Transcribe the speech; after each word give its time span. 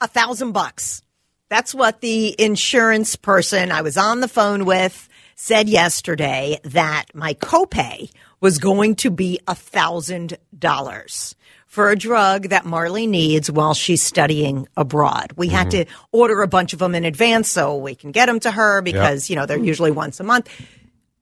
A 0.00 0.08
thousand 0.08 0.52
bucks. 0.52 1.02
That's 1.48 1.74
what 1.74 2.00
the 2.00 2.34
insurance 2.40 3.16
person 3.16 3.70
I 3.70 3.82
was 3.82 3.96
on 3.96 4.20
the 4.20 4.28
phone 4.28 4.64
with 4.64 5.08
said 5.36 5.68
yesterday 5.68 6.58
that 6.64 7.06
my 7.14 7.34
copay 7.34 8.10
was 8.40 8.58
going 8.58 8.96
to 8.96 9.10
be 9.10 9.38
a 9.46 9.54
thousand 9.54 10.38
dollars 10.58 11.36
for 11.66 11.90
a 11.90 11.96
drug 11.96 12.48
that 12.48 12.64
Marley 12.64 13.06
needs 13.06 13.50
while 13.50 13.74
she's 13.74 14.02
studying 14.02 14.66
abroad. 14.76 15.32
We 15.36 15.48
had 15.48 15.68
mm-hmm. 15.68 15.90
to 15.90 15.96
order 16.10 16.42
a 16.42 16.48
bunch 16.48 16.72
of 16.72 16.78
them 16.78 16.94
in 16.94 17.04
advance 17.04 17.50
so 17.50 17.76
we 17.76 17.94
can 17.94 18.12
get 18.12 18.26
them 18.26 18.40
to 18.40 18.50
her 18.50 18.80
because, 18.82 19.28
you 19.28 19.36
know, 19.36 19.46
they're 19.46 19.58
usually 19.58 19.90
once 19.90 20.18
a 20.18 20.24
month. 20.24 20.48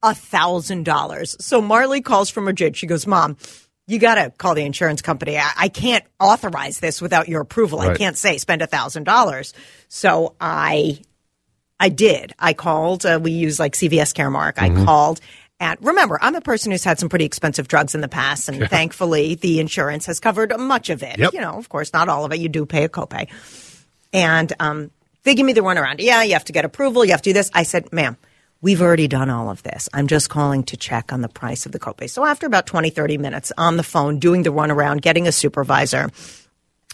A 0.02 0.14
thousand 0.14 0.84
dollars. 0.84 1.34
So 1.40 1.60
Marley 1.60 2.02
calls 2.02 2.30
from 2.30 2.44
Madrid. 2.44 2.76
She 2.76 2.86
goes, 2.86 3.06
Mom, 3.06 3.36
you 3.86 3.98
got 3.98 4.14
to 4.14 4.30
call 4.30 4.54
the 4.54 4.64
insurance 4.64 5.02
company. 5.02 5.38
I, 5.38 5.50
I 5.56 5.68
can't 5.68 6.04
authorize 6.18 6.80
this 6.80 7.02
without 7.02 7.28
your 7.28 7.42
approval. 7.42 7.80
I 7.80 7.94
can't 7.94 8.16
say 8.16 8.38
spend 8.38 8.62
a 8.62 8.66
thousand 8.66 9.04
dollars. 9.04 9.52
So 9.88 10.34
I, 10.40 11.00
I 11.78 11.90
did. 11.90 12.32
I 12.38 12.54
called. 12.54 13.04
Uh, 13.04 13.20
we 13.22 13.32
use 13.32 13.60
like 13.60 13.74
CVS 13.74 14.14
Caremark. 14.14 14.54
I 14.58 14.84
called. 14.84 15.20
And 15.60 15.78
remember, 15.82 16.18
I'm 16.20 16.34
a 16.34 16.40
person 16.40 16.72
who's 16.72 16.82
had 16.82 16.98
some 16.98 17.08
pretty 17.08 17.24
expensive 17.24 17.68
drugs 17.68 17.94
in 17.94 18.00
the 18.00 18.08
past, 18.08 18.48
and 18.48 18.68
thankfully, 18.68 19.36
the 19.36 19.60
insurance 19.60 20.06
has 20.06 20.18
covered 20.18 20.52
much 20.58 20.90
of 20.90 21.02
it. 21.02 21.18
Yep. 21.18 21.32
You 21.32 21.40
know, 21.40 21.52
of 21.52 21.68
course, 21.68 21.92
not 21.92 22.08
all 22.08 22.24
of 22.24 22.32
it. 22.32 22.40
You 22.40 22.48
do 22.48 22.66
pay 22.66 22.84
a 22.84 22.88
copay. 22.88 23.28
And 24.12 24.52
um, 24.58 24.90
they 25.22 25.34
give 25.34 25.46
me 25.46 25.52
the 25.52 25.60
runaround. 25.60 25.96
Yeah, 25.98 26.22
you 26.22 26.32
have 26.32 26.44
to 26.44 26.52
get 26.52 26.64
approval. 26.64 27.04
You 27.04 27.12
have 27.12 27.22
to 27.22 27.30
do 27.30 27.34
this. 27.34 27.50
I 27.54 27.62
said, 27.62 27.92
ma'am, 27.92 28.16
we've 28.64 28.80
already 28.80 29.06
done 29.06 29.28
all 29.28 29.50
of 29.50 29.62
this. 29.62 29.90
I'm 29.92 30.06
just 30.06 30.30
calling 30.30 30.64
to 30.64 30.76
check 30.78 31.12
on 31.12 31.20
the 31.20 31.28
price 31.28 31.66
of 31.66 31.72
the 31.72 31.78
copay. 31.78 32.08
So 32.08 32.24
after 32.24 32.46
about 32.46 32.66
20, 32.66 32.88
30 32.88 33.18
minutes 33.18 33.52
on 33.58 33.76
the 33.76 33.82
phone, 33.82 34.18
doing 34.18 34.42
the 34.42 34.50
runaround, 34.50 35.02
getting 35.02 35.28
a 35.28 35.32
supervisor, 35.32 36.10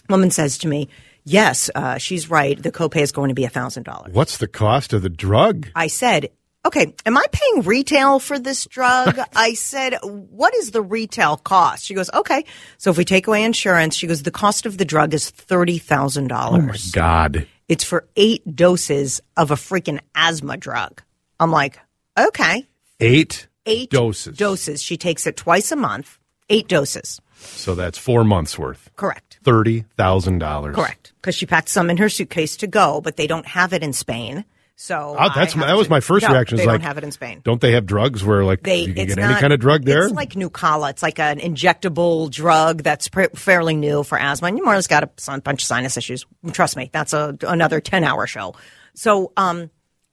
woman 0.09 0.31
says 0.31 0.57
to 0.59 0.67
me, 0.67 0.89
yes, 1.23 1.69
uh, 1.73 1.97
she's 1.97 2.29
right. 2.29 2.61
The 2.61 2.73
copay 2.73 3.01
is 3.01 3.13
going 3.13 3.29
to 3.29 3.33
be 3.33 3.43
$1,000. 3.43 4.11
What's 4.11 4.37
the 4.37 4.49
cost 4.49 4.91
of 4.91 5.01
the 5.01 5.07
drug? 5.09 5.69
I 5.73 5.87
said, 5.87 6.31
okay, 6.65 6.93
am 7.05 7.17
I 7.17 7.25
paying 7.31 7.61
retail 7.61 8.19
for 8.19 8.37
this 8.37 8.65
drug? 8.65 9.17
I 9.35 9.53
said, 9.53 9.97
what 10.03 10.53
is 10.53 10.71
the 10.71 10.81
retail 10.81 11.37
cost? 11.37 11.85
She 11.85 11.93
goes, 11.93 12.09
okay. 12.13 12.43
So 12.79 12.91
if 12.91 12.97
we 12.97 13.05
take 13.05 13.27
away 13.27 13.45
insurance, 13.45 13.95
she 13.95 14.07
goes, 14.07 14.23
the 14.23 14.29
cost 14.29 14.65
of 14.65 14.77
the 14.77 14.83
drug 14.83 15.13
is 15.13 15.31
$30,000. 15.31 16.31
Oh 16.33 16.59
my 16.59 16.75
God. 16.91 17.47
It's 17.69 17.85
for 17.85 18.09
eight 18.17 18.57
doses 18.57 19.21
of 19.37 19.51
a 19.51 19.55
freaking 19.55 20.01
asthma 20.13 20.57
drug. 20.57 21.01
I'm 21.41 21.51
like, 21.51 21.79
okay. 22.17 22.67
Eight, 22.99 23.47
Eight 23.65 23.89
doses. 23.89 24.37
Doses. 24.37 24.81
She 24.81 24.95
takes 24.95 25.25
it 25.25 25.35
twice 25.35 25.71
a 25.71 25.75
month. 25.75 26.19
Eight 26.49 26.67
doses. 26.67 27.19
So 27.35 27.73
that's 27.75 27.97
four 27.97 28.23
months 28.23 28.59
worth. 28.59 28.89
Correct. 28.95 29.39
Thirty 29.43 29.85
thousand 29.97 30.37
dollars. 30.39 30.75
Correct. 30.75 31.13
Because 31.15 31.33
she 31.35 31.45
packed 31.47 31.69
some 31.69 31.89
in 31.89 31.97
her 31.97 32.09
suitcase 32.09 32.57
to 32.57 32.67
go, 32.67 33.01
but 33.01 33.15
they 33.17 33.25
don't 33.25 33.47
have 33.47 33.73
it 33.73 33.81
in 33.81 33.93
Spain. 33.93 34.45
So 34.75 35.15
Oh, 35.19 35.29
that's 35.33 35.55
my, 35.55 35.67
that 35.67 35.77
was 35.77 35.89
my 35.89 35.99
first 35.99 36.25
No, 36.27 36.33
reaction. 36.33 36.57
They 36.57 36.65
like, 36.65 36.81
don't 36.81 36.87
have 36.87 36.97
it 36.97 37.03
in 37.03 37.11
Spain. 37.11 37.41
Don't 37.43 37.61
they 37.61 37.71
have 37.73 37.85
drugs 37.85 38.23
where 38.23 38.43
like 38.43 38.63
They, 38.63 38.81
you 38.81 38.93
can 38.93 39.07
get 39.07 39.17
any 39.19 39.39
kind 39.39 39.53
of 39.53 39.59
drug 39.59 39.83
there? 39.85 40.05
It's 40.05 40.13
like 40.13 40.33
Nucala. 40.33 40.89
It's 40.91 41.03
like 41.03 41.19
an 41.19 41.39
injectable 41.39 42.29
drug 42.29 42.83
that's 42.83 43.07
fairly 43.35 43.75
new 43.75 44.03
for 44.03 44.19
asthma. 44.19 44.47
And 44.49 44.61
Marla's 44.61 44.87
got 44.87 45.03
a 45.03 45.09
son- 45.17 45.39
bunch 45.39 45.63
of 45.63 45.67
sinus 45.67 45.97
issues. 45.97 46.25
Trust 46.51 46.77
me, 46.77 46.89
that's 46.91 47.13
a, 47.13 47.37
another 47.47 47.79
10 47.79 48.03
hour 48.03 48.25
show. 48.27 48.55
So 48.95 49.33
um, 49.37 49.69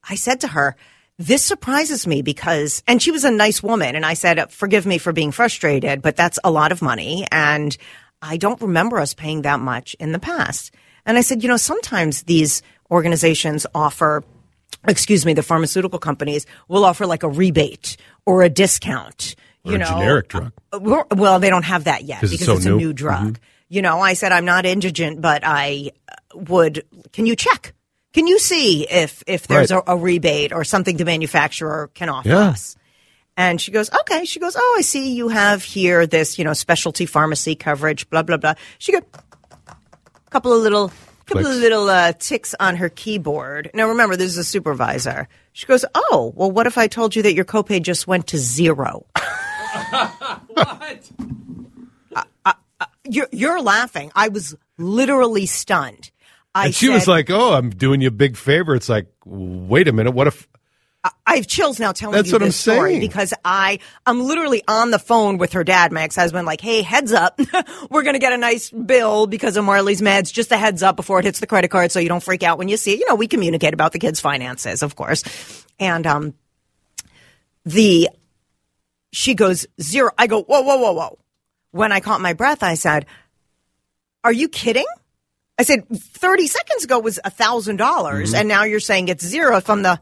I 0.08 0.14
said 0.16 0.41
to 0.42 0.48
her, 0.48 0.76
this 1.18 1.44
surprises 1.44 2.06
me 2.06 2.22
because, 2.22 2.82
and 2.86 3.02
she 3.02 3.10
was 3.10 3.24
a 3.24 3.30
nice 3.30 3.62
woman. 3.62 3.96
And 3.96 4.06
I 4.06 4.14
said, 4.14 4.52
forgive 4.52 4.86
me 4.86 4.98
for 4.98 5.12
being 5.12 5.32
frustrated, 5.32 6.00
but 6.00 6.16
that's 6.16 6.38
a 6.44 6.50
lot 6.50 6.72
of 6.72 6.80
money. 6.80 7.26
And 7.32 7.76
I 8.22 8.36
don't 8.36 8.60
remember 8.62 8.98
us 8.98 9.14
paying 9.14 9.42
that 9.42 9.60
much 9.60 9.94
in 9.98 10.12
the 10.12 10.18
past. 10.18 10.72
And 11.04 11.18
I 11.18 11.22
said, 11.22 11.42
you 11.42 11.48
know, 11.48 11.56
sometimes 11.56 12.22
these 12.22 12.62
organizations 12.90 13.66
offer 13.74 14.24
excuse 14.86 15.26
me, 15.26 15.32
the 15.32 15.42
pharmaceutical 15.42 15.98
companies 15.98 16.46
will 16.68 16.84
offer 16.84 17.06
like 17.06 17.22
a 17.22 17.28
rebate 17.28 17.96
or 18.26 18.42
a 18.42 18.48
discount. 18.48 19.34
Or 19.64 19.72
you 19.72 19.76
a 19.76 19.78
know, 19.80 19.86
generic 19.86 20.28
drug. 20.28 20.52
Uh, 20.72 21.04
Well, 21.10 21.40
they 21.40 21.50
don't 21.50 21.64
have 21.64 21.84
that 21.84 22.04
yet 22.04 22.20
because 22.20 22.34
it's 22.34 22.44
so 22.44 22.56
it's, 22.56 22.66
a 22.66 22.70
new? 22.70 22.76
new 22.76 22.92
drug. 22.92 23.38
You 23.68 23.82
know, 23.82 24.00
I 24.00 24.14
said 24.14 24.32
I'm 24.32 24.44
not 24.44 24.66
indigent, 24.66 25.20
but 25.20 25.42
I 25.44 25.92
would. 26.34 26.84
Can 27.12 27.26
you 27.26 27.36
check? 27.36 27.74
Can 28.14 28.26
you 28.26 28.38
see 28.38 28.86
if 28.88 29.22
if 29.26 29.46
there's 29.46 29.70
Right. 29.70 29.82
a, 29.86 29.92
a 29.92 29.96
rebate 29.96 30.52
or 30.52 30.64
something 30.64 30.96
the 30.96 31.04
manufacturer 31.04 31.91
can 31.94 32.08
offer 32.08 32.28
Yeah. 32.28 32.48
us? 32.50 32.76
And 33.36 33.60
she 33.60 33.70
goes, 33.70 33.88
okay. 34.00 34.24
She 34.24 34.41
goes, 34.41 34.56
oh, 34.58 34.76
I 34.78 34.82
see 34.82 35.12
you 35.14 35.28
have 35.28 35.62
here 35.62 36.06
this, 36.06 36.38
you 36.38 36.44
know, 36.44 36.54
specialty 36.54 37.06
pharmacy 37.06 37.54
coverage, 37.54 38.08
blah 38.10 38.22
blah 38.22 38.36
blah. 38.38 38.54
She 38.78 38.92
go, 38.92 38.98
a 38.98 40.30
couple 40.30 40.52
of 40.52 40.60
little, 40.62 40.91
couple 41.26 41.47
of 41.47 41.54
little 41.56 41.88
uh, 41.88 42.12
ticks 42.18 42.54
on 42.58 42.76
her 42.76 42.88
keyboard. 42.88 43.70
Now 43.74 43.88
remember, 43.88 44.16
this 44.16 44.30
is 44.32 44.38
a 44.38 44.44
supervisor. 44.44 45.28
She 45.52 45.66
goes, 45.66 45.84
oh, 45.94 46.32
well, 46.34 46.50
what 46.50 46.66
if 46.66 46.78
I 46.78 46.86
told 46.88 47.14
you 47.14 47.22
that 47.22 47.34
your 47.34 47.44
copay 47.44 47.80
just 47.82 48.06
went 48.08 48.26
to 48.28 48.38
zero? 48.38 49.06
You're, 53.10 53.28
you're 53.32 53.62
laughing. 53.62 54.12
I 54.14 54.28
was 54.28 54.54
literally 54.76 55.47
stunned. 55.47 56.10
I 56.58 56.66
and 56.66 56.74
she 56.74 56.88
was 56.88 57.06
like, 57.06 57.30
"Oh, 57.30 57.52
I'm 57.54 57.70
doing 57.70 58.00
you 58.00 58.08
a 58.08 58.12
big 58.12 58.36
favor." 58.36 58.74
It's 58.74 58.88
like, 58.88 59.06
wait 59.24 59.88
a 59.88 59.92
minute, 59.92 60.12
what 60.12 60.26
if? 60.26 60.48
I 61.26 61.36
have 61.36 61.46
chills 61.46 61.78
now 61.78 61.92
telling 61.92 62.16
That's 62.16 62.28
you 62.28 62.34
what 62.34 62.42
I'm 62.42 62.50
story 62.50 62.91
saying. 62.94 63.00
because 63.00 63.32
I 63.44 63.78
I'm 64.04 64.20
literally 64.22 64.62
on 64.66 64.91
the 64.91 64.98
phone 64.98 65.38
with 65.38 65.52
her 65.52 65.62
dad, 65.62 65.92
my 65.92 66.02
ex-husband, 66.02 66.44
like, 66.44 66.60
hey, 66.60 66.82
heads 66.82 67.12
up, 67.12 67.41
we're 67.91 68.02
gonna 68.02 68.18
get 68.18 68.32
a 68.32 68.36
nice 68.36 68.70
bill 68.70 69.26
because 69.26 69.56
of 69.56 69.64
Marley's 69.64 70.02
meds. 70.02 70.32
Just 70.32 70.50
a 70.50 70.56
heads 70.56 70.82
up 70.82 70.97
before 70.97 71.20
it 71.20 71.24
hits 71.24 71.41
the 71.41 71.47
credit 71.47 71.68
card, 71.68 71.92
so 71.92 72.00
you 72.00 72.08
don't 72.08 72.22
freak 72.22 72.42
out 72.42 72.58
when 72.58 72.68
you 72.68 72.76
see 72.76 72.94
it. 72.94 72.98
You 72.98 73.06
know, 73.08 73.14
we 73.14 73.28
communicate 73.28 73.74
about 73.74 73.92
the 73.92 73.98
kids' 73.98 74.20
finances, 74.20 74.82
of 74.82 74.97
course, 74.97 75.22
and 75.78 76.06
um, 76.06 76.34
the 77.64 78.08
she 79.12 79.34
goes 79.34 79.66
zero. 79.80 80.10
I 80.18 80.26
go 80.26 80.42
whoa 80.42 80.62
whoa 80.62 80.76
whoa 80.78 80.92
whoa. 80.92 81.18
When 81.70 81.92
I 81.92 82.00
caught 82.00 82.20
my 82.20 82.32
breath, 82.32 82.62
I 82.62 82.74
said, 82.74 83.06
"Are 84.24 84.32
you 84.32 84.48
kidding?" 84.48 84.86
I 85.58 85.64
said, 85.64 85.88
30 85.88 86.46
seconds 86.46 86.84
ago 86.84 86.98
was 87.00 87.19
a 87.24 87.30
thousand 87.30 87.76
dollars, 87.76 88.30
Mm-hmm. 88.30 88.41
and 88.41 88.48
now 88.48 88.64
you're 88.64 88.80
saying 88.80 89.08
it's 89.08 89.24
zero 89.24 89.60
from 89.60 89.82
the 89.82 90.00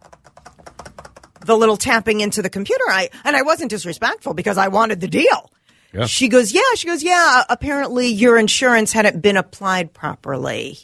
the 1.44 1.56
little 1.56 1.76
tapping 1.76 2.20
into 2.20 2.42
the 2.42 2.50
computer. 2.50 2.84
I 2.88 3.08
and 3.24 3.36
I 3.36 3.42
wasn't 3.42 3.70
disrespectful 3.70 4.34
because 4.34 4.58
I 4.58 4.68
wanted 4.68 5.00
the 5.00 5.08
deal. 5.08 5.50
Yeah. 5.92 6.06
She 6.06 6.28
goes, 6.28 6.52
yeah. 6.52 6.60
She 6.74 6.86
goes, 6.88 7.02
yeah. 7.02 7.44
Apparently, 7.48 8.08
your 8.08 8.36
insurance 8.36 8.92
hadn't 8.92 9.22
been 9.22 9.36
applied 9.36 9.92
properly, 9.94 10.78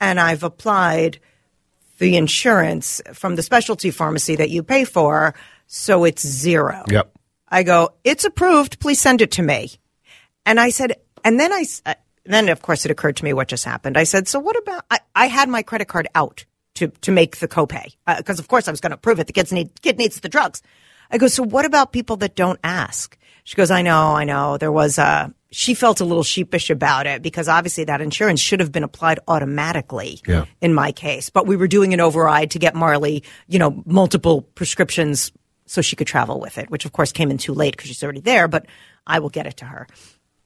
and 0.00 0.20
I've 0.20 0.42
applied 0.44 1.18
the 1.98 2.16
insurance 2.16 3.00
from 3.14 3.34
the 3.34 3.42
specialty 3.42 3.90
pharmacy 3.90 4.36
that 4.36 4.50
you 4.50 4.62
pay 4.62 4.84
for, 4.84 5.34
so 5.66 6.04
it's 6.04 6.24
zero. 6.24 6.84
Yep. 6.88 7.10
I 7.48 7.62
go, 7.64 7.90
it's 8.04 8.24
approved. 8.24 8.78
Please 8.78 9.00
send 9.00 9.22
it 9.22 9.32
to 9.32 9.42
me. 9.42 9.72
And 10.46 10.60
I 10.60 10.68
said, 10.70 10.92
and 11.24 11.40
then 11.40 11.52
I, 11.52 11.64
uh, 12.28 12.32
then 12.32 12.48
of 12.48 12.62
course 12.62 12.84
it 12.84 12.90
occurred 12.90 13.16
to 13.16 13.24
me 13.24 13.32
what 13.32 13.48
just 13.48 13.64
happened. 13.64 13.96
I 13.96 14.04
said, 14.04 14.28
so 14.28 14.38
what 14.38 14.56
about, 14.56 14.84
I, 14.90 15.00
I 15.14 15.26
had 15.26 15.48
my 15.48 15.62
credit 15.62 15.88
card 15.88 16.08
out 16.14 16.44
to, 16.74 16.88
to 16.88 17.12
make 17.12 17.38
the 17.38 17.48
copay. 17.48 17.94
Uh, 18.06 18.22
cause 18.22 18.38
of 18.38 18.48
course 18.48 18.68
I 18.68 18.70
was 18.70 18.80
going 18.80 18.90
to 18.90 18.96
prove 18.96 19.18
it. 19.18 19.26
The 19.26 19.32
kids 19.32 19.52
need, 19.52 19.80
kid 19.82 19.98
needs 19.98 20.20
the 20.20 20.28
drugs. 20.28 20.62
I 21.10 21.18
go, 21.18 21.26
so 21.26 21.42
what 21.42 21.64
about 21.64 21.92
people 21.92 22.16
that 22.18 22.36
don't 22.36 22.60
ask? 22.62 23.16
She 23.44 23.56
goes, 23.56 23.70
I 23.70 23.80
know, 23.80 24.14
I 24.14 24.24
know. 24.24 24.58
There 24.58 24.70
was 24.70 24.98
a, 24.98 25.32
she 25.50 25.72
felt 25.72 26.00
a 26.00 26.04
little 26.04 26.22
sheepish 26.22 26.68
about 26.68 27.06
it 27.06 27.22
because 27.22 27.48
obviously 27.48 27.84
that 27.84 28.02
insurance 28.02 28.40
should 28.40 28.60
have 28.60 28.70
been 28.70 28.84
applied 28.84 29.18
automatically 29.26 30.20
Yeah. 30.26 30.44
in 30.60 30.74
my 30.74 30.92
case. 30.92 31.30
But 31.30 31.46
we 31.46 31.56
were 31.56 31.66
doing 31.68 31.94
an 31.94 32.00
override 32.00 32.50
to 32.50 32.58
get 32.58 32.74
Marley, 32.74 33.24
you 33.46 33.58
know, 33.58 33.82
multiple 33.86 34.42
prescriptions 34.42 35.32
so 35.64 35.80
she 35.80 35.96
could 35.96 36.06
travel 36.06 36.40
with 36.40 36.58
it, 36.58 36.70
which 36.70 36.84
of 36.84 36.92
course 36.92 37.10
came 37.12 37.30
in 37.30 37.38
too 37.38 37.54
late 37.54 37.74
because 37.74 37.88
she's 37.88 38.02
already 38.02 38.20
there, 38.20 38.48
but 38.48 38.66
I 39.06 39.18
will 39.20 39.30
get 39.30 39.46
it 39.46 39.56
to 39.58 39.64
her. 39.64 39.86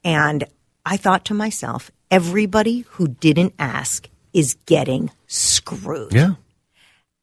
And 0.04 0.44
I 0.84 0.96
thought 0.96 1.24
to 1.26 1.34
myself, 1.34 1.90
everybody 2.10 2.80
who 2.90 3.08
didn't 3.08 3.54
ask 3.58 4.08
is 4.32 4.54
getting 4.66 5.10
screwed. 5.26 6.12
Yeah. 6.12 6.34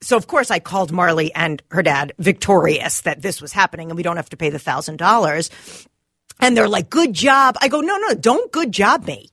So 0.02 0.16
of 0.16 0.28
course 0.28 0.50
I 0.52 0.60
called 0.60 0.92
Marley 0.92 1.34
and 1.36 1.62
her 1.72 1.84
dad 1.84 2.14
victorious 2.20 3.02
that 3.02 3.22
this 3.22 3.42
was 3.42 3.52
happening 3.52 3.90
and 3.90 3.98
we 3.98 4.04
don't 4.04 4.16
have 4.16 4.30
to 4.30 4.38
pay 4.38 4.50
the 4.50 4.60
thousand 4.60 4.98
dollars. 4.98 5.50
And 6.40 6.56
they're 6.56 6.70
like, 6.70 6.90
good 6.90 7.14
job. 7.14 7.56
I 7.60 7.68
go, 7.68 7.82
no, 7.82 7.98
no, 7.98 8.14
don't 8.14 8.52
good 8.52 8.72
job 8.72 9.06
me. 9.06 9.30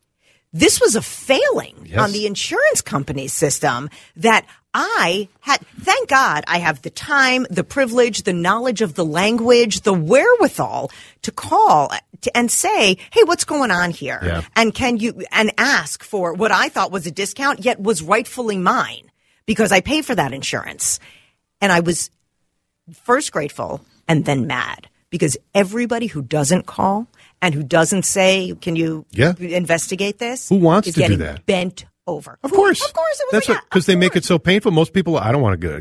this 0.53 0.81
was 0.81 0.97
a 0.97 1.03
failing 1.03 1.75
Yes. 1.85 1.99
on 2.01 2.13
the 2.13 2.27
insurance 2.27 2.81
company 2.81 3.29
system 3.29 3.91
that 4.17 4.45
I 4.79 5.29
had. 5.41 5.61
Thank 5.81 6.09
God 6.11 6.45
I 6.47 6.59
have 6.59 6.83
the 6.83 6.91
time, 6.91 7.47
the 7.49 7.65
privilege, 7.65 8.23
the 8.25 8.35
knowledge 8.35 8.83
of 8.83 8.93
the 8.95 9.05
language, 9.07 9.81
the 9.81 9.95
wherewithal 9.95 10.91
to 11.23 11.33
call 11.33 11.93
to, 12.21 12.37
and 12.37 12.51
say, 12.51 12.99
"Hey, 13.11 13.23
what's 13.25 13.45
going 13.45 13.71
on 13.71 13.91
here?" 13.91 14.21
Yeah. 14.23 14.43
And 14.55 14.75
can 14.75 14.99
you 14.99 15.23
and 15.33 15.51
ask 15.57 16.05
for 16.05 16.35
what 16.35 16.53
I 16.53 16.69
thought 16.69 16.93
was 16.93 17.07
a 17.07 17.11
discount, 17.11 17.65
yet 17.65 17.81
was 17.81 18.03
rightfully 18.03 18.59
mine 18.59 19.11
because 19.47 19.73
I 19.73 19.81
pay 19.81 20.03
for 20.03 20.15
that 20.15 20.35
insurance. 20.35 21.01
And 21.63 21.73
I 21.73 21.81
was 21.81 22.11
first 23.03 23.33
grateful 23.33 23.81
and 24.07 24.27
then 24.27 24.47
mad 24.47 24.89
because 25.09 25.39
everybody 25.55 26.07
who 26.09 26.21
doesn't 26.21 26.67
call 26.67 27.07
and 27.41 27.55
who 27.55 27.63
doesn't 27.63 28.05
say, 28.05 28.53
"Can 28.61 28.77
you 28.77 29.07
Yeah. 29.13 29.33
investigate 29.39 30.19
this?" 30.19 30.51
Who 30.51 30.57
wants 30.57 30.93
to 30.93 31.07
do 31.07 31.17
that? 31.17 31.47
Bent 31.47 31.87
over. 32.07 32.39
Of 32.43 32.53
course, 32.53 32.85
of 32.85 32.93
course. 32.93 33.21
It 33.21 33.25
was 33.27 33.33
That's 33.33 33.49
like, 33.49 33.59
yeah, 33.59 33.65
because 33.69 33.87
they 33.87 33.97
make 33.97 34.17
it 34.17 34.25
so 34.25 34.39
painful. 34.39 34.71
Most 34.73 34.93
people, 34.93 35.17
I 35.19 35.33
don't 35.33 35.43
want 35.43 35.61
to 35.61 35.67
go. 35.69 35.81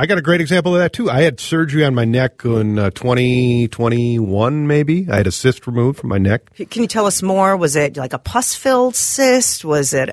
I 0.00 0.06
got 0.06 0.16
a 0.16 0.22
great 0.22 0.40
example 0.40 0.74
of 0.76 0.80
that 0.80 0.92
too. 0.92 1.10
I 1.10 1.22
had 1.22 1.40
surgery 1.40 1.84
on 1.84 1.92
my 1.94 2.04
neck 2.04 2.42
in 2.44 2.78
uh, 2.78 2.90
2021, 2.90 4.66
maybe. 4.66 5.06
I 5.10 5.16
had 5.16 5.26
a 5.26 5.32
cyst 5.32 5.66
removed 5.66 5.98
from 5.98 6.10
my 6.10 6.18
neck. 6.18 6.54
Can 6.54 6.82
you 6.82 6.88
tell 6.88 7.06
us 7.06 7.20
more? 7.22 7.56
Was 7.56 7.74
it 7.74 7.96
like 7.96 8.12
a 8.12 8.18
pus-filled 8.18 8.94
cyst? 8.94 9.64
Was 9.64 9.92
it? 9.92 10.10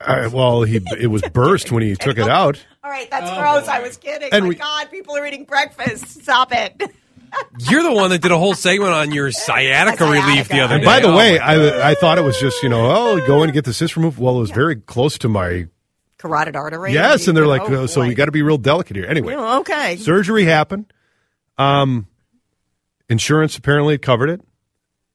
Uh, 0.00 0.30
well, 0.32 0.62
he 0.62 0.80
it 0.98 1.08
was 1.08 1.22
burst 1.32 1.72
when 1.72 1.82
he 1.82 1.94
took 1.96 2.16
it 2.18 2.28
out. 2.28 2.64
All 2.84 2.90
right, 2.90 3.10
that's 3.10 3.30
gross. 3.36 3.68
I 3.68 3.80
was 3.80 3.96
kidding. 3.98 4.30
And 4.32 4.44
My 4.44 4.48
we- 4.48 4.54
God, 4.54 4.90
people 4.90 5.16
are 5.16 5.26
eating 5.26 5.44
breakfast. 5.44 6.22
Stop 6.22 6.52
it. 6.52 6.82
You're 7.70 7.82
the 7.82 7.92
one 7.92 8.10
that 8.10 8.20
did 8.22 8.30
a 8.30 8.38
whole 8.38 8.54
segment 8.54 8.92
on 8.92 9.12
your 9.12 9.30
sciatica 9.32 9.98
Sciatica. 9.98 10.28
relief 10.28 10.48
the 10.48 10.60
other 10.60 10.74
And 10.76 10.82
day. 10.82 10.86
By 10.86 11.00
the 11.00 11.08
Oh, 11.08 11.16
way. 11.16 11.38
I 11.38 11.90
I 11.90 11.94
thought 11.94 12.18
it 12.18 12.22
was 12.24 12.38
just 12.38 12.62
you 12.62 12.68
know 12.68 12.90
oh 12.90 13.26
go 13.26 13.38
in 13.38 13.44
and 13.44 13.52
get 13.52 13.64
the 13.64 13.72
cyst 13.74 13.96
removed. 13.96 14.18
Well, 14.18 14.36
it 14.36 14.40
was 14.40 14.50
very 14.50 14.76
close 14.76 15.18
to 15.18 15.28
my 15.28 15.66
Carotid 16.18 16.56
artery. 16.56 16.92
yes, 16.92 17.28
and 17.28 17.36
they're 17.36 17.44
could- 17.44 17.50
like 17.50 17.70
oh, 17.70 17.86
so 17.86 18.00
boy. 18.00 18.08
we 18.08 18.14
got 18.14 18.26
to 18.26 18.32
be 18.32 18.42
real 18.42 18.58
delicate 18.58 18.96
here. 18.96 19.06
Anyway, 19.06 19.34
Oh, 19.36 19.60
okay. 19.60 19.96
surgery 19.96 20.44
happened. 20.44 20.92
Um, 21.58 22.06
insurance 23.08 23.56
apparently 23.56 23.98
covered 23.98 24.30
it. 24.30 24.40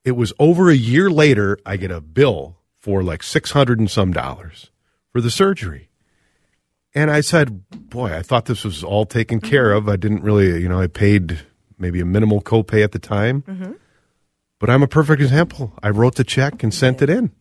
It 0.03 0.13
was 0.17 0.33
over 0.39 0.69
a 0.69 0.75
year 0.75 1.09
later. 1.09 1.57
I 1.65 1.77
get 1.77 1.91
a 1.91 2.01
bill 2.01 2.57
for 2.79 3.03
like 3.03 3.23
six 3.23 3.51
hundred 3.51 3.79
and 3.79 3.89
some 3.89 4.11
dollars 4.11 4.69
for 5.11 5.21
the 5.21 5.31
surgery, 5.31 5.89
and 6.93 7.09
I 7.09 7.21
said, 7.21 7.69
"Boy, 7.89 8.13
I 8.15 8.21
thought 8.21 8.45
this 8.45 8.63
was 8.65 8.83
all 8.83 9.05
taken 9.05 9.39
care 9.39 9.71
of. 9.71 9.87
I 9.87 9.95
didn't 9.95 10.23
really, 10.23 10.61
you 10.61 10.67
know, 10.67 10.81
I 10.81 10.87
paid 10.87 11.39
maybe 11.83 11.99
a 11.99 12.05
minimal 12.05 12.41
copay 12.41 12.83
at 12.83 12.91
the 12.91 12.99
time, 12.99 13.43
but 14.59 14.69
I'm 14.69 14.81
a 14.81 14.87
perfect 14.87 15.21
example. 15.21 15.73
I 15.83 15.89
wrote 15.89 16.15
the 16.15 16.23
check 16.23 16.63
and 16.63 16.73
sent 16.73 17.01
it 17.01 17.09
in, 17.09 17.31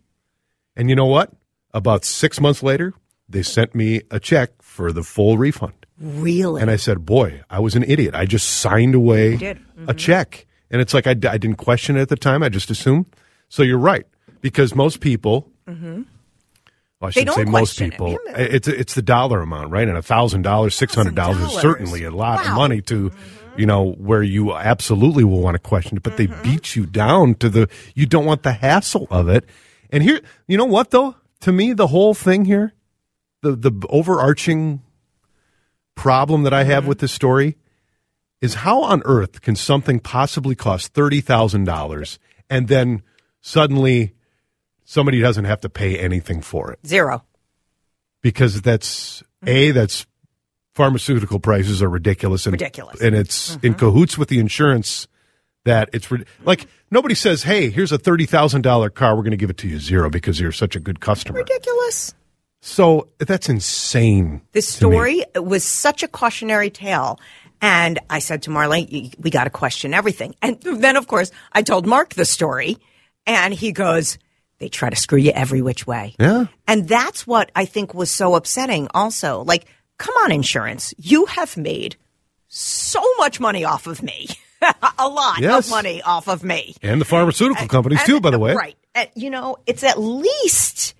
and 0.76 0.90
you 0.90 0.96
know 0.96 1.06
what? 1.06 1.32
About 1.72 2.04
six 2.04 2.38
months 2.40 2.62
later, 2.62 2.92
they 3.28 3.42
sent 3.42 3.74
me 3.74 4.02
a 4.10 4.20
check 4.20 4.50
for 4.60 4.92
the 4.92 5.02
full 5.02 5.38
refund." 5.38 5.86
Really? 5.98 6.60
And 6.60 6.70
I 6.70 6.76
said, 6.76 7.06
"Boy, 7.06 7.40
I 7.48 7.60
was 7.60 7.74
an 7.74 7.84
idiot. 7.84 8.14
I 8.14 8.26
just 8.26 8.48
signed 8.60 8.94
away. 8.94 9.38
Mm-hmm. 9.38 9.88
a 9.88 9.94
check." 9.94 10.46
And 10.70 10.80
it's 10.80 10.92
like 10.92 11.06
I 11.06 11.14
didn't 11.14 11.56
question 11.56 11.96
it 11.96 12.00
at 12.02 12.08
the 12.08 12.16
time. 12.16 12.42
I 12.42 12.48
just 12.48 12.70
assumed. 12.70 13.06
So 13.48 13.62
you're 13.62 13.78
right 13.78 14.06
because 14.40 14.74
most 14.74 15.00
people. 15.00 15.48
Well, 15.66 17.08
I 17.08 17.10
shouldn't 17.10 17.34
say 17.34 17.44
most 17.44 17.78
question 17.78 17.92
it. 17.92 17.98
people—it's 17.98 18.68
it's 18.68 18.94
the 18.94 19.02
dollar 19.02 19.40
amount, 19.42 19.70
right? 19.70 19.88
And 19.88 19.96
a 19.96 20.02
thousand 20.02 20.42
dollars, 20.42 20.74
six 20.74 20.94
hundred 20.94 21.14
dollars 21.16 21.40
is 21.40 21.52
certainly 21.60 22.04
a 22.04 22.10
lot 22.10 22.46
of 22.46 22.54
money 22.54 22.80
to, 22.82 23.10
you 23.56 23.66
know, 23.66 23.92
where 23.92 24.22
you 24.22 24.52
absolutely 24.52 25.24
will 25.24 25.40
want 25.40 25.54
to 25.54 25.58
question 25.58 25.96
it. 25.96 26.02
But 26.02 26.16
they 26.16 26.26
mm-hmm. 26.26 26.42
beat 26.42 26.76
you 26.76 26.86
down 26.86 27.34
to 27.36 27.48
the. 27.48 27.68
You 27.94 28.06
don't 28.06 28.24
want 28.24 28.42
the 28.42 28.52
hassle 28.52 29.06
of 29.10 29.28
it. 29.28 29.44
And 29.90 30.02
here, 30.02 30.20
you 30.46 30.56
know 30.56 30.64
what 30.64 30.90
though? 30.90 31.16
To 31.40 31.52
me, 31.52 31.72
the 31.72 31.88
whole 31.88 32.14
thing 32.14 32.44
here, 32.44 32.72
the 33.42 33.52
the 33.52 33.72
overarching 33.88 34.82
problem 35.94 36.42
that 36.44 36.54
I 36.54 36.64
have 36.64 36.82
mm-hmm. 36.82 36.88
with 36.88 36.98
this 37.00 37.12
story 37.12 37.56
is 38.40 38.54
how 38.54 38.82
on 38.82 39.02
earth 39.04 39.40
can 39.40 39.54
something 39.54 40.00
possibly 40.00 40.54
cost 40.54 40.94
thirty 40.94 41.20
thousand 41.20 41.64
dollars 41.64 42.18
and 42.48 42.68
then 42.68 43.02
suddenly 43.40 44.14
somebody 44.84 45.20
doesn't 45.20 45.44
have 45.44 45.60
to 45.60 45.68
pay 45.68 45.98
anything 45.98 46.40
for 46.40 46.72
it 46.72 46.78
Zero. 46.86 47.24
because 48.20 48.62
that's 48.62 49.22
a 49.46 49.68
mm-hmm. 49.68 49.74
that's 49.74 50.06
pharmaceutical 50.74 51.38
prices 51.38 51.82
are 51.82 51.88
ridiculous 51.88 52.46
and 52.46 52.52
Ridiculous. 52.54 53.00
and 53.00 53.14
it's 53.14 53.56
mm-hmm. 53.56 53.66
in 53.66 53.74
cahoots 53.74 54.16
with 54.16 54.28
the 54.28 54.38
insurance 54.38 55.06
that 55.64 55.90
it's 55.92 56.08
like 56.44 56.66
nobody 56.90 57.14
says 57.14 57.42
hey 57.42 57.70
here's 57.70 57.92
a 57.92 57.98
thirty 57.98 58.26
thousand 58.26 58.62
dollar 58.62 58.90
car 58.90 59.14
we're 59.14 59.22
going 59.22 59.32
to 59.32 59.36
give 59.36 59.50
it 59.50 59.58
to 59.58 59.68
you 59.68 59.78
zero 59.78 60.08
because 60.10 60.40
you're 60.40 60.50
such 60.52 60.74
a 60.74 60.80
good 60.80 61.00
customer 61.00 61.38
Ridiculous. 61.38 62.14
so 62.60 63.08
that's 63.18 63.48
insane 63.48 64.40
This 64.52 64.68
story 64.68 65.24
was 65.36 65.62
such 65.64 66.02
a 66.02 66.08
cautionary 66.08 66.70
tale. 66.70 67.20
And 67.64 68.00
I 68.10 68.18
said 68.18 68.42
to 68.42 68.50
Marlene, 68.50 69.16
we 69.20 69.30
got 69.30 69.44
to 69.44 69.50
question 69.50 69.94
everything. 69.94 70.34
And 70.42 70.60
then, 70.60 70.96
of 70.96 71.06
course, 71.06 71.30
I 71.52 71.62
told 71.62 71.86
Mark 71.86 72.14
the 72.14 72.24
story. 72.24 72.78
And 73.24 73.54
he 73.54 73.70
goes, 73.70 74.18
they 74.58 74.68
try 74.68 74.90
to 74.90 74.96
screw 74.96 75.18
you 75.18 75.30
every 75.30 75.62
which 75.62 75.86
way. 75.86 76.16
Yeah. 76.18 76.46
And 76.66 76.88
that's 76.88 77.24
what 77.24 77.52
I 77.54 77.66
think 77.66 77.94
was 77.94 78.10
so 78.10 78.34
upsetting 78.34 78.88
also. 78.94 79.44
Like, 79.44 79.66
come 79.98 80.14
on, 80.24 80.32
insurance. 80.32 80.92
You 80.98 81.26
have 81.26 81.56
made 81.56 81.96
so 82.48 83.02
much 83.18 83.40
money 83.40 83.64
off 83.64 83.86
of 83.86 84.02
me. 84.02 84.28
a 84.98 85.08
lot 85.08 85.40
Yes. 85.40 85.66
of 85.66 85.70
money 85.70 86.02
off 86.02 86.28
of 86.28 86.44
me. 86.44 86.74
and 86.82 87.00
the 87.00 87.04
pharmaceutical 87.04 87.66
companies 87.68 87.98
And- 88.00 88.06
too 88.06 88.20
by 88.20 88.30
the 88.30 88.38
way 88.38 88.54
Right. 88.54 88.76
You 89.14 89.30
know, 89.30 89.56
it's 89.66 89.82
at 89.82 89.98
least, 89.98 90.94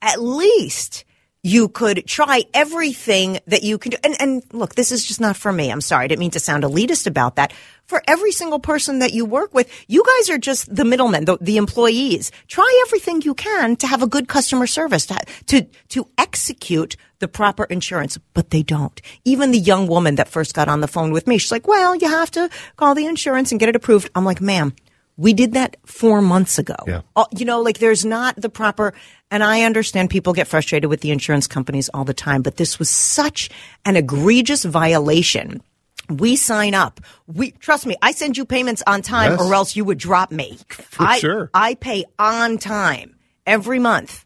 at 0.00 0.20
least 0.22 1.04
you 1.42 1.68
could 1.68 2.06
try 2.06 2.44
everything 2.54 3.40
that 3.46 3.64
you 3.64 3.76
can 3.76 3.90
do. 3.90 3.96
And, 4.04 4.14
and 4.20 4.42
look, 4.52 4.76
this 4.76 4.92
is 4.92 5.04
just 5.04 5.20
not 5.20 5.36
for 5.36 5.52
me. 5.52 5.70
I'm 5.70 5.80
sorry. 5.80 6.04
I 6.04 6.08
didn't 6.08 6.20
mean 6.20 6.30
to 6.32 6.40
sound 6.40 6.62
elitist 6.62 7.06
about 7.06 7.36
that. 7.36 7.52
For 7.86 8.00
every 8.06 8.30
single 8.30 8.60
person 8.60 9.00
that 9.00 9.12
you 9.12 9.24
work 9.24 9.52
with, 9.52 9.68
you 9.88 10.04
guys 10.06 10.30
are 10.30 10.38
just 10.38 10.74
the 10.74 10.84
middlemen, 10.84 11.24
the, 11.24 11.36
the 11.40 11.56
employees. 11.56 12.30
Try 12.46 12.84
everything 12.86 13.22
you 13.22 13.34
can 13.34 13.74
to 13.76 13.88
have 13.88 14.02
a 14.02 14.06
good 14.06 14.28
customer 14.28 14.68
service, 14.68 15.04
to, 15.06 15.16
to, 15.46 15.62
to 15.88 16.08
execute 16.16 16.96
the 17.18 17.28
proper 17.28 17.64
insurance, 17.64 18.18
but 18.34 18.50
they 18.50 18.62
don't. 18.62 19.00
Even 19.24 19.50
the 19.50 19.58
young 19.58 19.88
woman 19.88 20.14
that 20.14 20.28
first 20.28 20.54
got 20.54 20.68
on 20.68 20.80
the 20.80 20.88
phone 20.88 21.12
with 21.12 21.26
me, 21.26 21.38
she's 21.38 21.52
like, 21.52 21.66
well, 21.66 21.96
you 21.96 22.08
have 22.08 22.30
to 22.30 22.48
call 22.76 22.94
the 22.94 23.06
insurance 23.06 23.50
and 23.50 23.58
get 23.58 23.68
it 23.68 23.76
approved. 23.76 24.10
I'm 24.14 24.24
like, 24.24 24.40
ma'am, 24.40 24.74
we 25.16 25.32
did 25.34 25.52
that 25.52 25.76
four 25.84 26.20
months 26.22 26.58
ago. 26.58 26.76
Yeah. 26.86 27.02
Uh, 27.14 27.24
You 27.36 27.44
know, 27.44 27.60
like 27.60 27.78
there's 27.78 28.04
not 28.04 28.36
the 28.36 28.48
proper, 28.48 28.94
and 29.30 29.42
I 29.44 29.62
understand 29.62 30.10
people 30.10 30.32
get 30.32 30.48
frustrated 30.48 30.88
with 30.90 31.00
the 31.00 31.10
insurance 31.10 31.46
companies 31.46 31.88
all 31.92 32.04
the 32.04 32.14
time, 32.14 32.42
but 32.42 32.56
this 32.56 32.78
was 32.78 32.88
such 32.90 33.50
an 33.84 33.96
egregious 33.96 34.64
violation. 34.64 35.62
We 36.08 36.36
sign 36.36 36.74
up. 36.74 37.00
We 37.26 37.52
trust 37.52 37.86
me. 37.86 37.96
I 38.02 38.12
send 38.12 38.36
you 38.36 38.44
payments 38.44 38.82
on 38.86 39.02
time, 39.02 39.32
Yes. 39.32 39.40
or 39.40 39.54
else 39.54 39.76
you 39.76 39.84
would 39.84 39.98
drop 39.98 40.30
me. 40.32 40.58
For 40.68 41.04
I, 41.04 41.18
sure. 41.18 41.50
I 41.54 41.74
pay 41.74 42.04
on 42.18 42.58
time 42.58 43.14
every 43.46 43.78
month, 43.78 44.24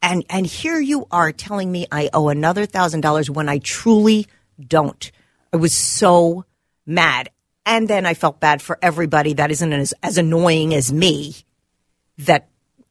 and 0.00 0.24
and 0.30 0.46
here 0.46 0.78
you 0.80 1.06
are 1.10 1.32
telling 1.32 1.72
me 1.72 1.86
I 1.90 2.08
owe 2.14 2.28
another 2.28 2.66
thousand 2.66 3.00
dollars 3.00 3.28
when 3.28 3.48
I 3.48 3.58
truly 3.58 4.26
don't. 4.64 5.10
I 5.52 5.56
was 5.56 5.74
so 5.74 6.44
mad, 6.86 7.30
and 7.68 7.86
then 7.86 8.06
I 8.06 8.14
felt 8.14 8.40
bad 8.40 8.60
for 8.62 8.78
everybody 8.82 9.34
that 9.34 9.50
isn't 9.50 9.72
as, 9.72 9.94
as 10.02 10.18
annoying 10.18 10.74
as 10.74 10.92
me. 10.92 11.36
That, 12.18 12.48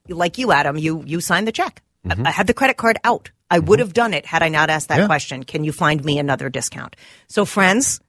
like 0.07 0.37
you, 0.37 0.53
Adam, 0.53 0.77
you 0.77 1.03
you 1.05 1.19
signed 1.19 1.47
the 1.47 1.51
check. 1.51 1.81
I, 2.05 2.09
mm-hmm. 2.09 2.27
I 2.27 2.31
had 2.31 2.47
the 2.47 2.53
credit 2.53 2.77
card 2.77 2.97
out. 3.03 3.31
I 3.49 3.57
mm-hmm. 3.57 3.67
would 3.67 3.79
have 3.79 3.91
done 3.91 4.13
it 4.13 4.25
had 4.25 4.43
I 4.43 4.49
not 4.49 4.69
asked 4.69 4.87
that 4.89 4.99
Yeah. 4.99 5.05
question. 5.07 5.43
Can 5.43 5.65
you 5.65 5.73
find 5.73 6.05
me 6.05 6.19
another 6.19 6.47
discount? 6.49 6.95
So, 7.27 7.43
friends, 7.43 7.99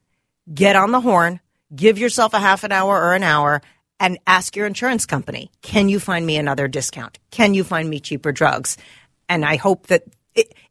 get 0.53 0.77
on 0.77 0.91
the 0.91 1.01
horn, 1.01 1.41
give 1.75 1.97
yourself 1.97 2.33
a 2.33 2.39
half 2.39 2.63
an 2.63 2.71
hour 2.71 2.95
or 2.95 3.13
an 3.13 3.23
hour, 3.23 3.61
and 3.99 4.17
ask 4.27 4.55
your 4.55 4.65
insurance 4.65 5.05
company, 5.05 5.51
can 5.61 5.89
you 5.89 5.99
find 5.99 6.25
me 6.25 6.37
another 6.37 6.67
discount? 6.69 7.19
Can 7.31 7.53
you 7.53 7.65
find 7.65 7.89
me 7.89 7.99
cheaper 7.99 8.31
drugs? 8.31 8.77
And 9.27 9.43
I 9.43 9.57
hope 9.57 9.87
that, 9.87 10.03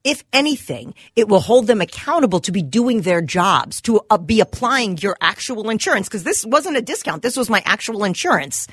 if 0.05 0.25
anything, 0.33 0.95
it 1.17 1.29
will 1.29 1.41
hold 1.41 1.67
them 1.67 1.81
accountable 1.81 2.41
to 2.41 2.53
be 2.53 2.62
doing 2.62 3.03
their 3.03 3.21
jobs, 3.21 3.81
to 3.83 4.00
uh, 4.09 4.19
be 4.19 4.41
applying 4.41 4.99
your 4.99 5.17
actual 5.21 5.69
insurance, 5.71 6.09
because 6.09 6.25
this 6.25 6.45
wasn't 6.47 6.77
a 6.77 6.83
discount. 6.83 7.23
This 7.23 7.37
was 7.37 7.50
my 7.50 7.62
actual 7.65 8.05
insurance. 8.05 8.67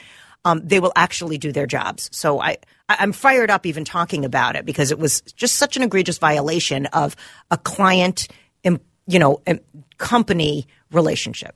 Um, 0.46 0.62
they 0.64 0.80
will 0.80 0.94
actually 0.96 1.38
do 1.38 1.52
their 1.52 1.66
jobs. 1.66 2.10
So 2.14 2.40
I, 2.40 2.58
I'm 2.88 3.14
fired 3.14 3.50
up 3.50 3.66
even 3.66 3.84
talking 3.84 4.26
about 4.26 4.56
it 4.56 4.66
because 4.66 4.92
it 4.92 5.00
was 5.00 5.22
just 5.22 5.56
such 5.56 5.76
an 5.76 5.84
egregious 5.84 6.20
violation 6.20 6.86
of 6.88 7.16
a 7.50 7.58
client, 7.58 8.28
you 8.64 9.20
know, 9.20 9.42
company 9.98 10.68
relationship. 10.92 11.56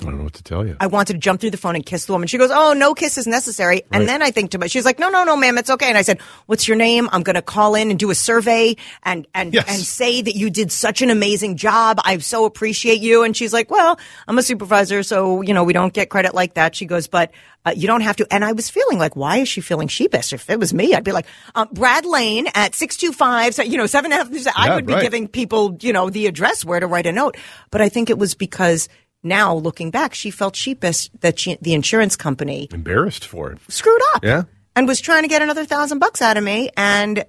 I 0.00 0.04
don't 0.06 0.16
know 0.18 0.24
what 0.24 0.32
to 0.34 0.42
tell 0.42 0.66
you. 0.66 0.76
I 0.80 0.86
wanted 0.88 1.12
to 1.12 1.18
jump 1.18 1.40
through 1.40 1.50
the 1.50 1.58
phone 1.58 1.76
and 1.76 1.84
kiss 1.84 2.06
the 2.06 2.12
woman. 2.12 2.26
She 2.26 2.38
goes, 2.38 2.50
"Oh, 2.52 2.72
no 2.72 2.94
kiss 2.94 3.18
is 3.18 3.26
necessary." 3.26 3.82
And 3.92 4.00
Right. 4.00 4.06
then 4.06 4.22
I 4.22 4.30
think 4.30 4.50
to 4.52 4.58
myself, 4.58 4.72
she's 4.72 4.84
like, 4.86 4.98
"No, 4.98 5.10
no, 5.10 5.22
no, 5.22 5.36
ma'am, 5.36 5.58
it's 5.58 5.68
okay." 5.70 5.86
And 5.88 5.98
I 5.98 6.02
said, 6.02 6.18
"What's 6.46 6.66
your 6.66 6.76
name? 6.78 7.08
I'm 7.12 7.22
going 7.22 7.36
to 7.36 7.42
call 7.42 7.74
in 7.74 7.90
and 7.90 7.98
do 7.98 8.10
a 8.10 8.14
survey 8.14 8.74
and 9.04 9.26
and 9.34 9.52
Yes. 9.54 9.66
and 9.68 9.78
say 9.78 10.22
that 10.22 10.34
you 10.34 10.48
did 10.50 10.72
such 10.72 11.02
an 11.02 11.10
amazing 11.10 11.56
job. 11.56 12.00
I 12.04 12.16
so 12.18 12.46
appreciate 12.46 13.00
you." 13.00 13.22
And 13.22 13.36
she's 13.36 13.52
like, 13.52 13.70
"Well, 13.70 13.98
I'm 14.26 14.38
a 14.38 14.42
supervisor, 14.42 15.02
so 15.02 15.42
you 15.42 15.52
know 15.54 15.62
we 15.62 15.74
don't 15.74 15.92
get 15.92 16.08
credit 16.08 16.34
like 16.34 16.54
that." 16.54 16.74
She 16.74 16.86
goes, 16.86 17.06
"But 17.06 17.30
uh, 17.66 17.72
you 17.76 17.86
don't 17.86 18.00
have 18.00 18.16
to." 18.16 18.26
And 18.32 18.44
I 18.46 18.52
was 18.52 18.70
feeling 18.70 18.98
like, 18.98 19.14
why 19.14 19.36
is 19.36 19.48
she 19.48 19.60
feeling 19.60 19.86
sheepish? 19.88 20.32
If 20.32 20.48
it 20.50 20.58
was 20.58 20.72
me, 20.74 20.94
I'd 20.94 21.04
be 21.04 21.12
like, 21.12 21.26
um, 21.54 21.68
"Brad 21.70 22.06
Lane 22.06 22.48
at 22.54 22.74
six 22.74 22.96
two 22.96 23.12
five, 23.12 23.56
you 23.64 23.76
know, 23.76 23.86
seven 23.86 24.10
and 24.10 24.20
a 24.20 24.24
half." 24.24 24.56
I 24.56 24.66
Yeah, 24.68 24.74
would 24.76 24.86
be 24.86 24.94
right. 24.94 25.02
giving 25.02 25.28
people, 25.28 25.76
you 25.80 25.92
know, 25.92 26.08
the 26.10 26.26
address 26.26 26.64
where 26.64 26.80
to 26.80 26.86
write 26.86 27.06
a 27.06 27.12
note. 27.12 27.36
But 27.70 27.82
I 27.82 27.88
think 27.90 28.08
it 28.10 28.18
was 28.18 28.34
because 28.34 28.88
now 29.22 29.54
looking 29.54 29.90
back, 29.90 30.14
she 30.14 30.30
felt 30.30 30.56
sheepish 30.56 31.08
that 31.20 31.38
she, 31.38 31.56
the 31.60 31.74
insurance 31.74 32.16
company 32.16 32.68
Embarrassed 32.72 33.24
for 33.26 33.52
it. 33.52 33.58
screwed 33.68 34.00
up. 34.14 34.24
Yeah. 34.24 34.42
And 34.74 34.88
was 34.88 35.00
trying 35.00 35.22
to 35.22 35.28
get 35.28 35.42
another 35.42 35.64
thousand 35.64 35.98
bucks 35.98 36.22
out 36.22 36.36
of 36.36 36.44
me. 36.44 36.70
And 36.76 37.24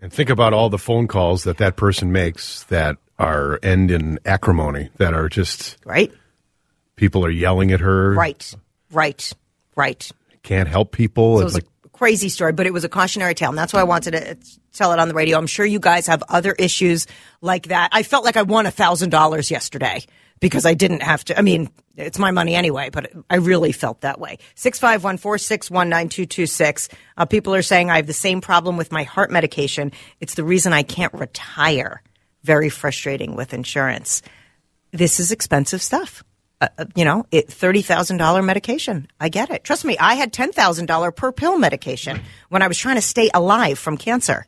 And 0.00 0.12
think 0.12 0.30
about 0.30 0.52
all 0.52 0.68
the 0.68 0.78
phone 0.78 1.06
calls 1.08 1.44
that 1.44 1.58
that 1.58 1.76
person 1.76 2.10
makes 2.12 2.64
that 2.64 2.96
are 3.18 3.58
end 3.62 3.90
in 3.90 4.18
acrimony, 4.24 4.90
that 4.98 5.14
are 5.14 5.28
just 5.28 5.76
right, 5.84 6.12
people 6.96 7.24
are 7.24 7.30
yelling 7.30 7.72
at 7.72 7.80
her. 7.80 8.14
right, 8.14 8.54
right, 8.92 9.32
right. 9.76 10.10
Can't 10.42 10.68
help 10.68 10.92
people. 10.92 11.36
So 11.38 11.40
it 11.42 11.44
It's 11.46 11.54
was 11.54 11.54
like, 11.54 11.64
a 11.84 11.88
crazy 11.90 12.28
story, 12.28 12.52
but 12.52 12.66
it 12.66 12.72
was 12.72 12.84
a 12.84 12.88
cautionary 12.88 13.34
tale. 13.34 13.48
And 13.50 13.58
that's 13.58 13.72
why 13.72 13.80
I 13.80 13.84
wanted 13.84 14.12
to 14.12 14.36
tell 14.72 14.92
it 14.92 14.98
on 14.98 15.08
the 15.08 15.14
radio. 15.14 15.36
I'm 15.38 15.46
sure 15.48 15.66
you 15.66 15.80
guys 15.80 16.06
have 16.06 16.22
other 16.28 16.52
issues 16.52 17.06
like 17.40 17.68
that. 17.68 17.90
I 17.92 18.02
felt 18.02 18.24
like 18.24 18.36
I 18.36 18.42
won 18.42 18.66
a 18.66 18.70
thousand 18.70 19.10
dollars 19.10 19.50
yesterday 19.50 20.04
because 20.40 20.66
I 20.66 20.74
didn't 20.74 21.02
have 21.02 21.24
to. 21.24 21.38
I 21.38 21.42
mean, 21.42 21.70
it's 21.96 22.18
my 22.18 22.30
money 22.30 22.54
anyway, 22.54 22.90
but 22.90 23.12
I 23.28 23.36
really 23.36 23.72
felt 23.72 24.02
that 24.02 24.20
way. 24.20 24.38
Six 24.54 24.78
five 24.78 25.04
one 25.04 25.18
four 25.18 25.38
six 25.38 25.70
one 25.70 25.88
nine 25.88 26.08
two 26.08 26.26
two 26.26 26.46
six. 26.46 26.88
Uh, 27.16 27.24
people 27.24 27.54
are 27.54 27.62
saying 27.62 27.90
I 27.90 27.96
have 27.96 28.06
the 28.06 28.12
same 28.12 28.40
problem 28.40 28.76
with 28.76 28.92
my 28.92 29.02
heart 29.02 29.30
medication. 29.30 29.92
It's 30.20 30.34
the 30.34 30.44
reason 30.44 30.72
I 30.72 30.82
can't 30.82 31.14
retire. 31.14 32.02
Very 32.44 32.68
frustrating 32.68 33.34
with 33.34 33.52
insurance. 33.52 34.22
This 34.92 35.20
is 35.20 35.32
expensive 35.32 35.82
stuff. 35.82 36.22
Uh, 36.60 36.68
uh, 36.78 36.84
you 36.94 37.04
know, 37.04 37.24
it 37.30 37.50
thirty 37.50 37.82
thousand 37.82 38.16
dollar 38.16 38.42
medication. 38.42 39.08
I 39.20 39.28
get 39.28 39.50
it. 39.50 39.64
Trust 39.64 39.84
me, 39.84 39.98
I 39.98 40.14
had 40.14 40.32
ten 40.32 40.52
thousand 40.52 40.86
dollar 40.86 41.10
per 41.10 41.32
pill 41.32 41.58
medication 41.58 42.20
when 42.48 42.62
I 42.62 42.68
was 42.68 42.78
trying 42.78 42.96
to 42.96 43.02
stay 43.02 43.30
alive 43.34 43.78
from 43.78 43.96
cancer, 43.96 44.46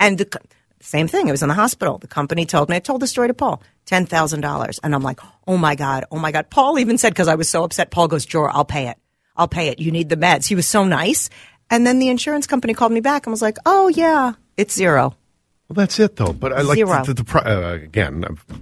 and 0.00 0.18
the 0.18 0.40
same 0.80 1.08
thing. 1.08 1.28
I 1.28 1.30
was 1.30 1.42
in 1.42 1.48
the 1.48 1.54
hospital. 1.54 1.98
The 1.98 2.08
company 2.08 2.46
told 2.46 2.68
me. 2.68 2.76
I 2.76 2.80
told 2.80 3.00
the 3.00 3.06
story 3.06 3.28
to 3.28 3.34
Paul. 3.34 3.62
Ten 3.86 4.04
thousand 4.04 4.40
dollars, 4.40 4.80
and 4.82 4.94
I'm 4.94 5.02
like, 5.02 5.20
oh 5.46 5.56
my 5.56 5.76
god, 5.76 6.04
oh 6.10 6.18
my 6.18 6.32
god. 6.32 6.50
Paul 6.50 6.78
even 6.78 6.98
said 6.98 7.10
because 7.10 7.28
I 7.28 7.36
was 7.36 7.48
so 7.48 7.62
upset. 7.62 7.90
Paul 7.92 8.08
goes, 8.08 8.26
Jor, 8.26 8.50
I'll 8.50 8.64
pay 8.64 8.88
it. 8.88 8.98
I'll 9.36 9.46
pay 9.48 9.68
it. 9.68 9.78
You 9.78 9.92
need 9.92 10.08
the 10.08 10.16
meds. 10.16 10.46
He 10.48 10.56
was 10.56 10.66
so 10.66 10.84
nice. 10.84 11.30
And 11.70 11.86
then 11.86 11.98
the 12.00 12.08
insurance 12.08 12.46
company 12.48 12.74
called 12.74 12.90
me 12.92 13.00
back 13.00 13.26
and 13.26 13.30
was 13.32 13.42
like, 13.42 13.58
oh 13.64 13.86
yeah, 13.88 14.32
it's 14.56 14.74
zero. 14.74 15.16
well, 15.68 15.74
that's 15.74 16.00
it 16.00 16.16
though. 16.16 16.32
But 16.32 16.52
I 16.52 16.62
like 16.62 16.76
Zero. 16.76 17.04
the, 17.04 17.14
the, 17.14 17.22
the 17.22 17.38
uh, 17.48 17.72
again 17.74 18.24
uh, 18.24 18.54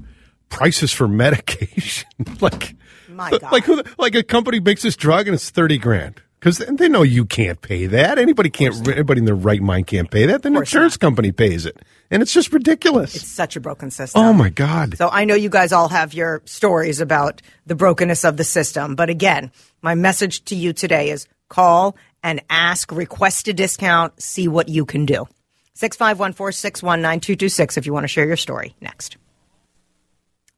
prices 0.50 0.92
for 0.92 1.08
medication. 1.24 2.08
like, 2.42 2.76
My 3.08 3.30
God. 3.38 3.50
like 3.50 3.64
who, 3.64 3.82
like 3.98 4.14
a 4.14 4.22
company 4.22 4.60
makes 4.60 4.82
this 4.82 4.94
drug 4.96 5.26
and 5.26 5.34
it's 5.34 5.48
thirty 5.48 5.78
grand 5.78 6.20
because 6.44 6.58
they 6.58 6.90
know 6.90 7.02
you 7.02 7.24
can't 7.24 7.58
pay 7.62 7.86
that. 7.86 8.18
Anybody 8.18 8.50
can't. 8.50 8.86
Anybody 8.86 9.20
in 9.20 9.24
their 9.24 9.34
right 9.34 9.62
mind 9.62 9.86
can't 9.86 10.10
pay 10.10 10.26
that. 10.26 10.42
Then 10.42 10.54
insurance 10.54 10.98
company 10.98 11.32
pays 11.32 11.64
it, 11.64 11.80
and 12.10 12.20
it's 12.20 12.34
just 12.34 12.52
ridiculous. 12.52 13.16
It's 13.16 13.26
such 13.26 13.56
a 13.56 13.60
broken 13.60 13.90
system. 13.90 14.20
oh 14.22 14.34
my 14.34 14.50
god. 14.50 14.98
So 14.98 15.08
I 15.08 15.24
know 15.24 15.34
you 15.34 15.48
guys 15.48 15.72
all 15.72 15.88
have 15.88 16.12
your 16.12 16.42
stories 16.44 17.00
about 17.00 17.40
the 17.64 17.74
brokenness 17.74 18.24
of 18.26 18.36
the 18.36 18.44
system. 18.44 18.94
But 18.94 19.08
again, 19.08 19.52
my 19.80 19.94
message 19.94 20.44
to 20.44 20.54
you 20.54 20.74
today 20.74 21.08
is 21.08 21.26
call 21.48 21.96
and 22.22 22.42
ask, 22.50 22.92
request 22.92 23.48
a 23.48 23.54
discount, 23.54 24.20
see 24.20 24.46
what 24.46 24.68
you 24.68 24.84
can 24.84 25.06
do. 25.06 25.26
Six 25.72 25.96
five 25.96 26.18
one 26.18 26.34
four 26.34 26.52
six 26.52 26.82
one 26.82 27.00
nine 27.00 27.20
two 27.20 27.36
two 27.36 27.48
six. 27.48 27.78
if 27.78 27.86
you 27.86 27.94
want 27.94 28.04
to 28.04 28.08
share 28.08 28.26
your 28.26 28.36
story. 28.36 28.76
Next. 28.82 29.16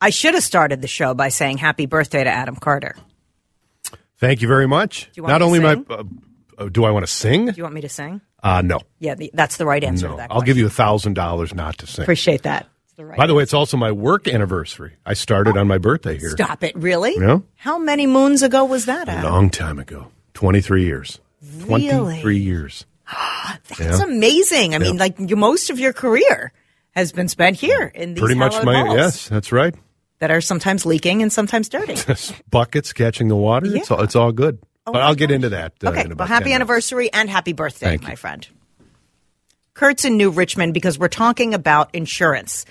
I 0.00 0.10
should 0.10 0.34
have 0.34 0.42
started 0.42 0.82
the 0.82 0.88
show 0.88 1.14
by 1.14 1.28
saying 1.28 1.58
happy 1.58 1.86
birthday 1.86 2.24
to 2.24 2.30
Adam 2.30 2.56
Carter. 2.56 2.96
Thank 4.18 4.42
you 4.42 4.48
very 4.48 4.66
much. 4.66 5.10
you 5.14 5.22
want 5.22 5.30
Not 5.32 5.42
only 5.42 5.60
sing? 5.60 5.84
my. 5.88 5.94
Uh, 5.94 6.04
uh, 6.58 6.68
do 6.70 6.84
I 6.84 6.90
want 6.90 7.06
to 7.06 7.12
sing? 7.12 7.46
Do 7.46 7.52
you 7.56 7.62
want 7.64 7.74
me 7.74 7.82
to 7.82 7.88
sing? 7.88 8.20
Uh, 8.42 8.62
no. 8.62 8.80
Yeah, 8.98 9.14
the, 9.14 9.30
that's 9.34 9.56
the 9.58 9.66
right 9.66 9.82
answer 9.84 10.06
to 10.06 10.12
No. 10.12 10.16
that 10.16 10.30
I'll 10.30 10.40
give 10.42 10.56
you 10.56 10.66
a 10.66 10.70
thousand 10.70 11.14
dollars 11.14 11.54
not 11.54 11.78
to 11.78 11.86
sing. 11.86 12.02
Appreciate 12.04 12.42
that. 12.44 12.66
The 12.96 13.04
right 13.04 13.18
By 13.18 13.26
the 13.26 13.34
way, 13.34 13.42
it's 13.42 13.52
also 13.52 13.76
my 13.76 13.92
work 13.92 14.26
anniversary. 14.26 14.94
I 15.04 15.12
started 15.12 15.58
on 15.58 15.68
my 15.68 15.76
birthday 15.76 16.16
here. 16.18 16.30
Stop 16.30 16.64
it. 16.64 16.74
Really? 16.76 17.14
Yeah. 17.18 17.40
How 17.56 17.78
many 17.78 18.06
moons 18.06 18.42
ago 18.42 18.64
was 18.64 18.86
that, 18.86 19.08
A 19.08 19.12
Adam? 19.12 19.30
long 19.32 19.50
time 19.50 19.78
ago. 19.78 20.06
23 20.32 20.84
years. 20.84 21.20
Really? 21.66 21.88
23 21.88 22.38
years. 22.38 22.86
That's 23.78 24.00
amazing. 24.00 24.74
I 24.74 24.78
mean, 24.78 24.96
like 24.96 25.16
you, 25.18 25.36
most 25.36 25.68
of 25.68 25.78
your 25.78 25.92
career 25.92 26.52
has 26.92 27.12
been 27.12 27.28
spent 27.28 27.56
here 27.58 27.82
in 27.94 28.14
these 28.14 28.20
Pretty 28.20 28.34
much 28.38 28.62
my, 28.64 28.80
halls 28.80 28.96
yes, 28.96 29.28
that's 29.28 29.52
right. 29.52 29.74
That 30.18 30.30
are 30.30 30.40
sometimes 30.40 30.86
leaking 30.86 31.22
and 31.22 31.32
sometimes 31.32 31.68
dirty. 31.68 31.96
Buckets 32.50 32.92
catching 32.92 33.28
the 33.28 33.36
water. 33.36 33.66
It's, 33.74 33.90
all, 33.90 34.00
it's 34.02 34.16
all 34.16 34.32
good. 34.32 34.58
but 34.84 34.96
I'll 34.96 35.14
get 35.14 35.30
into 35.30 35.50
that. 35.50 35.74
Uh, 35.84 35.90
okay, 35.90 36.02
in 36.02 36.16
well, 36.16 36.26
happy 36.26 36.44
10 36.44 36.50
minutes. 36.50 36.54
anniversary 36.54 37.12
and 37.12 37.28
happy 37.28 37.52
birthday, 37.52 37.86
Thank 37.86 38.02
you. 38.02 38.08
my 38.08 38.14
friend. 38.14 38.46
Kurt's 39.74 40.04
in 40.04 40.16
New 40.16 40.30
Richmond 40.30 40.72
because 40.74 40.98
we're 40.98 41.08
talking 41.08 41.52
about 41.52 41.94
insurance. 41.94 42.64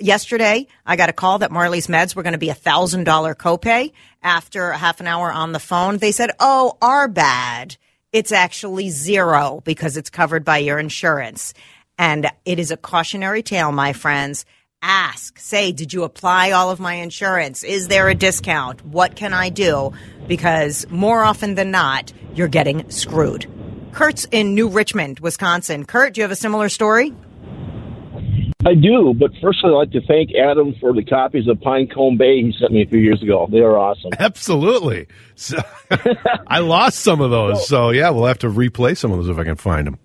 Yesterday, 0.00 0.66
I 0.86 0.96
got 0.96 1.08
a 1.08 1.12
call 1.12 1.38
that 1.38 1.50
Marley's 1.50 1.86
meds 1.88 2.14
were 2.14 2.22
going 2.22 2.32
to 2.32 2.38
be 2.38 2.50
a 2.50 2.54
thousand 2.54 3.04
dollar 3.04 3.34
copay. 3.34 3.92
After 4.22 4.70
a 4.70 4.78
half 4.78 5.00
an 5.00 5.06
hour 5.06 5.32
on 5.32 5.52
the 5.52 5.58
phone, 5.60 5.98
they 5.98 6.12
said, 6.12 6.30
"Oh, 6.40 6.76
our 6.82 7.08
bad. 7.08 7.76
It's 8.12 8.32
actually 8.32 8.90
zero 8.90 9.60
because 9.64 9.96
it's 9.96 10.10
covered 10.10 10.44
by 10.44 10.58
your 10.58 10.78
insurance." 10.78 11.54
And 11.96 12.30
it 12.44 12.58
is 12.60 12.70
a 12.70 12.76
cautionary 12.76 13.42
tale, 13.42 13.72
my 13.72 13.92
friends. 13.92 14.44
Ask, 14.82 15.40
say, 15.40 15.72
did 15.72 15.92
you 15.92 16.04
apply 16.04 16.52
all 16.52 16.70
of 16.70 16.78
my 16.78 16.94
insurance? 16.94 17.64
Is 17.64 17.88
there 17.88 18.08
a 18.08 18.14
discount? 18.14 18.84
What 18.86 19.16
can 19.16 19.32
I 19.32 19.48
do? 19.48 19.92
Because 20.28 20.86
more 20.88 21.24
often 21.24 21.56
than 21.56 21.72
not, 21.72 22.12
you're 22.34 22.46
getting 22.46 22.88
screwed. 22.88 23.46
Kurt's 23.90 24.26
in 24.30 24.54
New 24.54 24.68
Richmond, 24.68 25.18
Wisconsin. 25.18 25.84
Kurt, 25.84 26.14
do 26.14 26.20
you 26.20 26.22
have 26.22 26.30
a 26.30 26.36
similar 26.36 26.68
story? 26.68 27.12
I 28.64 28.74
do, 28.74 29.14
but 29.18 29.32
first 29.42 29.58
I'd 29.64 29.70
like 29.70 29.90
to 29.92 30.00
thank 30.06 30.30
Adam 30.34 30.74
for 30.80 30.92
the 30.92 31.04
copies 31.04 31.48
of 31.48 31.58
Pinecone 31.58 32.16
Bay 32.16 32.42
he 32.42 32.54
sent 32.60 32.72
me 32.72 32.82
a 32.82 32.86
few 32.86 32.98
years 33.00 33.20
ago. 33.20 33.48
They 33.50 33.60
are 33.60 33.76
awesome. 33.76 34.10
Absolutely. 34.18 35.08
So, 35.34 35.56
I 36.46 36.60
lost 36.60 37.00
some 37.00 37.20
of 37.20 37.30
those. 37.32 37.66
So, 37.66 37.90
yeah, 37.90 38.10
we'll 38.10 38.26
have 38.26 38.38
to 38.40 38.48
replay 38.48 38.96
some 38.96 39.10
of 39.10 39.18
those 39.18 39.28
if 39.28 39.38
I 39.38 39.44
can 39.44 39.56
find 39.56 39.88
them. 39.88 39.98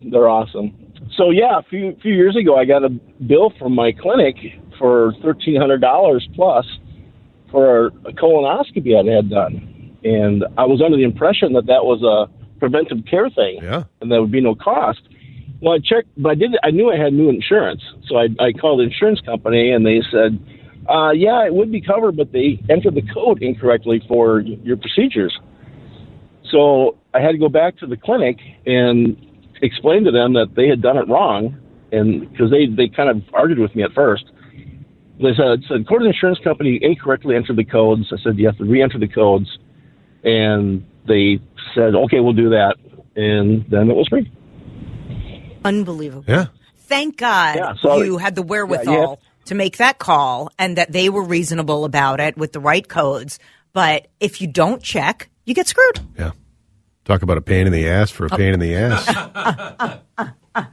They're 0.00 0.28
awesome. 0.28 0.81
So 1.16 1.30
yeah, 1.30 1.58
a 1.58 1.62
few 1.62 1.96
few 2.02 2.14
years 2.14 2.36
ago, 2.36 2.56
I 2.56 2.64
got 2.64 2.84
a 2.84 2.88
bill 2.88 3.52
from 3.58 3.74
my 3.74 3.92
clinic 3.92 4.36
for 4.78 5.12
thirteen 5.22 5.60
hundred 5.60 5.80
dollars 5.80 6.26
plus 6.34 6.66
for 7.50 7.88
a 8.06 8.12
colonoscopy 8.12 8.98
I'd 8.98 9.06
had 9.06 9.28
done, 9.28 9.96
and 10.04 10.44
I 10.56 10.64
was 10.64 10.80
under 10.80 10.96
the 10.96 11.02
impression 11.02 11.52
that 11.52 11.66
that 11.66 11.84
was 11.84 12.02
a 12.02 12.32
preventive 12.58 13.04
care 13.10 13.28
thing, 13.28 13.58
Yeah. 13.62 13.84
and 14.00 14.10
there 14.10 14.22
would 14.22 14.30
be 14.32 14.40
no 14.40 14.54
cost. 14.54 15.00
Well, 15.60 15.74
I 15.74 15.78
checked, 15.78 16.08
but 16.16 16.30
I 16.30 16.34
did. 16.34 16.56
I 16.62 16.70
knew 16.70 16.90
I 16.90 16.96
had 16.96 17.12
new 17.12 17.28
insurance, 17.28 17.82
so 18.08 18.16
I, 18.16 18.28
I 18.40 18.52
called 18.52 18.80
the 18.80 18.84
insurance 18.84 19.20
company, 19.20 19.70
and 19.70 19.84
they 19.84 20.00
said, 20.10 20.38
uh, 20.88 21.10
"Yeah, 21.10 21.44
it 21.44 21.54
would 21.54 21.70
be 21.70 21.80
covered, 21.80 22.16
but 22.16 22.32
they 22.32 22.60
entered 22.70 22.94
the 22.94 23.02
code 23.12 23.42
incorrectly 23.42 24.02
for 24.08 24.40
your 24.40 24.76
procedures." 24.76 25.38
So 26.50 26.96
I 27.14 27.20
had 27.20 27.32
to 27.32 27.38
go 27.38 27.48
back 27.48 27.76
to 27.78 27.86
the 27.86 27.96
clinic 27.96 28.38
and 28.66 29.16
explain 29.62 30.04
to 30.04 30.10
them 30.10 30.34
that 30.34 30.54
they 30.54 30.68
had 30.68 30.82
done 30.82 30.96
it 30.98 31.08
wrong, 31.08 31.56
and 31.90 32.30
because 32.30 32.50
they 32.50 32.66
they 32.66 32.88
kind 32.88 33.08
of 33.08 33.22
argued 33.32 33.58
with 33.58 33.74
me 33.74 33.82
at 33.82 33.92
first. 33.92 34.24
They 35.18 35.34
said, 35.36 35.62
said 35.68 35.80
according 35.82 36.08
to 36.08 36.12
the 36.12 36.16
insurance 36.16 36.40
company, 36.42 36.70
you 36.70 36.80
incorrectly 36.82 37.36
entered 37.36 37.56
the 37.56 37.64
codes. 37.64 38.12
I 38.12 38.16
said 38.24 38.38
you 38.38 38.46
have 38.46 38.58
to 38.58 38.64
re-enter 38.64 38.98
the 38.98 39.06
codes, 39.06 39.46
and 40.24 40.84
they 41.06 41.38
said, 41.74 41.94
okay, 41.94 42.18
we'll 42.20 42.32
do 42.32 42.50
that, 42.50 42.74
and 43.14 43.64
then 43.70 43.88
it 43.90 43.94
was 43.94 44.08
free. 44.08 44.30
Unbelievable. 45.64 46.24
Yeah. 46.26 46.46
Thank 46.76 47.16
God 47.18 47.56
Yeah, 47.56 47.74
sorry. 47.80 48.06
you 48.06 48.18
had 48.18 48.34
the 48.34 48.42
wherewithal 48.42 48.92
Yeah, 48.94 49.00
yeah. 49.10 49.44
to 49.46 49.54
make 49.54 49.76
that 49.78 49.98
call 49.98 50.50
and 50.58 50.76
that 50.76 50.92
they 50.92 51.08
were 51.08 51.22
reasonable 51.22 51.84
about 51.84 52.20
it 52.20 52.36
with 52.36 52.52
the 52.52 52.60
right 52.60 52.86
codes. 52.86 53.38
But 53.72 54.08
if 54.20 54.40
you 54.40 54.46
don't 54.48 54.82
check, 54.82 55.30
you 55.44 55.54
get 55.54 55.68
screwed. 55.68 56.00
Yeah. 56.18 56.32
Talk 57.04 57.22
about 57.22 57.38
a 57.38 57.42
pain 57.42 57.66
in 57.66 57.72
the 57.72 57.88
ass 57.88 58.10
for 58.10 58.26
a 58.26 58.28
oh. 58.32 58.36
pain 58.36 58.54
in 58.54 58.60
the 58.60 58.76
ass. 58.76 59.08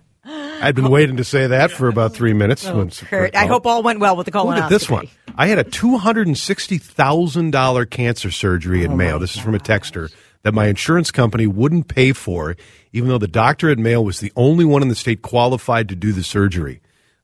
I'd 0.62 0.76
been 0.76 0.90
waiting 0.92 1.18
to 1.18 1.24
say 1.24 1.48
that 1.48 1.72
for 1.72 1.88
about 1.88 2.14
three 2.14 2.34
minutes. 2.34 2.68
Oh, 2.68 2.78
when- 2.78 2.90
Kurt, 2.90 3.36
I 3.36 3.46
hope 3.46 3.66
all 3.66 3.82
went 3.82 4.00
well 4.00 4.16
with 4.16 4.26
the 4.26 4.32
colonoscopy. 4.32 4.56
Look 4.56 4.64
at 4.64 4.70
this 4.70 4.90
one. 4.90 5.08
I 5.36 5.48
had 5.48 5.58
a 5.58 5.64
two 5.64 5.98
hundred 5.98 6.28
and 6.28 6.38
sixty 6.38 6.78
thousand 6.78 7.52
dollar 7.52 7.86
cancer 7.86 8.30
surgery 8.30 8.82
Oh 8.82 8.92
at 8.92 8.96
Mayo. 8.96 9.20
This 9.20 9.36
is 9.36 9.42
from 9.42 9.56
a 9.56 9.60
texter 9.60 10.14
that 10.44 10.54
my 10.54 10.68
insurance 10.68 11.12
company 11.12 11.48
wouldn't 11.48 11.88
pay 11.88 12.14
for, 12.14 12.56
even 12.94 13.10
though 13.10 13.18
the 13.18 13.28
doctor 13.28 13.70
at 13.70 13.78
Mayo 13.78 14.02
was 14.02 14.20
the 14.20 14.32
only 14.36 14.66
one 14.66 14.82
in 14.82 14.90
the 14.90 14.96
state 14.96 15.22
qualified 15.22 15.90
to 15.90 15.96
do 15.96 16.12
the 16.12 16.24
surgery. 16.24 16.82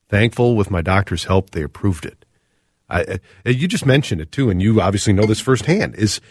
Thankful 0.10 0.56
with 0.56 0.72
my 0.72 0.82
doctor's 0.82 1.26
help, 1.26 1.52
they 1.52 1.62
approved 1.62 2.06
it. 2.06 2.26
I, 2.90 3.20
I, 3.46 3.50
you 3.50 3.68
just 3.68 3.86
mentioned 3.86 4.22
it 4.22 4.32
too, 4.32 4.50
and 4.50 4.62
you 4.62 4.80
obviously 4.80 5.14
know 5.14 5.26
this 5.26 5.42
firsthand. 5.42 5.96
Is 5.96 6.22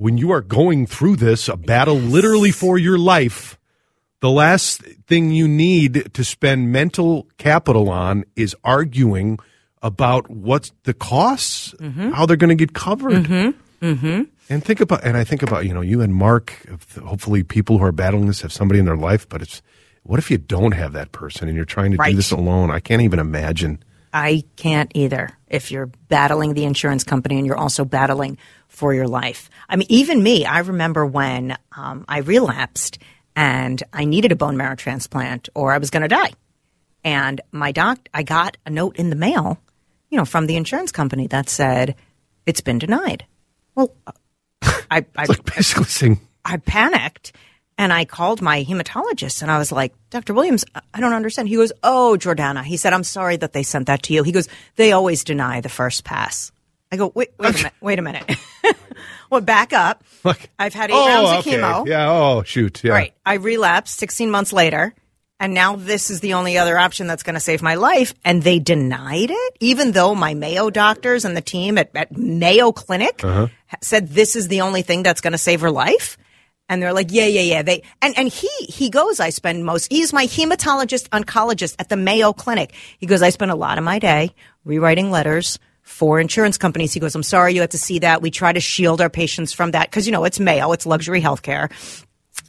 when 0.00 0.16
you 0.16 0.30
are 0.32 0.40
going 0.40 0.86
through 0.86 1.16
this, 1.16 1.48
a 1.48 1.56
battle 1.56 1.96
literally 1.96 2.50
for 2.50 2.78
your 2.78 2.96
life, 2.98 3.58
the 4.20 4.30
last 4.30 4.80
thing 5.06 5.30
you 5.30 5.46
need 5.46 6.12
to 6.14 6.24
spend 6.24 6.72
mental 6.72 7.26
capital 7.36 7.90
on 7.90 8.24
is 8.34 8.56
arguing 8.64 9.38
about 9.82 10.30
what's 10.30 10.72
the 10.84 10.94
costs, 10.94 11.74
Mm-hmm. 11.80 12.10
how 12.12 12.24
they're 12.26 12.36
going 12.36 12.56
to 12.56 12.64
get 12.66 12.72
covered. 12.72 13.26
And 14.52 14.64
think 14.64 14.80
about, 14.80 15.04
and 15.04 15.16
I 15.16 15.24
think 15.24 15.42
about, 15.42 15.64
you 15.66 15.72
know, 15.72 15.80
you 15.80 16.00
and 16.00 16.12
Mark, 16.14 16.54
hopefully 17.06 17.42
people 17.44 17.78
who 17.78 17.84
are 17.84 17.92
battling 17.92 18.26
this 18.26 18.40
have 18.42 18.52
somebody 18.52 18.80
in 18.80 18.84
their 18.86 18.96
life, 18.96 19.28
but 19.28 19.42
it's, 19.42 19.62
what 20.02 20.18
if 20.18 20.30
you 20.30 20.38
don't 20.38 20.72
have 20.72 20.92
that 20.94 21.12
person 21.12 21.46
and 21.46 21.56
you're 21.56 21.64
trying 21.64 21.92
to 21.92 21.96
Right. 21.98 22.10
do 22.10 22.16
this 22.16 22.30
alone? 22.32 22.70
I 22.70 22.80
can't 22.80 23.02
even 23.02 23.18
imagine. 23.20 23.78
I 24.12 24.44
can't 24.56 24.90
either. 24.94 25.30
If 25.48 25.70
you're 25.70 25.86
battling 26.08 26.54
the 26.54 26.64
insurance 26.64 27.04
company 27.04 27.38
and 27.38 27.46
you're 27.46 27.56
also 27.56 27.84
battling 27.84 28.38
for 28.68 28.94
your 28.94 29.08
life. 29.08 29.50
I 29.68 29.76
mean, 29.76 29.86
even 29.90 30.22
me, 30.22 30.44
I 30.44 30.60
remember 30.60 31.04
when 31.04 31.56
um, 31.76 32.04
I 32.08 32.18
relapsed 32.18 32.98
and 33.36 33.82
I 33.92 34.04
needed 34.04 34.32
a 34.32 34.36
bone 34.36 34.56
marrow 34.56 34.76
transplant 34.76 35.48
or 35.54 35.72
I 35.72 35.78
was 35.78 35.90
going 35.90 36.02
to 36.02 36.08
die. 36.08 36.32
And 37.04 37.40
my 37.52 37.72
doc, 37.72 37.98
I 38.12 38.22
got 38.22 38.56
a 38.66 38.70
note 38.70 38.96
in 38.96 39.10
the 39.10 39.16
mail, 39.16 39.58
you 40.08 40.18
know, 40.18 40.24
from 40.24 40.46
the 40.46 40.56
insurance 40.56 40.92
company 40.92 41.26
that 41.28 41.48
said, 41.48 41.96
it's 42.46 42.60
been 42.60 42.78
denied. 42.78 43.24
Well, 43.74 43.94
I, 44.62 45.04
I, 45.16 45.24
Like 45.26 45.44
basically 45.44 45.84
saying, 45.84 46.20
I 46.44 46.58
panicked 46.58 47.32
and 47.80 47.94
I 47.94 48.04
called 48.04 48.42
my 48.42 48.62
hematologist 48.62 49.40
and 49.40 49.50
I 49.50 49.56
was 49.56 49.72
like, 49.72 49.94
Dr. 50.10 50.34
Williams, 50.34 50.66
I 50.92 51.00
don't 51.00 51.14
understand. 51.14 51.48
He 51.48 51.56
goes, 51.56 51.72
Oh, 51.82 52.14
Jordana. 52.20 52.62
He 52.62 52.76
said, 52.76 52.92
I'm 52.92 53.02
sorry 53.04 53.36
that 53.38 53.54
they 53.54 53.62
sent 53.62 53.86
that 53.86 54.02
to 54.04 54.12
you. 54.12 54.22
He 54.22 54.32
goes, 54.32 54.48
They 54.76 54.92
always 54.92 55.24
deny 55.24 55.62
the 55.62 55.70
first 55.70 56.04
pass. 56.04 56.52
I 56.92 56.96
go, 56.98 57.10
Wait, 57.14 57.30
wait 57.38 57.48
a 57.48 57.52
minute. 57.56 57.72
Wait 57.80 57.98
a 57.98 58.02
minute. 58.02 58.36
well, 59.30 59.40
back 59.40 59.72
up. 59.72 60.04
like, 60.24 60.50
I've 60.58 60.74
had 60.74 60.90
eight 60.90 60.94
rounds 60.94 61.30
of 61.30 61.38
okay. 61.38 61.56
chemo. 61.56 61.86
Yeah. 61.86 62.10
Oh, 62.12 62.42
shoot. 62.42 62.84
Yeah. 62.84 62.92
Right. 62.92 63.14
I 63.24 63.34
relapsed 63.34 63.98
16 63.98 64.30
months 64.30 64.52
later. 64.52 64.94
And 65.42 65.54
now 65.54 65.76
this 65.76 66.10
is 66.10 66.20
the 66.20 66.34
only 66.34 66.58
other 66.58 66.78
option 66.78 67.06
that's 67.06 67.22
going 67.22 67.32
to 67.34 67.40
save 67.40 67.62
my 67.62 67.76
life. 67.76 68.12
And 68.26 68.42
they 68.42 68.58
denied 68.58 69.30
it, 69.30 69.56
even 69.60 69.92
though 69.92 70.14
my 70.14 70.34
Mayo 70.34 70.68
doctors 70.68 71.24
and 71.24 71.34
the 71.34 71.40
team 71.40 71.78
at, 71.78 71.90
at 71.96 72.14
Mayo 72.14 72.72
Clinic 72.72 73.24
Uh-huh. 73.24 73.46
said 73.80 74.08
this 74.08 74.36
is 74.36 74.48
the 74.48 74.60
only 74.60 74.82
thing 74.82 75.02
that's 75.02 75.22
going 75.22 75.32
to 75.32 75.38
save 75.38 75.62
her 75.62 75.70
life. 75.70 76.18
And 76.70 76.80
they're 76.80 76.92
like, 76.92 77.08
yeah, 77.10 77.26
yeah, 77.26 77.40
yeah. 77.40 77.62
They 77.62 77.82
and 78.00 78.16
and 78.16 78.28
he 78.28 78.48
he 78.60 78.90
goes. 78.90 79.18
I 79.18 79.30
spend 79.30 79.66
most. 79.66 79.90
He's 79.90 80.12
my 80.12 80.26
hematologist 80.26 81.08
oncologist 81.08 81.74
at 81.80 81.88
the 81.88 81.96
Mayo 81.96 82.32
Clinic. 82.32 82.72
He 82.98 83.06
goes. 83.06 83.22
I 83.22 83.30
spend 83.30 83.50
a 83.50 83.56
lot 83.56 83.76
of 83.76 83.82
my 83.82 83.98
day 83.98 84.32
rewriting 84.64 85.10
letters 85.10 85.58
for 85.82 86.20
insurance 86.20 86.56
companies. 86.58 86.92
He 86.92 87.00
goes. 87.00 87.16
I'm 87.16 87.24
sorry 87.24 87.54
you 87.54 87.60
had 87.60 87.72
to 87.72 87.78
see 87.78 87.98
that. 87.98 88.22
We 88.22 88.30
try 88.30 88.52
to 88.52 88.60
shield 88.60 89.00
our 89.00 89.10
patients 89.10 89.52
from 89.52 89.72
that 89.72 89.90
because 89.90 90.06
you 90.06 90.12
know 90.12 90.22
it's 90.22 90.38
Mayo. 90.38 90.70
It's 90.70 90.86
luxury 90.86 91.20
healthcare. 91.20 91.70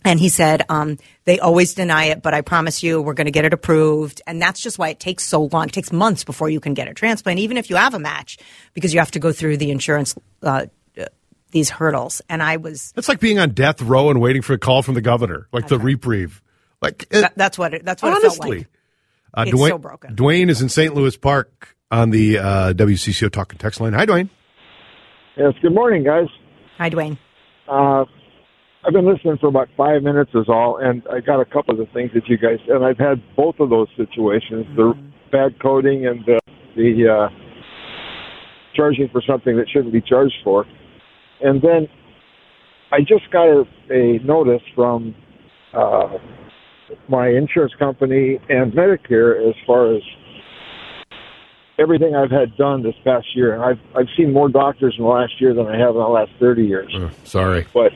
And 0.04 0.20
he 0.20 0.30
said, 0.30 0.64
um, 0.70 0.98
they 1.26 1.40
always 1.40 1.74
deny 1.74 2.06
it, 2.06 2.22
but 2.24 2.34
I 2.34 2.42
promise 2.42 2.82
you 2.82 3.02
we're 3.02 3.14
going 3.14 3.26
to 3.26 3.32
get 3.32 3.46
it 3.46 3.54
approved. 3.54 4.22
And 4.26 4.42
that's 4.42 4.60
just 4.60 4.80
why 4.80 4.90
it 4.90 5.00
takes 5.00 5.26
so 5.26 5.44
long. 5.44 5.66
It 5.66 5.74
takes 5.74 5.92
months 5.92 6.24
before 6.24 6.50
you 6.50 6.60
can 6.60 6.74
get 6.74 6.88
a 6.88 6.94
transplant, 6.94 7.40
even 7.40 7.58
if 7.58 7.70
you 7.70 7.76
have 7.76 7.94
a 7.94 8.00
match, 8.00 8.40
because 8.74 8.94
you 8.94 9.00
have 9.00 9.12
to 9.12 9.20
go 9.20 9.32
through 9.32 9.58
the 9.58 9.70
insurance, 9.70 10.16
uh, 10.42 10.68
these 11.52 11.70
hurdles. 11.70 12.22
And 12.30 12.42
I 12.42 12.58
was, 12.58 12.94
It's 12.96 13.08
like 13.10 13.20
being 13.20 13.40
on 13.40 13.52
death 13.52 13.82
row 13.82 14.10
and 14.10 14.20
waiting 14.22 14.42
for 14.42 14.54
a 14.54 14.58
call 14.58 14.82
from 14.82 14.96
the 14.96 15.02
governor, 15.02 15.48
like 15.52 15.68
the 15.68 15.78
reprieve. 15.80 16.42
Like, 16.82 17.04
it, 17.04 17.22
that, 17.22 17.34
that's 17.36 17.58
what 17.58 17.74
it, 17.74 17.86
that's 17.86 18.02
what 18.02 18.10
it 18.14 18.16
honestly. 18.24 18.40
felt 18.40 18.58
like. 18.60 18.68
Uh, 19.34 19.44
It's 19.48 19.58
Dwayne, 19.58 19.70
so 19.70 19.78
broken. 19.78 20.16
Dwayne 20.16 20.50
is 20.50 20.62
in 20.62 20.70
St. 20.70 20.94
Louis 20.94 21.16
Park 21.16 21.78
on 21.90 22.10
the 22.10 22.38
uh, 22.40 22.74
WCCO 22.74 23.32
talking 23.32 23.58
text 23.60 23.80
line. 23.80 23.94
Hi, 23.94 24.06
Dwayne. 24.06 24.30
Yes, 25.38 25.54
good 25.62 25.74
morning, 25.74 26.04
guys. 26.04 26.28
Hi, 26.78 26.90
Dwayne. 26.90 27.18
Uh, 27.68 28.04
I've 28.84 28.94
been 28.94 29.06
listening 29.06 29.38
for 29.40 29.48
about 29.48 29.70
five 29.78 30.02
minutes, 30.02 30.32
is 30.34 30.50
all, 30.50 30.78
and 30.82 31.04
I 31.12 31.20
got 31.20 31.40
a 31.40 31.46
couple 31.46 31.74
of 31.74 31.78
the 31.78 31.94
things 31.94 32.12
that 32.16 32.28
you 32.28 32.38
guys, 32.38 32.58
and 32.68 32.84
I've 32.84 32.98
had 32.98 33.22
both 33.36 33.56
of 33.60 33.70
those 33.70 33.88
situations: 33.96 34.66
the 34.76 34.94
bad 35.32 35.62
coding 35.62 36.08
and 36.08 36.26
the, 36.26 36.40
the 36.76 37.08
uh, 37.08 37.30
charging 38.76 39.08
for 39.12 39.22
something 39.22 39.56
that 39.58 39.68
shouldn't 39.72 39.94
be 39.94 40.02
charged 40.02 40.34
for. 40.44 40.66
And 41.44 41.62
then 41.62 41.88
I 42.92 43.00
just 43.00 43.30
got 43.32 43.48
a, 43.48 43.64
a 43.90 44.20
notice 44.20 44.62
from 44.76 45.16
uh, 45.74 46.18
my 47.08 47.30
insurance 47.30 47.74
company 47.80 48.40
and 48.50 48.74
Medicare 48.74 49.48
as 49.50 49.56
far 49.66 49.96
as 49.96 50.02
everything 51.80 52.16
I've 52.16 52.32
had 52.32 52.56
done 52.58 52.84
this 52.84 52.96
past 53.04 53.28
year, 53.36 53.54
and 53.54 53.64
I've 53.64 53.80
I've 53.98 54.08
seen 54.18 54.32
more 54.32 54.50
doctors 54.50 54.96
in 54.98 55.04
the 55.04 55.10
last 55.10 55.34
year 55.40 55.54
than 55.54 55.68
I 55.68 55.78
have 55.78 55.96
in 55.96 56.02
the 56.02 56.08
last 56.08 56.32
thirty 56.40 56.66
years. 56.66 56.94
Uh, 56.94 57.10
sorry. 57.24 57.66
But 57.74 57.92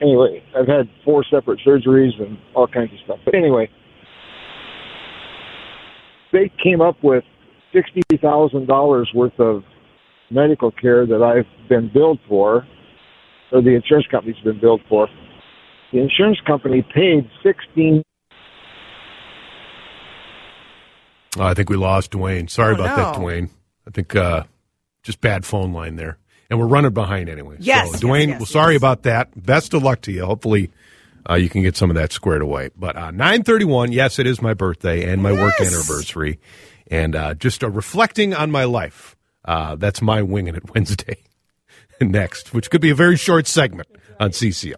anyway, 0.00 0.42
I've 0.56 0.66
had 0.66 0.88
four 1.04 1.24
separate 1.24 1.60
surgeries 1.66 2.20
and 2.20 2.38
all 2.54 2.66
kinds 2.66 2.92
of 2.92 2.98
stuff. 3.04 3.18
But 3.24 3.34
anyway, 3.34 3.70
they 6.32 6.50
came 6.62 6.80
up 6.80 6.96
with 7.02 7.24
sixty 7.72 8.02
thousand 8.20 8.66
dollars 8.66 9.10
worth 9.14 9.38
of 9.38 9.62
medical 10.30 10.70
care 10.70 11.06
that 11.06 11.22
I've 11.22 11.68
been 11.68 11.90
billed 11.92 12.20
for, 12.28 12.66
or 13.52 13.62
the 13.62 13.74
insurance 13.74 14.06
company's 14.10 14.36
been 14.44 14.60
billed 14.60 14.82
for. 14.88 15.08
The 15.92 15.98
insurance 16.00 16.38
company 16.46 16.82
paid 16.94 17.28
sixteen. 17.42 18.02
Oh, 21.38 21.44
I 21.44 21.54
think 21.54 21.70
we 21.70 21.76
lost 21.76 22.10
Dwayne. 22.12 22.50
Sorry 22.50 22.72
Oh, 22.72 22.84
about 22.84 22.96
that. 23.14 23.20
Dwayne. 23.20 23.50
I 23.86 23.90
think 23.90 24.14
uh, 24.16 24.44
just 25.02 25.20
bad 25.20 25.44
phone 25.44 25.72
line 25.72 25.96
there. 25.96 26.18
And 26.50 26.58
we're 26.58 26.66
running 26.66 26.92
behind 26.92 27.28
anyway. 27.28 27.56
Yes, 27.60 27.92
So, 27.92 27.98
Dwayne, 28.08 28.28
yes, 28.28 28.40
well, 28.40 28.46
sorry 28.46 28.74
yes. 28.74 28.80
about 28.80 29.02
that. 29.04 29.30
Best 29.40 29.72
of 29.72 29.84
luck 29.84 30.00
to 30.02 30.12
you. 30.12 30.26
Hopefully, 30.26 30.70
uh, 31.28 31.34
you 31.34 31.48
can 31.48 31.62
get 31.62 31.76
some 31.76 31.90
of 31.90 31.94
that 31.96 32.12
squared 32.12 32.42
away. 32.42 32.70
But 32.76 32.96
uh, 32.96 33.12
931, 33.12 33.92
yes, 33.92 34.18
it 34.18 34.26
is 34.26 34.42
my 34.42 34.54
birthday 34.54 35.08
and 35.12 35.22
my 35.22 35.32
work 35.32 35.54
anniversary. 35.60 36.40
And 36.88 37.14
uh, 37.14 37.34
just 37.34 37.62
uh, 37.62 37.70
reflecting 37.70 38.34
on 38.34 38.50
my 38.50 38.64
life. 38.64 39.14
Uh, 39.44 39.76
that's 39.76 40.02
my 40.02 40.22
winging 40.22 40.56
it 40.56 40.68
Wednesday 40.74 41.18
next, 42.10 42.52
which 42.52 42.70
could 42.70 42.80
be 42.80 42.90
a 42.90 42.94
very 42.94 43.16
short 43.16 43.46
segment 43.46 43.88
on 44.18 44.30
CCO. 44.30 44.74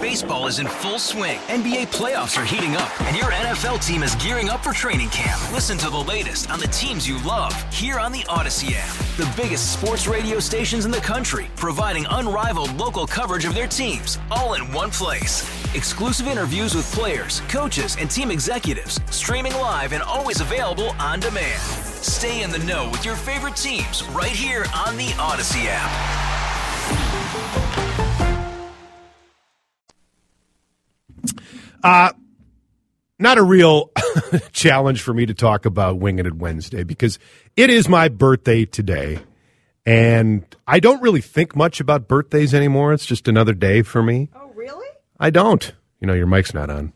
Baseball 0.00 0.46
is 0.46 0.58
in 0.58 0.66
full 0.66 0.98
swing. 0.98 1.38
NBA 1.48 1.86
playoffs 1.92 2.36
are 2.36 2.44
heating 2.44 2.76
up, 2.76 3.00
and 3.02 3.16
your 3.16 3.32
NFL 3.32 3.78
team 3.78 4.02
is 4.02 4.14
gearing 4.16 4.50
up 4.50 4.62
for 4.62 4.72
training 4.72 5.08
camp. 5.10 5.40
Listen 5.52 5.78
to 5.78 5.88
the 5.88 5.96
latest 5.96 6.50
on 6.50 6.58
the 6.58 6.66
teams 6.68 7.08
you 7.08 7.22
love 7.22 7.54
here 7.72 7.98
on 7.98 8.12
the 8.12 8.26
Odyssey 8.28 8.74
app. 8.74 8.94
The 9.16 9.32
biggest 9.40 9.72
sports 9.72 10.06
radio 10.06 10.38
stations 10.38 10.84
in 10.84 10.90
the 10.90 10.98
country, 10.98 11.46
providing 11.56 12.04
unrivaled 12.10 12.74
local 12.74 13.06
coverage 13.06 13.44
of 13.44 13.54
their 13.54 13.68
teams, 13.68 14.18
all 14.30 14.54
in 14.54 14.70
one 14.72 14.90
place. 14.90 15.42
Exclusive 15.74 16.26
interviews 16.26 16.74
with 16.74 16.92
players, 16.92 17.40
coaches, 17.48 17.96
and 17.98 18.10
team 18.10 18.30
executives, 18.30 19.00
streaming 19.10 19.54
live 19.54 19.92
and 19.92 20.02
always 20.02 20.40
available 20.40 20.90
on 20.98 21.20
demand. 21.20 21.62
Stay 22.02 22.42
in 22.42 22.50
the 22.50 22.58
know 22.60 22.88
with 22.90 23.04
your 23.04 23.16
favorite 23.16 23.56
teams 23.56 24.04
right 24.08 24.30
here 24.30 24.64
on 24.74 24.96
the 24.96 25.14
Odyssey 25.18 25.60
app. 25.62 26.12
Uh, 31.82 32.12
not 33.18 33.38
a 33.38 33.42
real 33.42 33.90
challenge 34.52 35.02
for 35.02 35.14
me 35.14 35.26
to 35.26 35.34
talk 35.34 35.64
about 35.64 35.98
Winging 35.98 36.26
It 36.26 36.34
Wednesday 36.34 36.82
because 36.84 37.18
it 37.56 37.70
is 37.70 37.88
my 37.88 38.08
birthday 38.08 38.64
today. 38.64 39.20
And 39.84 40.44
I 40.66 40.80
don't 40.80 41.02
really 41.02 41.20
think 41.20 41.56
much 41.56 41.80
about 41.80 42.08
birthdays 42.08 42.54
anymore. 42.54 42.92
It's 42.92 43.06
just 43.06 43.26
another 43.26 43.52
day 43.52 43.82
for 43.82 44.02
me. 44.02 44.28
Oh, 44.34 44.50
really? 44.54 44.86
I 45.18 45.30
don't. 45.30 45.72
You 46.00 46.06
know, 46.06 46.14
your 46.14 46.26
mic's 46.26 46.54
not 46.54 46.70
on. 46.70 46.92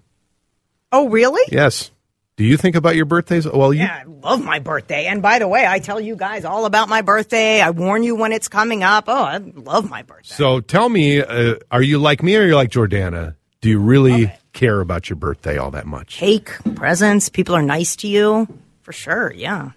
Oh, 0.92 1.08
really? 1.08 1.42
Yes. 1.50 1.90
Do 2.36 2.44
you 2.44 2.58
think 2.58 2.76
about 2.76 2.96
your 2.96 3.06
birthdays? 3.06 3.48
Well, 3.48 3.72
you, 3.72 3.80
Yeah, 3.80 4.02
I 4.02 4.04
love 4.04 4.44
my 4.44 4.58
birthday. 4.58 5.06
And 5.06 5.22
by 5.22 5.38
the 5.38 5.48
way, 5.48 5.66
I 5.66 5.78
tell 5.78 5.98
you 5.98 6.16
guys 6.16 6.44
all 6.44 6.66
about 6.66 6.88
my 6.88 7.00
birthday. 7.00 7.62
I 7.62 7.70
warn 7.70 8.02
you 8.02 8.14
when 8.14 8.32
it's 8.32 8.48
coming 8.48 8.82
up. 8.82 9.04
Oh, 9.08 9.24
I 9.24 9.38
love 9.38 9.88
my 9.88 10.02
birthday. 10.02 10.34
so 10.34 10.60
tell 10.60 10.88
me, 10.88 11.20
uh, 11.22 11.54
are 11.70 11.82
you 11.82 11.98
like 11.98 12.22
me 12.22 12.36
or 12.36 12.42
are 12.42 12.46
you 12.46 12.54
like 12.54 12.70
Jordana? 12.70 13.36
Do 13.62 13.70
you 13.70 13.78
really 13.78 14.32
care 14.52 14.80
about 14.80 15.08
your 15.08 15.16
birthday 15.16 15.56
all 15.56 15.70
that 15.70 15.86
much? 15.86 16.18
Cake, 16.18 16.50
presents, 16.74 17.30
people 17.30 17.54
are 17.54 17.62
nice 17.62 17.96
to 17.96 18.08
you. 18.08 18.46
For 18.82 18.92
sure, 18.92 19.32
yeah. 19.32 19.70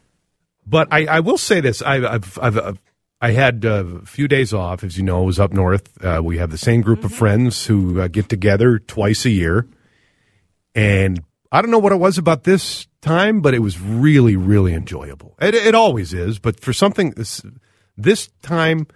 But 0.68 0.90
I, 0.92 1.06
I 1.06 1.20
will 1.22 1.38
say 1.38 1.62
this: 1.62 1.82
I, 1.82 1.96
I've, 1.96 2.38
I've, 2.40 2.58
I've 2.60 2.82
I 3.22 3.32
had 3.32 3.66
uh, 3.66 3.86
a 4.04 4.06
few 4.06 4.28
days 4.28 4.54
off, 4.54 4.84
as 4.84 4.98
you 4.98 5.04
know. 5.04 5.22
I 5.22 5.26
was 5.26 5.40
up 5.40 5.52
north. 5.52 6.04
Uh, 6.04 6.22
we 6.24 6.38
have 6.38 6.52
the 6.52 6.58
same 6.58 6.82
group 6.82 7.04
of 7.04 7.14
friends 7.14 7.66
who 7.66 8.02
uh, 8.02 8.08
get 8.08 8.30
together 8.30 8.78
twice 8.80 9.26
a 9.26 9.30
year, 9.30 9.66
and 10.76 11.24
I 11.52 11.62
don't 11.62 11.72
know 11.72 11.80
what 11.80 11.92
it 11.92 12.00
was 12.00 12.18
about 12.18 12.44
this 12.44 12.88
time, 13.02 13.42
but 13.42 13.54
it 13.54 13.60
was 13.60 13.80
really, 13.80 14.36
really 14.36 14.74
enjoyable. 14.74 15.36
It, 15.42 15.56
it 15.56 15.74
always 15.74 16.14
is, 16.14 16.40
but 16.40 16.60
for 16.60 16.74
something 16.74 17.12
this 17.12 17.42
this 17.98 18.30
time, 18.42 18.88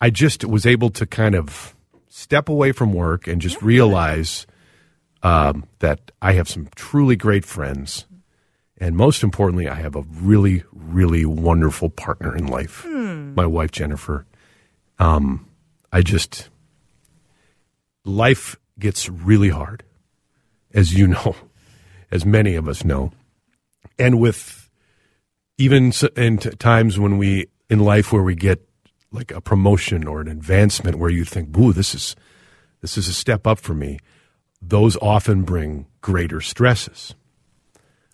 I 0.00 0.10
just 0.10 0.44
was 0.44 0.66
able 0.66 0.90
to 0.90 1.06
kind 1.06 1.34
of 1.34 1.74
step 2.08 2.48
away 2.48 2.72
from 2.72 2.92
work 2.92 3.26
and 3.26 3.40
just 3.40 3.62
realize 3.62 4.46
um, 5.22 5.66
that 5.78 6.10
I 6.20 6.32
have 6.32 6.48
some 6.48 6.68
truly 6.74 7.16
great 7.16 7.44
friends. 7.44 8.06
And 8.78 8.96
most 8.96 9.22
importantly, 9.22 9.68
I 9.68 9.74
have 9.74 9.94
a 9.94 10.02
really, 10.02 10.64
really 10.72 11.26
wonderful 11.26 11.90
partner 11.90 12.34
in 12.34 12.46
life, 12.46 12.84
my 13.36 13.46
wife, 13.46 13.70
Jennifer. 13.70 14.26
Um, 14.98 15.46
I 15.92 16.00
just, 16.00 16.48
life 18.04 18.56
gets 18.78 19.08
really 19.08 19.50
hard, 19.50 19.82
as 20.72 20.94
you 20.94 21.06
know, 21.08 21.36
as 22.10 22.24
many 22.24 22.54
of 22.54 22.68
us 22.68 22.84
know. 22.84 23.12
And 23.98 24.18
with 24.20 24.68
even 25.58 25.92
in 26.16 26.38
times 26.38 26.98
when 26.98 27.18
we, 27.18 27.46
in 27.68 27.80
life 27.80 28.12
where 28.12 28.22
we 28.22 28.34
get 28.34 28.66
like 29.12 29.30
a 29.30 29.40
promotion 29.40 30.06
or 30.06 30.20
an 30.20 30.28
advancement 30.28 30.98
where 30.98 31.10
you 31.10 31.24
think, 31.24 31.56
"Ooh, 31.58 31.72
this 31.72 31.94
is 31.94 32.16
this 32.80 32.96
is 32.96 33.08
a 33.08 33.12
step 33.12 33.46
up 33.46 33.58
for 33.58 33.74
me," 33.74 33.98
those 34.62 34.96
often 35.02 35.42
bring 35.42 35.86
greater 36.00 36.40
stresses, 36.40 37.14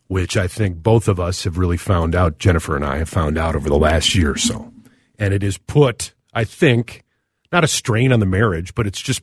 which 0.08 0.36
I 0.36 0.48
think 0.48 0.82
both 0.82 1.06
of 1.06 1.20
us 1.20 1.44
have 1.44 1.58
really 1.58 1.76
found 1.76 2.14
out. 2.14 2.38
Jennifer 2.38 2.74
and 2.74 2.84
I 2.84 2.98
have 2.98 3.08
found 3.08 3.38
out 3.38 3.54
over 3.54 3.68
the 3.68 3.78
last 3.78 4.14
year 4.14 4.32
or 4.32 4.38
so, 4.38 4.72
and 5.18 5.32
it 5.32 5.42
has 5.42 5.58
put, 5.58 6.14
I 6.34 6.44
think, 6.44 7.04
not 7.52 7.62
a 7.62 7.68
strain 7.68 8.10
on 8.10 8.20
the 8.20 8.26
marriage, 8.26 8.74
but 8.74 8.86
it's 8.86 9.00
just 9.00 9.22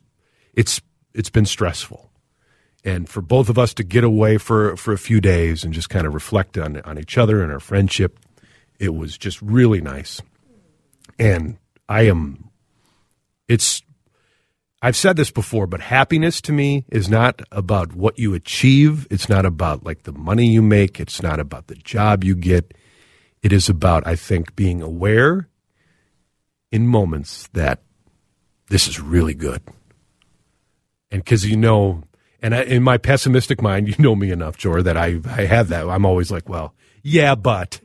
it's 0.53 0.79
it's 1.13 1.29
been 1.29 1.45
stressful. 1.45 2.09
And 2.83 3.07
for 3.07 3.21
both 3.21 3.49
of 3.49 3.57
us 3.57 3.73
to 3.75 3.83
get 3.83 4.03
away 4.03 4.37
for 4.37 4.75
for 4.75 4.93
a 4.93 4.97
few 4.97 5.21
days 5.21 5.63
and 5.63 5.73
just 5.73 5.89
kind 5.89 6.05
of 6.05 6.13
reflect 6.13 6.57
on 6.57 6.81
on 6.81 6.99
each 6.99 7.17
other 7.17 7.41
and 7.41 7.51
our 7.51 7.59
friendship, 7.59 8.19
it 8.79 8.93
was 8.93 9.17
just 9.17 9.41
really 9.41 9.81
nice. 9.81 10.21
And 11.17 11.57
I 11.87 12.03
am 12.03 12.49
it's 13.47 13.81
I've 14.81 14.97
said 14.97 15.15
this 15.15 15.31
before, 15.31 15.65
but 15.65 15.79
happiness 15.79 16.41
to 16.41 16.51
me 16.51 16.83
is 16.89 17.07
not 17.07 17.41
about 17.53 17.93
what 17.93 18.19
you 18.19 18.33
achieve. 18.33 19.07
It's 19.09 19.29
not 19.29 19.45
about 19.45 19.85
like 19.85 20.03
the 20.03 20.11
money 20.11 20.47
you 20.47 20.61
make. 20.61 20.99
It's 20.99 21.21
not 21.21 21.39
about 21.39 21.67
the 21.67 21.75
job 21.75 22.25
you 22.25 22.35
get. 22.35 22.73
It 23.41 23.53
is 23.53 23.69
about, 23.69 24.05
I 24.05 24.17
think, 24.17 24.57
being 24.57 24.81
aware 24.81 25.47
in 26.69 26.85
moments 26.85 27.47
that 27.53 27.81
this 28.67 28.89
is 28.89 28.99
really 28.99 29.33
good. 29.33 29.61
And 31.11 31.23
because 31.23 31.45
you 31.45 31.55
know, 31.55 32.03
and 32.43 32.53
I, 32.53 32.61
in 32.63 32.83
my 32.83 32.97
pessimistic 32.97 33.61
mind, 33.61 33.87
you 33.87 33.95
know 33.97 34.15
me 34.15 34.29
enough, 34.29 34.57
Jor, 34.57 34.83
that 34.83 34.97
I, 34.97 35.19
I 35.25 35.45
have 35.45 35.69
that. 35.69 35.87
I'm 35.87 36.05
always 36.05 36.29
like, 36.29 36.47
well, 36.47 36.75
yeah, 37.01 37.33
but. 37.33 37.79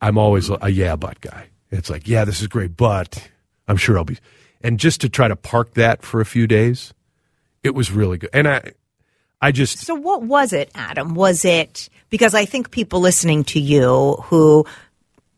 I'm 0.00 0.18
always 0.18 0.50
a 0.50 0.68
yeah, 0.68 0.96
but 0.96 1.20
guy. 1.20 1.48
It's 1.70 1.88
like, 1.88 2.06
yeah, 2.06 2.24
this 2.24 2.40
is 2.42 2.46
great, 2.46 2.76
but 2.76 3.26
I'm 3.66 3.76
sure 3.76 3.96
I'll 3.98 4.04
be. 4.04 4.18
And 4.60 4.78
just 4.78 5.00
to 5.00 5.08
try 5.08 5.28
to 5.28 5.36
park 5.36 5.74
that 5.74 6.02
for 6.02 6.20
a 6.20 6.26
few 6.26 6.46
days, 6.46 6.92
it 7.62 7.74
was 7.74 7.90
really 7.90 8.18
good. 8.18 8.30
And 8.32 8.46
I, 8.46 8.72
I 9.40 9.50
just, 9.50 9.78
So 9.78 9.94
what 9.94 10.22
was 10.22 10.52
it, 10.52 10.70
Adam? 10.74 11.14
Was 11.14 11.44
it 11.44 11.88
because 12.10 12.34
I 12.34 12.44
think 12.44 12.70
people 12.70 13.00
listening 13.00 13.44
to 13.44 13.60
you 13.60 14.18
who 14.24 14.66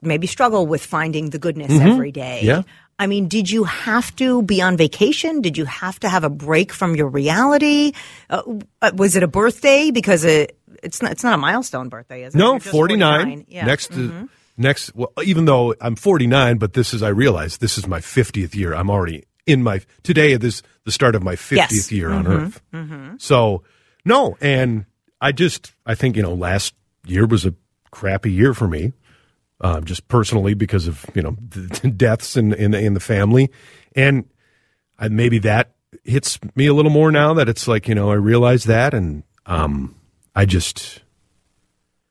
maybe 0.03 0.27
struggle 0.27 0.67
with 0.67 0.85
finding 0.85 1.31
the 1.31 1.39
goodness 1.39 1.73
every 1.73 2.13
day. 2.13 2.41
Mm-hmm. 2.43 2.47
Yeah. 2.47 2.63
I 2.99 3.07
mean, 3.07 3.29
did 3.29 3.51
you 3.51 3.65
have 3.65 4.15
to 4.17 4.43
be 4.43 4.63
on 4.63 4.77
vacation? 4.77 5.43
Did 5.43 5.59
you 5.59 5.67
have 5.67 6.01
to 6.01 6.09
have 6.09 6.25
a 6.25 6.31
break 6.31 6.73
from 6.73 6.97
your 6.97 7.09
reality? 7.09 7.93
Uh, 8.31 8.43
uh, 8.81 8.93
was 8.95 9.17
it 9.17 9.23
a 9.23 9.29
birthday? 9.29 9.91
Because 9.91 10.25
it, 10.25 10.59
it's 10.83 11.03
not 11.03 11.13
it's 11.13 11.23
not 11.23 11.35
a 11.35 11.39
milestone 11.39 11.89
birthday, 11.89 12.25
is 12.25 12.35
it? 12.35 12.39
no, 12.39 12.59
just 12.59 12.71
49. 12.71 13.47
Yeah. 13.49 13.67
Next, 13.67 13.93
to, 13.93 14.29
next, 14.57 14.95
well, 14.95 15.13
even 15.23 15.45
though 15.45 15.75
I'm 15.81 15.97
49, 15.97 16.57
but 16.59 16.73
this 16.73 16.95
is, 16.95 17.03
I 17.03 17.09
realize 17.09 17.59
this 17.59 17.77
is 17.77 17.87
my 17.87 18.01
50th 18.01 18.55
year. 18.55 18.73
I'm 18.75 18.91
already 18.91 19.25
in 19.47 19.63
my, 19.63 19.83
today 20.03 20.33
is 20.33 20.63
the 20.85 20.93
start 20.93 21.15
of 21.15 21.23
my 21.23 21.35
50th 21.35 21.57
Yes. 21.57 21.73
Mm-hmm. 21.73 21.95
year 21.95 22.11
on 22.11 22.27
Earth. 22.27 23.21
So, 23.21 23.63
no, 24.05 24.37
and 24.41 24.87
I 25.21 25.33
just, 25.33 25.73
I 25.85 25.95
think, 25.95 26.17
you 26.17 26.23
know, 26.23 26.35
last 26.35 26.75
year 27.05 27.27
was 27.27 27.45
a 27.45 27.55
crappy 27.91 28.33
year 28.33 28.55
for 28.55 28.69
me. 28.69 28.93
Uh, 29.61 29.81
just 29.81 30.07
personally 30.09 30.55
because 30.55 30.87
of 30.87 31.05
you 31.15 31.23
know 31.23 31.33
deaths 31.97 32.37
in 32.37 32.53
in, 32.55 32.75
in 32.75 32.95
the 32.95 33.01
family, 33.01 33.51
and 33.95 34.29
I, 34.99 35.09
maybe 35.09 35.39
that 35.41 35.73
hits 36.05 36.39
me 36.55 36.67
a 36.67 36.75
little 36.75 36.91
more 36.91 37.11
now 37.11 37.35
that 37.35 37.49
it's 37.49 37.67
like 37.67 37.89
you 37.89 37.95
know 37.95 38.11
I 38.11 38.15
realize 38.15 38.65
that, 38.65 38.95
and 38.95 39.23
um, 39.47 39.95
I 40.35 40.45
just 40.45 41.03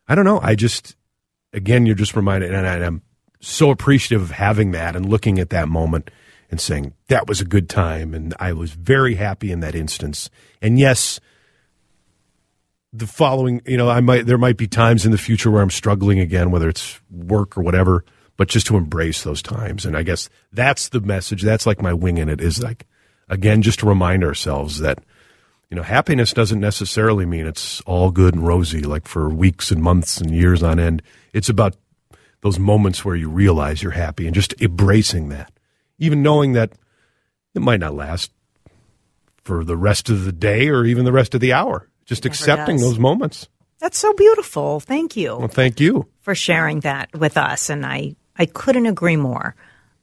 I 0.08 0.16
don't 0.16 0.26
know. 0.26 0.40
I 0.42 0.56
just 0.56 0.96
again 1.54 1.86
you're 1.86 1.96
just 1.96 2.16
reminded, 2.16 2.54
and 2.54 2.68
I, 2.68 2.86
I'm 2.86 3.02
so 3.40 3.70
appreciative 3.70 4.24
of 4.24 4.32
having 4.32 4.72
that 4.72 4.96
and 4.96 5.08
looking 5.08 5.40
at 5.40 5.52
that 5.52 5.70
moment 5.70 6.10
and 6.50 6.60
saying 6.60 6.94
that 7.08 7.28
was 7.28 7.42
a 7.42 7.46
good 7.46 7.70
time, 7.70 8.14
and 8.14 8.34
I 8.40 8.54
was 8.54 8.72
very 8.72 9.16
happy 9.16 9.52
in 9.52 9.60
that 9.60 9.76
instance. 9.76 10.30
And 10.62 10.80
yes, 10.80 11.20
the 12.98 13.08
following, 13.08 13.62
you 13.66 13.78
know, 13.78 13.90
I 13.90 14.00
might 14.02 14.26
there 14.26 14.38
might 14.38 14.58
be 14.58 14.68
times 14.68 15.06
in 15.06 15.12
the 15.12 15.18
future 15.18 15.52
where 15.52 15.62
I'm 15.62 15.70
struggling 15.70 16.20
again, 16.20 16.52
whether 16.52 16.70
it's 16.70 17.00
work 17.12 17.58
or 17.58 17.62
whatever, 17.62 18.06
but 18.38 18.48
just 18.48 18.68
to 18.68 18.78
embrace 18.78 19.24
those 19.24 19.42
times. 19.42 19.86
And 19.86 19.98
I 19.98 20.04
guess 20.04 20.30
that's 20.52 20.90
the 20.90 21.02
message. 21.02 21.42
That's 21.42 21.66
like 21.66 21.82
my 21.82 21.94
wing 21.94 22.18
in 22.18 22.30
it 22.30 22.42
is 22.42 22.64
like 22.64 22.86
again 23.28 23.62
just 23.62 23.80
to 23.80 23.88
remind 23.88 24.24
ourselves 24.24 24.80
that 24.80 25.00
you 25.70 25.76
know, 25.76 25.84
happiness 25.84 26.32
doesn't 26.32 26.60
necessarily 26.60 27.26
mean 27.26 27.48
it's 27.48 27.82
all 27.82 28.12
good 28.12 28.36
and 28.36 28.46
rosy 28.46 28.82
like 28.82 29.08
for 29.08 29.30
weeks 29.30 29.72
and 29.72 29.82
months 29.82 30.22
and 30.22 30.32
years 30.32 30.62
on 30.62 30.80
end. 30.80 31.02
It's 31.34 31.50
about 31.50 31.76
those 32.42 32.60
moments 32.60 33.04
where 33.04 33.16
you 33.16 33.30
realize 33.30 33.82
you're 33.82 33.92
happy 33.92 34.28
and 34.28 34.36
just 34.36 34.54
embracing 34.62 35.30
that. 35.30 35.52
Even 35.98 36.22
knowing 36.22 36.54
that 36.54 36.74
it 37.56 37.62
might 37.62 37.80
not 37.80 37.96
last 37.96 38.32
for 39.44 39.64
the 39.64 39.78
rest 39.78 40.10
of 40.10 40.26
the 40.26 40.32
day 40.32 40.70
or 40.70 40.86
even 40.86 41.04
the 41.04 41.12
rest 41.12 41.34
of 41.34 41.42
the 41.42 41.54
hour. 41.54 41.90
Just 42.06 42.26
accepting 42.26 42.78
does. 42.78 42.86
those 42.86 43.00
moments. 43.00 43.48
That's 43.80 43.98
so 43.98 44.14
beautiful. 44.14 44.80
Thank 44.80 45.16
you. 45.16 45.38
Well, 45.38 45.48
thank 45.48 45.80
you. 45.80 46.08
for 46.22 46.34
sharing 46.36 46.80
that 46.82 47.14
with 47.14 47.38
us, 47.38 47.70
and 47.70 47.86
I 47.86 48.16
I 48.38 48.46
couldn't 48.46 48.86
agree 48.86 49.16
more. 49.16 49.56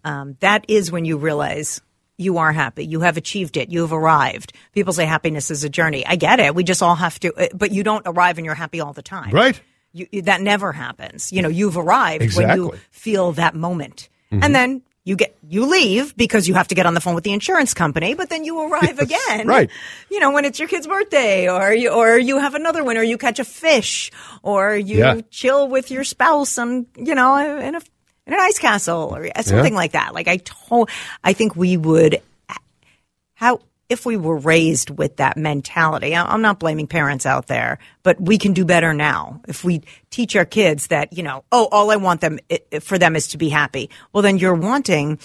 Um, 0.04 0.36
that 0.40 0.64
is 0.68 0.90
when 0.90 1.04
you 1.04 1.16
realize 1.16 1.80
you 2.16 2.38
are 2.38 2.52
happy, 2.52 2.84
you 2.84 3.00
have 3.00 3.16
achieved 3.16 3.56
it, 3.56 3.70
you 3.70 3.80
have 3.80 3.92
arrived. 3.92 4.52
People 4.72 4.92
say 4.92 5.04
happiness 5.04 5.50
is 5.50 5.64
a 5.64 5.68
journey. 5.68 6.06
I 6.06 6.16
get 6.16 6.40
it. 6.40 6.54
We 6.54 6.64
just 6.64 6.82
all 6.82 6.94
have 6.94 7.18
to, 7.20 7.34
uh, 7.34 7.48
but 7.54 7.72
you 7.72 7.82
don't 7.82 8.02
arrive 8.06 8.38
and 8.38 8.44
you're 8.44 8.54
happy 8.54 8.80
all 8.80 8.92
the 8.92 9.02
time. 9.02 9.30
Right. 9.32 9.60
You, 9.92 10.22
that 10.22 10.40
never 10.40 10.72
happens. 10.72 11.32
You 11.32 11.42
know, 11.42 11.48
you've 11.48 11.76
arrived 11.76 12.34
when 12.36 12.56
you 12.56 12.74
feel 12.90 13.32
that 13.32 13.54
moment, 13.54 14.08
and 14.30 14.54
then. 14.54 14.82
You 15.04 15.16
get 15.16 15.36
you 15.48 15.66
leave 15.66 16.16
because 16.16 16.46
you 16.46 16.54
have 16.54 16.68
to 16.68 16.76
get 16.76 16.86
on 16.86 16.94
the 16.94 17.00
phone 17.00 17.16
with 17.16 17.24
the 17.24 17.32
insurance 17.32 17.74
company, 17.74 18.14
but 18.14 18.28
then 18.28 18.44
you 18.44 18.60
arrive 18.70 19.00
again. 19.00 19.48
right. 19.48 19.68
You 20.10 20.20
know 20.20 20.30
when 20.30 20.44
it's 20.44 20.60
your 20.60 20.68
kid's 20.68 20.86
birthday, 20.86 21.48
or 21.48 21.72
you 21.74 21.90
or 21.90 22.16
you 22.18 22.38
have 22.38 22.54
another 22.54 22.84
one, 22.84 22.96
or 22.96 23.02
you 23.02 23.18
catch 23.18 23.40
a 23.40 23.44
fish, 23.44 24.12
or 24.44 24.76
you 24.76 24.98
Yeah. 24.98 25.20
chill 25.30 25.66
with 25.66 25.90
your 25.90 26.04
spouse 26.04 26.56
on 26.56 26.86
you 26.96 27.16
know 27.16 27.34
in 27.58 27.74
a 27.74 27.80
in 28.28 28.32
an 28.34 28.38
ice 28.40 28.60
castle 28.60 29.12
or 29.16 29.28
something 29.42 29.72
Yeah. 29.72 29.76
like 29.78 29.92
that. 29.92 30.14
Like 30.14 30.28
I 30.28 30.36
told, 30.36 30.88
I 31.24 31.32
think 31.32 31.56
we 31.56 31.76
would 31.76 32.22
how 33.34 33.58
if 33.92 34.04
we 34.04 34.16
were 34.16 34.36
raised 34.36 34.90
with 34.90 35.16
that 35.18 35.36
mentality. 35.36 36.16
I'm 36.16 36.42
not 36.42 36.58
blaming 36.58 36.86
parents 36.86 37.26
out 37.26 37.46
there, 37.46 37.78
but 38.02 38.20
we 38.20 38.38
can 38.38 38.52
do 38.52 38.64
better 38.64 38.92
now 38.92 39.40
if 39.46 39.62
we 39.62 39.82
teach 40.10 40.34
our 40.34 40.44
kids 40.44 40.88
that 40.88 41.12
you 41.12 41.22
know, 41.22 41.44
oh, 41.52 41.68
all 41.70 41.90
I 41.90 41.96
want 41.96 42.20
them 42.20 42.38
for 42.80 42.98
them 42.98 43.14
is 43.14 43.28
to 43.28 43.38
be 43.38 43.48
happy. 43.48 43.90
Well, 44.12 44.22
then 44.22 44.38
you're 44.38 44.54
wanting. 44.54 45.18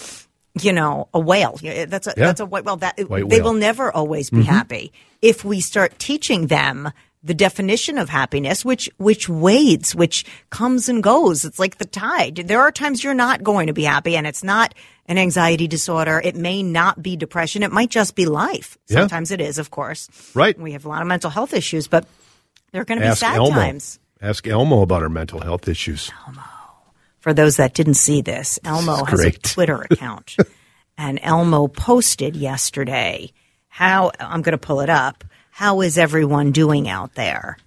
You 0.60 0.72
know, 0.72 1.08
a 1.14 1.20
whale. 1.20 1.56
That's 1.62 2.08
a 2.08 2.14
Yeah. 2.16 2.26
that's 2.26 2.40
a 2.40 2.46
white. 2.46 2.64
Well, 2.64 2.78
that 2.78 2.98
White 2.98 3.28
they 3.28 3.36
whale. 3.40 3.44
will 3.44 3.60
never 3.60 3.92
always 3.92 4.30
be 4.30 4.38
mm-hmm. 4.38 4.46
happy 4.46 4.92
if 5.22 5.44
we 5.44 5.60
start 5.60 5.96
teaching 6.00 6.48
them 6.48 6.90
the 7.22 7.34
definition 7.34 7.98
of 7.98 8.08
happiness 8.08 8.64
which 8.64 8.88
which 8.98 9.28
wades 9.28 9.94
which 9.94 10.24
comes 10.50 10.88
and 10.88 11.02
goes 11.02 11.44
it's 11.44 11.58
like 11.58 11.78
the 11.78 11.84
tide 11.84 12.36
there 12.46 12.60
are 12.60 12.70
times 12.70 13.02
you're 13.02 13.12
not 13.14 13.42
going 13.42 13.66
to 13.66 13.72
be 13.72 13.82
happy 13.82 14.16
and 14.16 14.26
it's 14.26 14.44
not 14.44 14.72
an 15.06 15.18
anxiety 15.18 15.66
disorder 15.66 16.20
it 16.24 16.36
may 16.36 16.62
not 16.62 17.02
be 17.02 17.16
depression 17.16 17.62
it 17.64 17.72
might 17.72 17.90
just 17.90 18.14
be 18.14 18.24
life 18.24 18.78
Yeah. 18.86 19.00
sometimes 19.00 19.30
it 19.32 19.40
is 19.40 19.58
of 19.58 19.70
course 19.70 20.08
Right. 20.34 20.58
we 20.58 20.72
have 20.72 20.84
a 20.84 20.88
lot 20.88 21.02
of 21.02 21.08
mental 21.08 21.30
health 21.30 21.54
issues 21.54 21.88
but 21.88 22.06
there 22.70 22.82
are 22.82 22.84
going 22.84 22.98
to 22.98 23.04
be 23.04 23.08
Ask 23.08 23.20
sad 23.20 23.36
Elmo. 23.36 23.50
times 23.54 23.98
Ask 24.20 24.46
Elmo 24.46 24.82
about 24.82 25.02
her 25.02 25.08
mental 25.08 25.40
health 25.40 25.68
issues. 25.68 26.10
Elmo. 26.26 26.42
For 27.20 27.32
those 27.32 27.56
that 27.58 27.72
didn't 27.74 27.94
see 27.94 28.20
this, 28.20 28.58
Elmo 28.64 29.04
has 29.04 29.24
a. 29.24 29.30
Twitter 29.30 29.82
account. 29.90 30.36
and 30.96 31.20
Elmo 31.22 31.68
posted 31.68 32.34
yesterday 32.34 33.30
how 33.68 34.10
I'm 34.18 34.42
going 34.42 34.52
to 34.52 34.58
pull 34.58 34.80
it 34.80 34.90
up. 34.90 35.22
How 35.58 35.80
is 35.80 35.98
everyone 35.98 36.52
doing 36.52 36.88
out 36.88 37.14
there? 37.14 37.58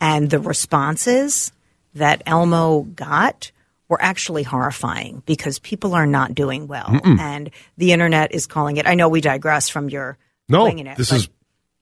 And 0.00 0.30
the 0.30 0.38
responses 0.38 1.50
that 1.92 2.22
Elmo 2.24 2.82
got 2.82 3.50
were 3.88 4.00
actually 4.00 4.44
horrifying 4.44 5.24
because 5.26 5.58
people 5.58 5.92
are 5.94 6.06
not 6.06 6.36
doing 6.36 6.68
well. 6.68 7.00
And 7.18 7.50
the 7.76 7.90
internet 7.90 8.30
is 8.32 8.46
calling 8.46 8.76
it. 8.76 8.86
I 8.86 8.94
know 8.94 9.08
we 9.08 9.20
digress 9.20 9.68
from 9.68 9.90
your 9.90 10.18
No, 10.48 10.66
it, 10.66 10.96
this 10.96 11.10
is 11.10 11.28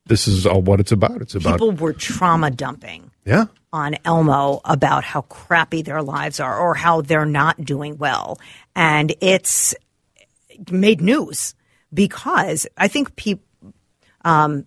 this 0.07 0.27
is 0.27 0.47
all 0.47 0.63
what 0.63 0.81
it's 0.81 0.93
about. 0.93 1.21
It's 1.21 1.35
about 1.35 1.57
people 1.59 1.73
were 1.73 1.93
trauma 1.93 2.51
dumping 2.51 3.11
yeah. 3.27 3.45
on 3.71 3.99
Elmo 4.07 4.63
about 4.65 5.05
how 5.05 5.21
crappy 5.21 5.83
their 5.83 6.03
lives 6.03 6.41
are 6.41 6.59
or 6.59 6.73
how 6.73 7.03
they're 7.03 7.27
not 7.27 7.63
doing 7.63 7.99
well. 7.99 8.41
And 8.75 9.15
it's 9.21 9.75
made 10.71 11.03
news 11.03 11.55
because 11.93 12.67
I 12.79 12.89
think 12.89 13.15
people, 13.15 13.45
um, 14.25 14.65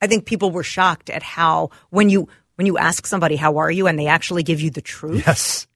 I 0.00 0.06
think 0.06 0.24
people 0.24 0.50
were 0.50 0.62
shocked 0.62 1.10
at 1.10 1.22
how 1.22 1.70
when 1.90 2.08
you, 2.08 2.28
when 2.56 2.66
you 2.66 2.78
ask 2.78 3.06
somebody, 3.06 3.36
how 3.36 3.58
are 3.58 3.70
you? 3.70 3.86
And 3.86 3.98
they 3.98 4.06
actually 4.06 4.42
give 4.42 4.60
you 4.60 4.70
the 4.70 4.80
truth. 4.80 5.24
Yes. 5.26 5.66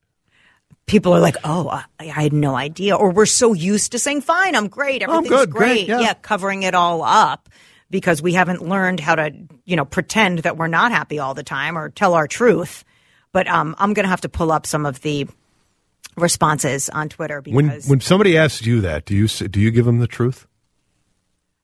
People 0.87 1.15
are 1.15 1.21
like, 1.21 1.37
oh, 1.45 1.69
I, 1.69 1.85
I 1.99 2.05
had 2.05 2.33
no 2.33 2.55
idea. 2.55 2.95
Or 2.95 3.11
we're 3.11 3.27
so 3.27 3.55
used 3.55 3.93
to 3.93 3.99
saying, 3.99 4.21
fine, 4.21 4.55
I'm 4.55 4.69
great. 4.69 5.03
I'm 5.03 5.11
Everything's 5.11 5.31
good, 5.31 5.51
great, 5.51 5.87
great. 5.87 6.01
yeah. 6.01 6.15
covering 6.15 6.63
it 6.63 6.75
all 6.75 7.03
up 7.03 7.49
because 7.91 8.21
we 8.21 8.35
haven't 8.35 8.63
learned 8.63 9.01
how 9.01 9.15
to, 9.15 9.33
you 9.65 9.77
know, 9.77 9.85
pretend 9.85 10.41
that 10.41 10.57
we're 10.59 10.67
not 10.67 10.93
happy 10.93 11.19
all 11.19 11.33
the 11.33 11.43
time 11.43 11.79
or 11.79 11.89
tell 11.89 12.15
our 12.15 12.27
truth. 12.27 12.85
But 13.33 13.49
um, 13.49 13.75
I'm 13.79 13.95
going 13.95 14.05
to 14.05 14.11
have 14.11 14.21
to 14.23 14.29
pull 14.29 14.53
up 14.53 14.67
some 14.67 14.85
of 14.85 15.01
the 15.01 15.27
responses 16.17 16.89
on 16.89 17.09
Twitter 17.09 17.43
When 17.45 17.67
because 17.67 17.89
when 17.89 18.01
somebody 18.01 18.37
asks 18.37 18.65
you 18.67 18.83
that, 18.83 19.05
do 19.05 19.15
you 19.17 19.27
do 19.27 19.61
you 19.61 19.71
give 19.71 19.87
them 19.87 19.99
the 19.99 20.07
truth? 20.07 20.47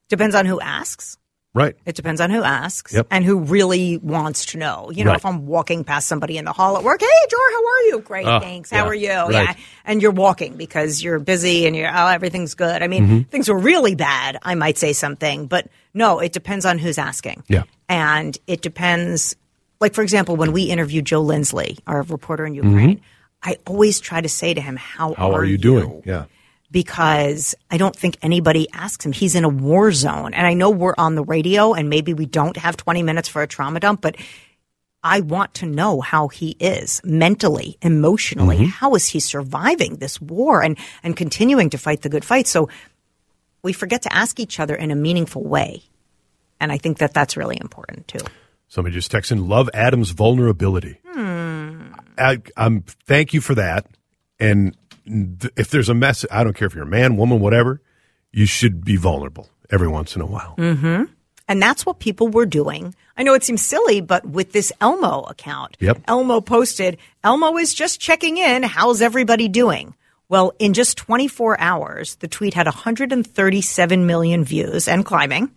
depends 0.09 0.35
on 0.35 0.44
who 0.44 0.61
asks. 0.61 1.16
Right. 1.52 1.74
It 1.84 1.96
depends 1.96 2.20
on 2.20 2.30
who 2.30 2.44
asks 2.44 2.92
Yep. 2.94 3.08
and 3.10 3.24
who 3.24 3.40
really 3.40 3.96
wants 3.98 4.46
to 4.46 4.58
know. 4.58 4.90
You 4.94 5.04
know, 5.04 5.10
Right. 5.10 5.16
if 5.18 5.26
I'm 5.26 5.46
walking 5.46 5.82
past 5.82 6.06
somebody 6.06 6.38
in 6.38 6.44
the 6.44 6.52
hall 6.52 6.76
at 6.76 6.84
work, 6.84 7.00
hey, 7.00 7.06
Jor, 7.28 7.40
how 7.50 7.66
are 7.66 7.82
you? 7.88 7.98
Great, 8.00 8.26
Oh, 8.26 8.38
thanks. 8.38 8.70
yeah, 8.70 8.78
How 8.78 8.86
are 8.86 8.94
you? 8.94 9.10
right. 9.10 9.32
Yeah. 9.32 9.54
And 9.84 10.00
you're 10.00 10.12
walking 10.12 10.54
because 10.56 11.02
you're 11.02 11.18
busy 11.18 11.66
and 11.66 11.74
you're, 11.74 11.90
oh, 11.92 12.06
everything's 12.06 12.54
good. 12.54 12.82
I 12.82 12.86
mean, 12.86 13.04
Mm-hmm. 13.04 13.20
things 13.30 13.48
were 13.48 13.58
really 13.58 13.96
bad. 13.96 14.38
I 14.42 14.54
might 14.54 14.78
say 14.78 14.92
something, 14.92 15.46
but 15.46 15.66
no, 15.92 16.20
it 16.20 16.32
depends 16.32 16.64
on 16.64 16.78
who's 16.78 16.98
asking. 16.98 17.42
Yeah. 17.48 17.64
And 17.88 18.38
it 18.46 18.62
depends, 18.62 19.34
like, 19.80 19.94
for 19.94 20.02
example, 20.02 20.36
when 20.36 20.52
we 20.52 20.62
interviewed 20.64 21.04
Joe 21.06 21.20
Lindsley, 21.22 21.78
our 21.86 22.02
reporter 22.02 22.46
in 22.46 22.54
Ukraine, 22.54 23.00
I 23.42 23.56
always 23.66 23.98
try 23.98 24.20
to 24.20 24.28
say 24.28 24.54
to 24.54 24.60
him, 24.60 24.76
how, 24.76 25.10
Mm-hmm. 25.14 25.20
How 25.20 25.32
are 25.32 25.44
you 25.44 25.58
doing? 25.58 26.02
Yeah. 26.06 26.26
Because 26.70 27.54
I 27.70 27.76
don't 27.76 27.94
think 27.94 28.16
anybody 28.22 28.68
asks 28.72 29.04
him. 29.04 29.12
He's 29.12 29.35
in 29.35 29.44
a 29.44 29.48
war 29.48 29.92
zone. 29.92 30.35
And 30.35 30.46
I 30.46 30.54
know 30.54 30.70
we're 30.70 30.94
on 30.96 31.14
the 31.14 31.24
radio 31.24 31.72
and 31.74 31.88
maybe 31.88 32.14
we 32.14 32.26
don't 32.26 32.56
have 32.56 32.76
20 32.76 33.02
minutes 33.02 33.28
for 33.28 33.42
a 33.42 33.46
trauma 33.46 33.80
dump, 33.80 34.00
but 34.00 34.16
I 35.02 35.20
want 35.20 35.54
to 35.54 35.66
know 35.66 36.00
how 36.00 36.28
he 36.28 36.56
is 36.61 37.00
mentally, 37.04 37.78
emotionally. 37.80 38.59
Mm-hmm. 38.59 38.66
How 38.66 38.94
is 38.94 39.06
he 39.06 39.20
surviving 39.20 39.96
this 39.96 40.20
war 40.20 40.62
and, 40.62 40.78
and 41.02 41.16
continuing 41.16 41.70
to 41.70 41.78
fight 41.78 42.02
the 42.02 42.11
good 42.11 42.24
fight? 42.24 42.46
So 42.46 42.68
we 43.62 43.72
forget 43.72 44.02
to 44.02 44.12
ask 44.12 44.38
each 44.38 44.61
other 44.61 44.74
in 44.74 44.90
a 44.90 44.96
meaningful 44.96 45.42
way. 45.42 45.83
And 46.61 46.70
I 46.70 46.78
think 46.78 46.98
that 46.98 47.14
that's 47.14 47.37
really 47.37 47.59
important 47.61 48.06
too. 48.09 48.24
Somebody 48.68 48.94
just 48.94 49.11
texted 49.11 49.33
in, 49.33 49.48
love 49.48 49.70
Adam's 49.74 50.11
vulnerability. 50.11 51.00
Hmm. 51.09 51.94
I, 52.16 52.42
I'm 52.56 52.83
thank 53.06 53.33
you 53.33 53.40
for 53.40 53.54
that. 53.54 53.87
And 54.38 54.76
if 55.04 55.70
there's 55.70 55.88
a 55.88 55.94
mess, 55.94 56.24
I 56.30 56.44
don't 56.44 56.54
care 56.54 56.66
if 56.66 56.74
you're 56.74 56.84
a 56.84 56.86
man, 56.86 57.16
woman, 57.16 57.40
whatever, 57.40 57.80
you 58.32 58.46
should 58.46 58.84
be 58.84 58.96
vulnerable 58.96 59.48
every 59.70 59.88
once 59.88 60.14
in 60.16 60.22
a 60.22 60.26
while. 60.26 60.54
Mm-hmm. 60.58 61.04
And 61.48 61.60
that's 61.60 61.84
what 61.84 61.98
people 61.98 62.28
were 62.28 62.46
doing. 62.46 62.94
I 63.16 63.24
know 63.24 63.34
it 63.34 63.42
seems 63.42 63.64
silly, 63.64 64.00
but 64.00 64.24
with 64.24 64.52
this 64.52 64.72
Elmo 64.80 65.22
account, 65.22 65.76
Yep. 65.80 66.02
Elmo 66.06 66.40
posted, 66.40 66.98
Elmo 67.24 67.56
is 67.58 67.74
just 67.74 68.00
checking 68.00 68.38
in. 68.38 68.62
How's 68.62 69.02
everybody 69.02 69.48
doing? 69.48 69.96
Well, 70.28 70.52
in 70.60 70.74
just 70.74 70.96
24 70.96 71.58
hours, 71.58 72.14
the 72.16 72.28
tweet 72.28 72.54
had 72.54 72.66
137 72.66 74.06
million 74.06 74.44
views 74.44 74.86
and 74.86 75.04
climbing. 75.04 75.50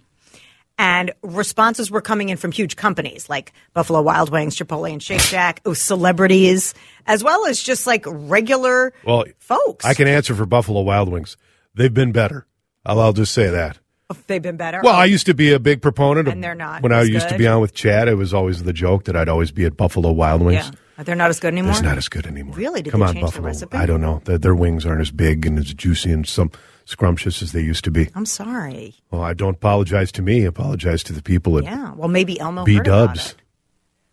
And 0.77 1.11
responses 1.21 1.91
were 1.91 2.01
coming 2.01 2.29
in 2.29 2.37
from 2.37 2.51
huge 2.51 2.75
companies 2.75 3.29
like 3.29 3.53
Buffalo 3.73 4.01
Wild 4.01 4.31
Wings, 4.31 4.55
Chipotle 4.55 4.91
and 4.91 5.01
Shake 5.01 5.21
Shack, 5.21 5.61
oh, 5.65 5.73
celebrities, 5.73 6.73
as 7.05 7.23
well 7.23 7.45
as 7.45 7.61
just 7.61 7.85
like 7.85 8.05
regular 8.07 8.91
Well, 9.05 9.25
folks. 9.37 9.85
I 9.85 9.93
can 9.93 10.07
answer 10.07 10.33
for 10.33 10.45
Buffalo 10.47 10.81
Wild 10.81 11.09
Wings. 11.09 11.37
They've 11.75 11.93
been 11.93 12.11
better. 12.11 12.47
I'll, 12.85 12.99
I'll 12.99 13.13
just 13.13 13.33
say 13.33 13.49
that. 13.49 13.79
Oh, 14.09 14.17
they've 14.27 14.41
been 14.41 14.57
better. 14.57 14.81
Well, 14.83 14.95
I 14.95 15.05
used 15.05 15.27
to 15.27 15.33
be 15.33 15.53
a 15.53 15.59
big 15.59 15.81
proponent 15.81 16.27
of 16.27 16.33
And 16.33 16.43
they're 16.43 16.55
not 16.55 16.81
when 16.81 16.91
I 16.91 17.03
used 17.03 17.29
to 17.29 17.37
be 17.37 17.47
on 17.47 17.61
with 17.61 17.73
Chad. 17.73 18.07
It 18.07 18.15
was 18.15 18.33
always 18.33 18.63
the 18.63 18.73
joke 18.73 19.05
that 19.05 19.15
I'd 19.15 19.29
always 19.29 19.51
be 19.51 19.65
at 19.65 19.77
Buffalo 19.77 20.11
Wild 20.11 20.41
Wings. 20.41 20.65
yeah. 20.65 20.71
They're 20.97 21.15
not 21.15 21.29
as 21.29 21.39
good 21.39 21.53
anymore. 21.53 21.71
It's 21.71 21.81
not 21.81 21.97
as 21.97 22.07
good 22.07 22.27
anymore. 22.27 22.55
Really? 22.55 22.81
Did 22.81 22.91
Come 22.91 22.99
they 23.01 23.07
on, 23.07 23.21
Buffalo. 23.21 23.51
I 23.71 23.85
don't 23.85 24.01
know. 24.01 24.21
Their, 24.25 24.37
their 24.37 24.55
wings 24.55 24.85
aren't 24.85 25.01
as 25.01 25.11
big 25.11 25.45
and 25.45 25.57
as 25.57 25.73
juicy 25.73 26.11
and 26.11 26.27
some 26.27 26.51
scrumptious 26.85 27.41
as 27.41 27.51
they 27.51 27.61
used 27.61 27.83
to 27.85 27.91
be. 27.91 28.09
I'm 28.15 28.25
sorry. 28.25 28.95
Well, 29.09 29.21
I 29.21 29.33
don't 29.33 29.55
apologize 29.55 30.11
to 30.13 30.21
me. 30.21 30.43
I 30.43 30.47
apologize 30.47 31.03
to 31.05 31.13
the 31.13 31.23
people 31.23 31.57
at 31.57 31.63
Yeah. 31.63 31.93
Well, 31.93 32.09
maybe 32.09 32.39
Elmo 32.39 32.63
B 32.63 32.79
Dubs. 32.79 33.35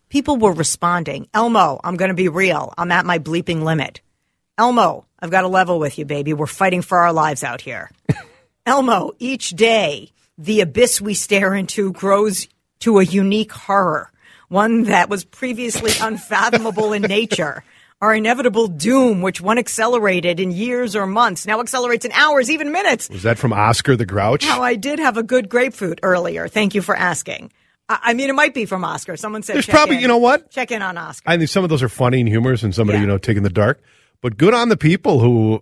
People 0.09 0.37
were 0.37 0.53
responding. 0.53 1.27
Elmo, 1.33 1.79
I'm 1.83 1.95
going 1.95 2.09
to 2.09 2.15
be 2.15 2.27
real. 2.27 2.73
I'm 2.77 2.91
at 2.91 3.05
my 3.05 3.19
bleeping 3.19 3.63
limit. 3.63 4.01
Elmo, 4.57 5.05
I've 5.19 5.31
got 5.31 5.45
a 5.45 5.47
level 5.47 5.79
with 5.79 5.97
you, 5.97 6.05
baby. 6.05 6.33
We're 6.33 6.47
fighting 6.47 6.81
for 6.81 6.97
our 6.97 7.13
lives 7.13 7.43
out 7.43 7.61
here. 7.61 7.89
Elmo, 8.65 9.11
each 9.19 9.51
day, 9.51 10.11
the 10.37 10.61
abyss 10.61 10.99
we 10.99 11.13
stare 11.13 11.53
into 11.53 11.93
grows 11.93 12.47
to 12.79 12.99
a 12.99 13.03
unique 13.03 13.51
horror, 13.51 14.10
one 14.51 14.83
that 14.83 15.09
was 15.09 15.23
previously 15.23 15.91
unfathomable 16.01 16.91
in 16.93 17.03
nature. 17.03 17.63
Our 18.01 18.15
inevitable 18.15 18.67
doom, 18.67 19.21
which 19.21 19.39
one 19.39 19.59
accelerated 19.59 20.39
in 20.39 20.49
years 20.51 20.95
or 20.95 21.05
months, 21.05 21.45
now 21.45 21.61
accelerates 21.61 22.03
in 22.03 22.11
hours, 22.13 22.49
even 22.49 22.71
minutes. 22.71 23.07
Was 23.09 23.21
that 23.23 23.37
from 23.37 23.53
Oscar 23.53 23.95
the 23.95 24.07
Grouch? 24.07 24.43
Now, 24.43 24.61
I 24.63 24.75
did 24.75 24.97
have 24.97 25.17
a 25.17 25.23
good 25.23 25.49
grapefruit 25.49 25.99
earlier. 26.01 26.47
Thank 26.47 26.73
you 26.73 26.81
for 26.81 26.95
asking. 26.95 27.51
I, 27.87 28.13
mean, 28.15 28.29
it 28.29 28.33
might 28.33 28.53
be 28.55 28.65
from 28.65 28.83
Oscar. 28.83 29.17
Someone 29.17 29.43
said 29.43 29.55
There's 29.55 29.67
check 29.67 29.75
probably- 29.75 29.97
in. 29.97 30.01
you 30.01 30.07
know 30.07 30.17
what? 30.17 30.49
Check 30.49 30.71
in 30.71 30.81
on 30.81 30.97
Oscar. 30.97 31.29
I 31.29 31.37
think 31.37 31.49
some 31.49 31.63
of 31.63 31.69
those 31.69 31.83
are 31.83 31.89
funny 31.89 32.19
and 32.21 32.27
humorous 32.27 32.63
and 32.63 32.73
somebody, 32.73 32.97
Yeah. 32.97 33.01
you 33.03 33.07
know, 33.07 33.17
taking 33.19 33.43
the 33.43 33.49
dark. 33.51 33.81
But 34.21 34.35
good 34.35 34.53
on 34.55 34.69
the 34.69 34.77
people 34.77 35.19
who 35.19 35.61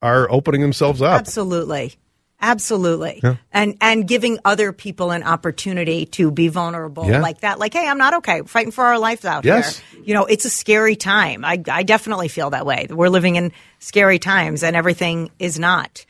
are 0.00 0.30
opening 0.30 0.62
themselves 0.62 1.02
up. 1.02 1.18
Absolutely. 1.20 1.94
Absolutely. 2.40 3.22
And 3.52 3.76
and 3.80 4.08
giving 4.08 4.38
other 4.44 4.72
people 4.72 5.10
an 5.10 5.22
opportunity 5.22 6.06
to 6.06 6.30
be 6.30 6.48
vulnerable 6.48 7.06
Yeah. 7.08 7.20
like 7.20 7.40
that. 7.40 7.58
Like, 7.58 7.74
hey, 7.74 7.86
I'm 7.86 7.98
not 7.98 8.14
okay. 8.14 8.40
We're 8.40 8.46
fighting 8.46 8.72
for 8.72 8.84
our 8.84 8.98
lives 8.98 9.24
out 9.24 9.44
Yes. 9.44 9.78
here. 9.92 10.00
You 10.04 10.14
know, 10.14 10.24
it's 10.24 10.44
a 10.46 10.50
scary 10.50 10.96
time. 10.96 11.44
I 11.44 11.62
I 11.70 11.82
definitely 11.82 12.28
feel 12.28 12.50
that 12.50 12.64
way. 12.64 12.86
We're 12.88 13.08
living 13.10 13.36
in 13.36 13.52
scary 13.78 14.18
times 14.18 14.62
and 14.62 14.74
everything 14.74 15.30
is 15.38 15.58
not 15.58 16.04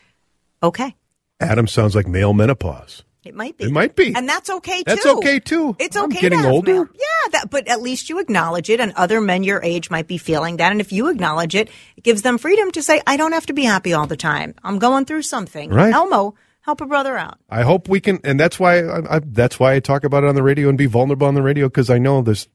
okay. 0.62 0.94
Adam 1.40 1.66
sounds 1.66 1.94
like 1.96 2.06
male 2.06 2.32
menopause. 2.34 3.02
It 3.24 3.34
might 3.34 3.56
be. 3.58 3.64
It 3.64 3.70
might 3.70 3.96
be. 3.96 4.14
And 4.14 4.26
that's 4.28 4.48
okay 4.48 4.78
too. 4.78 4.84
That's 4.86 5.04
okay, 5.06 5.40
too. 5.40 5.76
It's 5.78 5.94
I'm 5.96 6.04
okay. 6.06 6.20
getting 6.20 6.38
to 6.38 6.44
have 6.44 6.52
older. 6.54 6.72
male- 6.72 6.88
Yeah, 6.94 7.30
that, 7.32 7.50
but 7.50 7.68
at 7.68 7.82
least 7.82 8.08
you 8.08 8.18
acknowledge 8.18 8.70
it, 8.70 8.80
and 8.80 8.92
other 8.96 9.20
men 9.20 9.42
your 9.42 9.62
age 9.62 9.90
might 9.90 10.06
be 10.06 10.16
feeling 10.16 10.56
that. 10.56 10.72
And 10.72 10.80
if 10.80 10.90
you 10.90 11.08
acknowledge 11.08 11.54
it, 11.54 11.68
it 11.96 12.04
gives 12.04 12.22
them 12.22 12.38
freedom 12.38 12.70
to 12.72 12.82
say, 12.82 13.02
"I 13.06 13.16
don't 13.18 13.32
have 13.32 13.46
to 13.46 13.52
be 13.52 13.64
happy 13.64 13.92
all 13.92 14.06
the 14.06 14.16
time. 14.16 14.54
I'm 14.64 14.78
going 14.78 15.04
through 15.04 15.22
something." 15.22 15.68
Right. 15.70 15.92
Elmo, 15.92 16.34
help 16.62 16.80
a 16.80 16.86
brother 16.86 17.18
out. 17.18 17.38
I 17.50 17.62
hope 17.62 17.88
we 17.90 18.00
can, 18.00 18.20
and 18.24 18.40
that's 18.40 18.58
why 18.58 18.78
I, 18.80 19.16
I, 19.16 19.20
that's 19.22 19.60
why 19.60 19.74
I 19.74 19.80
talk 19.80 20.04
about 20.04 20.24
it 20.24 20.28
on 20.28 20.34
the 20.34 20.42
radio 20.42 20.70
and 20.70 20.78
be 20.78 20.86
vulnerable 20.86 21.26
on 21.26 21.34
the 21.34 21.42
radio 21.42 21.68
because 21.68 21.90
I 21.90 21.98
know 21.98 22.22
there's 22.22 22.48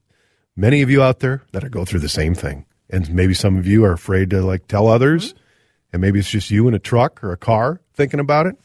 many 0.56 0.82
of 0.82 0.90
you 0.90 1.04
out 1.04 1.20
there 1.20 1.44
that 1.52 1.64
are 1.64 1.70
go 1.70 1.86
through 1.86 2.00
the 2.00 2.10
same 2.10 2.34
thing, 2.34 2.66
and 2.90 3.08
maybe 3.14 3.36
some 3.36 3.56
of 3.58 3.68
you 3.68 3.86
are 3.86 3.94
afraid 3.94 4.32
to 4.32 4.42
like 4.42 4.68
tell 4.68 4.88
others, 4.88 5.34
Mm-hmm. 5.34 5.40
and 5.94 6.02
maybe 6.02 6.20
it's 6.20 6.30
just 6.32 6.50
you 6.50 6.68
in 6.68 6.74
a 6.74 6.80
truck 6.80 7.24
or 7.24 7.32
a 7.32 7.38
car 7.38 7.82
thinking 7.94 8.20
about 8.20 8.48
it. 8.48 8.58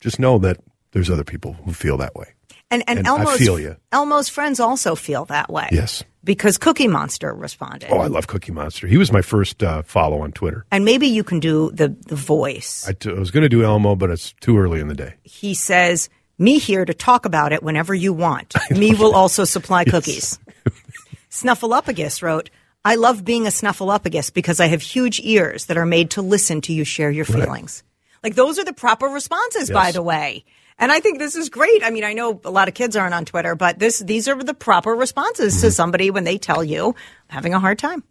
Just 0.00 0.18
know 0.18 0.36
that 0.38 0.58
there's 0.94 1.10
other 1.10 1.24
people 1.24 1.52
who 1.64 1.72
feel 1.74 1.98
that 1.98 2.14
way. 2.14 2.32
And 2.70 2.82
and, 2.88 3.00
And 3.00 3.06
Elmo's. 3.06 3.76
Elmo's 3.92 4.28
friends 4.30 4.58
also 4.58 4.94
feel 4.94 5.26
that 5.26 5.50
way. 5.50 5.68
Yes. 5.70 6.02
because 6.24 6.56
Cookie 6.56 6.88
Monster 6.88 7.34
responded. 7.34 7.90
Oh, 7.92 7.98
I 7.98 8.06
love 8.06 8.26
Cookie 8.26 8.52
Monster. 8.52 8.86
He 8.86 8.96
was 8.96 9.12
my 9.12 9.20
first 9.22 9.62
uh, 9.62 9.82
follow 9.82 10.22
on 10.22 10.32
Twitter. 10.32 10.64
and 10.72 10.84
maybe 10.84 11.06
you 11.06 11.22
can 11.22 11.40
do 11.40 11.70
the 11.72 11.88
the 12.08 12.16
voice. 12.16 12.86
I, 12.88 12.92
t- 12.94 13.10
I 13.10 13.18
was 13.18 13.30
going 13.30 13.42
to 13.42 13.50
do 13.50 13.62
Elmo, 13.62 13.94
but 13.94 14.10
it's 14.10 14.32
too 14.40 14.56
early 14.58 14.80
in 14.80 14.88
the 14.88 14.94
day. 14.94 15.14
he 15.24 15.52
says, 15.54 16.08
"Me 16.38 16.58
here 16.58 16.84
to 16.86 16.94
talk 16.94 17.26
about 17.26 17.52
it 17.52 17.62
whenever 17.62 17.94
you 17.94 18.14
want. 18.14 18.54
Me 18.70 18.94
will 18.94 19.14
also 19.14 19.44
supply 19.44 19.84
cookies." 19.84 20.38
Snuffleupagus 21.30 22.22
wrote, 22.22 22.50
"I 22.84 22.94
love 22.96 23.24
being 23.24 23.46
a 23.46 23.50
snuffleupagus 23.50 24.32
because 24.32 24.60
I 24.60 24.66
have 24.66 24.82
huge 24.82 25.20
ears 25.22 25.66
that 25.66 25.76
are 25.76 25.86
made 25.86 26.10
to 26.10 26.22
listen 26.22 26.60
to 26.62 26.72
you 26.72 26.84
share 26.84 27.10
your 27.10 27.24
feelings." 27.26 27.82
Like 28.22 28.34
those 28.36 28.58
are 28.58 28.64
the 28.64 28.72
proper 28.72 29.06
responses, 29.06 29.70
by 29.70 29.92
the 29.92 30.02
way. 30.02 30.44
And 30.78 30.90
I 30.90 31.00
think 31.00 31.18
this 31.18 31.36
is 31.36 31.48
great. 31.50 31.84
I 31.84 31.90
mean, 31.90 32.04
I 32.04 32.12
know 32.14 32.40
a 32.44 32.50
lot 32.50 32.68
of 32.68 32.74
kids 32.74 32.96
aren't 32.96 33.14
on 33.14 33.24
Twitter, 33.24 33.54
but 33.54 33.78
this 33.78 34.00
these 34.00 34.28
are 34.28 34.34
the 34.42 34.54
proper 34.54 34.90
responses 34.94 35.54
Mm-hmm. 35.54 35.66
to 35.66 35.70
somebody 35.70 36.10
when 36.10 36.24
they 36.24 36.38
tell 36.38 36.64
you 36.64 36.88
I'm 36.88 36.94
having 37.34 37.54
a 37.54 37.60
hard 37.60 37.78
time. 37.78 38.02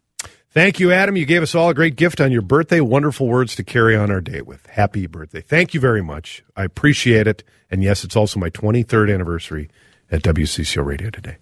Thank 0.51 0.79
you, 0.79 0.91
Adam. 0.91 1.17
You 1.17 1.25
gave 1.25 1.41
us 1.41 1.55
all 1.55 1.69
a 1.69 1.73
great 1.73 1.95
gift 1.95 2.21
on 2.21 2.31
your 2.31 2.43
birthday. 2.43 2.79
Wonderful 2.79 3.27
words 3.27 3.55
to 3.55 3.63
carry 3.63 3.95
on 3.95 4.11
our 4.11 4.21
day 4.21 4.41
with. 4.41 4.65
Happy 4.67 5.07
birthday. 5.07 5.41
Thank 5.41 5.73
you 5.73 5.79
very 5.79 6.03
much. 6.03 6.43
I 6.55 6.63
appreciate 6.63 7.25
it. 7.25 7.43
And 7.71 7.83
yes, 7.83 8.03
it's 8.03 8.15
also 8.15 8.39
my 8.39 8.51
23rd 8.51 9.11
anniversary 9.11 9.69
at 10.11 10.21
WCCO 10.21 10.85
Radio 10.85 11.09
today. 11.09 11.37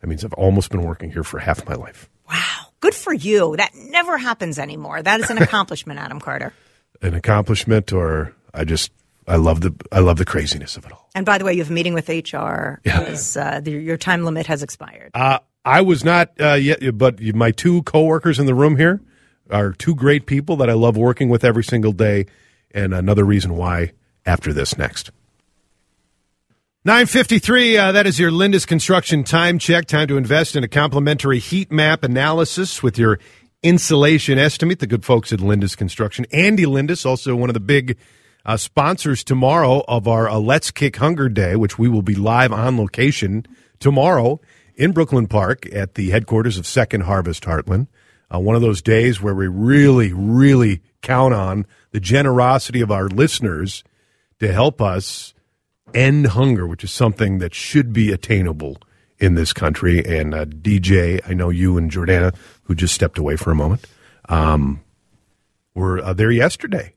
That 0.00 0.06
means 0.06 0.24
I've 0.24 0.32
almost 0.34 0.70
been 0.70 0.82
working 0.82 1.10
here 1.10 1.24
for 1.24 1.40
half 1.40 1.66
my 1.66 1.74
life. 1.74 2.08
Wow, 2.30 2.66
good 2.78 2.94
for 2.94 3.12
you. 3.12 3.56
That 3.56 3.72
never 3.74 4.16
happens 4.18 4.58
anymore. 4.60 5.02
That 5.02 5.18
is 5.20 5.30
an 5.30 5.38
accomplishment, 5.42 5.98
Adam 5.98 6.20
Carter. 6.20 6.52
An 7.02 7.14
accomplishment, 7.14 7.92
or 7.92 8.34
I 8.54 8.62
just 8.64 8.92
I 9.26 9.36
love 9.36 9.60
the 9.60 9.74
I 9.90 10.00
love 10.00 10.18
the 10.18 10.24
craziness 10.24 10.76
of 10.76 10.84
it 10.84 10.92
all. 10.92 11.10
And 11.14 11.24
by 11.24 11.38
the 11.38 11.44
way, 11.44 11.54
you 11.54 11.60
have 11.60 11.70
a 11.70 11.74
meeting 11.74 11.94
with 11.94 12.08
HR 12.08 12.80
because 12.82 13.36
uh, 13.36 13.60
the, 13.62 13.72
your 13.72 13.96
time 13.96 14.24
limit 14.24 14.46
has 14.46 14.62
expired. 14.62 15.10
Uh, 15.14 15.38
I 15.64 15.80
was 15.80 16.04
not 16.04 16.32
uh, 16.40 16.54
yet, 16.54 16.98
but 16.98 17.20
my 17.20 17.50
two 17.50 17.82
coworkers 17.84 18.38
in 18.38 18.46
the 18.46 18.54
room 18.54 18.76
here 18.76 19.00
are 19.50 19.72
two 19.72 19.94
great 19.94 20.26
people 20.26 20.56
that 20.56 20.68
I 20.68 20.74
love 20.74 20.96
working 20.96 21.28
with 21.28 21.44
every 21.44 21.64
single 21.64 21.92
day, 21.92 22.26
and 22.72 22.92
another 22.94 23.24
reason 23.24 23.56
why. 23.56 23.92
After 24.26 24.54
this, 24.54 24.78
next. 24.78 25.10
953, 26.86 27.76
uh, 27.76 27.92
that 27.92 28.06
is 28.06 28.18
your 28.18 28.30
Lindus 28.30 28.66
Construction 28.66 29.22
time 29.22 29.58
check. 29.58 29.86
Time 29.86 30.08
to 30.08 30.16
invest 30.16 30.56
in 30.56 30.64
a 30.64 30.68
complimentary 30.68 31.38
heat 31.38 31.70
map 31.70 32.02
analysis 32.04 32.82
with 32.82 32.98
your 32.98 33.18
insulation 33.62 34.38
estimate. 34.38 34.78
The 34.78 34.86
good 34.86 35.04
folks 35.04 35.32
at 35.32 35.40
Lindus 35.40 35.76
Construction. 35.76 36.26
Andy 36.32 36.64
Lindus, 36.64 37.04
also 37.04 37.36
one 37.36 37.50
of 37.50 37.54
the 37.54 37.60
big 37.60 37.98
uh, 38.44 38.56
sponsors 38.56 39.24
tomorrow 39.24 39.82
of 39.88 40.06
our 40.06 40.28
uh, 40.28 40.38
Let's 40.38 40.70
Kick 40.70 40.96
Hunger 40.96 41.28
Day, 41.28 41.56
which 41.56 41.78
we 41.78 41.88
will 41.88 42.02
be 42.02 42.14
live 42.14 42.52
on 42.52 42.76
location 42.76 43.46
tomorrow 43.78 44.40
in 44.74 44.92
Brooklyn 44.92 45.26
Park 45.26 45.66
at 45.72 45.94
the 45.94 46.10
headquarters 46.10 46.58
of 46.58 46.66
Second 46.66 47.02
Harvest 47.02 47.44
Heartland. 47.44 47.86
Uh, 48.32 48.40
one 48.40 48.56
of 48.56 48.62
those 48.62 48.82
days 48.82 49.22
where 49.22 49.34
we 49.34 49.46
really, 49.46 50.12
really 50.12 50.82
count 51.02 51.32
on 51.32 51.66
the 51.92 52.00
generosity 52.00 52.80
of 52.80 52.90
our 52.90 53.08
listeners 53.08 53.84
to 54.40 54.52
help 54.52 54.80
us 54.80 55.32
end 55.94 56.28
hunger, 56.28 56.66
which 56.66 56.84
is 56.84 56.90
something 56.90 57.38
that 57.38 57.54
should 57.54 57.92
be 57.92 58.10
attainable 58.10 58.78
in 59.18 59.34
this 59.34 59.52
country. 59.52 60.04
And 60.04 60.34
uh, 60.34 60.44
DJ, 60.46 61.20
I 61.26 61.34
know 61.34 61.50
you 61.50 61.78
and 61.78 61.90
Jordana, 61.90 62.34
who 62.64 62.74
just 62.74 62.94
stepped 62.94 63.18
away 63.18 63.36
for 63.36 63.52
a 63.52 63.54
moment, 63.54 63.86
um, 64.28 64.82
were 65.74 66.00
uh, 66.00 66.12
there 66.12 66.30
yesterday 66.30 66.93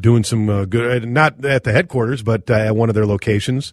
doing 0.00 0.24
some 0.24 0.48
uh, 0.48 0.64
good, 0.64 1.02
uh, 1.02 1.06
not 1.06 1.44
at 1.44 1.64
the 1.64 1.72
headquarters, 1.72 2.22
but 2.22 2.50
uh, 2.50 2.54
at 2.54 2.76
one 2.76 2.88
of 2.88 2.94
their 2.94 3.06
locations, 3.06 3.72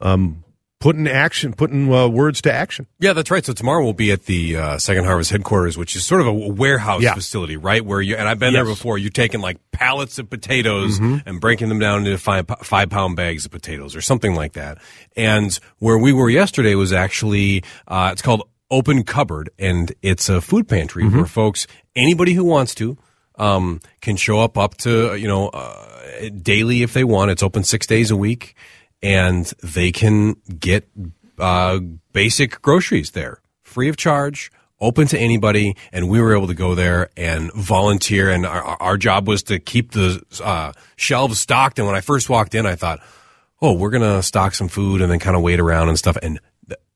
um, 0.00 0.44
putting 0.80 1.06
action, 1.06 1.52
putting 1.52 1.92
uh, 1.92 2.08
words 2.08 2.40
to 2.42 2.52
action. 2.52 2.86
Yeah, 2.98 3.12
that's 3.12 3.30
right. 3.30 3.44
So 3.44 3.52
tomorrow 3.52 3.84
we'll 3.84 3.92
be 3.92 4.12
at 4.12 4.24
the 4.24 4.56
uh, 4.56 4.78
Second 4.78 5.04
Harvest 5.04 5.30
headquarters, 5.30 5.76
which 5.76 5.94
is 5.94 6.06
sort 6.06 6.22
of 6.22 6.26
a 6.26 6.32
warehouse 6.32 7.02
Yeah. 7.02 7.14
facility, 7.14 7.56
right? 7.58 7.84
Where 7.84 8.00
you 8.00 8.16
and 8.16 8.26
I've 8.26 8.38
been 8.38 8.54
there 8.54 8.64
before. 8.64 8.96
You're 8.96 9.10
taking 9.10 9.40
like 9.42 9.58
pallets 9.72 10.18
of 10.18 10.30
potatoes 10.30 10.98
Mm-hmm. 10.98 11.28
and 11.28 11.40
breaking 11.40 11.68
them 11.68 11.78
down 11.78 12.06
into 12.06 12.16
five 12.18 12.46
five 12.62 12.88
pound 12.88 13.14
bags 13.16 13.44
of 13.44 13.50
potatoes 13.50 13.94
or 13.94 14.00
something 14.00 14.34
like 14.34 14.54
that. 14.54 14.78
And 15.16 15.58
where 15.80 15.98
we 15.98 16.12
were 16.14 16.30
yesterday 16.30 16.74
was 16.74 16.92
actually 16.94 17.62
uh, 17.86 18.08
it's 18.12 18.22
called 18.22 18.48
Open 18.70 19.02
Cupboard, 19.02 19.50
and 19.58 19.92
it's 20.00 20.28
a 20.30 20.40
food 20.40 20.66
pantry 20.68 21.04
Mm-hmm. 21.04 21.16
where 21.16 21.26
folks, 21.26 21.66
anybody 21.94 22.32
who 22.32 22.44
wants 22.44 22.74
to, 22.76 22.96
um, 23.40 23.80
can 24.00 24.16
show 24.16 24.38
up 24.38 24.56
up 24.56 24.76
to 24.78 25.16
you 25.16 25.26
know 25.26 25.48
uh, 25.48 26.28
daily 26.42 26.82
if 26.82 26.92
they 26.92 27.02
want. 27.02 27.30
It's 27.30 27.42
open 27.42 27.64
six 27.64 27.86
days 27.86 28.10
a 28.10 28.16
week, 28.16 28.54
and 29.02 29.46
they 29.62 29.90
can 29.90 30.34
get 30.58 30.88
uh, 31.38 31.80
basic 32.12 32.60
groceries 32.62 33.12
there, 33.12 33.40
free 33.62 33.88
of 33.88 33.96
charge, 33.96 34.52
open 34.80 35.06
to 35.08 35.18
anybody. 35.18 35.74
And 35.92 36.08
we 36.08 36.20
were 36.20 36.36
able 36.36 36.48
to 36.48 36.54
go 36.54 36.74
there 36.74 37.08
and 37.16 37.50
volunteer. 37.54 38.30
And 38.30 38.44
our, 38.44 38.62
our 38.62 38.96
job 38.96 39.26
was 39.26 39.42
to 39.44 39.58
keep 39.58 39.92
the 39.92 40.22
uh, 40.44 40.72
shelves 40.96 41.40
stocked. 41.40 41.78
And 41.78 41.86
when 41.86 41.96
I 41.96 42.02
first 42.02 42.28
walked 42.28 42.54
in, 42.54 42.66
I 42.66 42.74
thought, 42.74 43.00
oh, 43.62 43.72
we're 43.72 43.90
gonna 43.90 44.22
stock 44.22 44.54
some 44.54 44.68
food 44.68 45.00
and 45.00 45.10
then 45.10 45.18
kind 45.18 45.36
of 45.36 45.42
wait 45.42 45.60
around 45.60 45.88
and 45.88 45.98
stuff. 45.98 46.18
And 46.22 46.40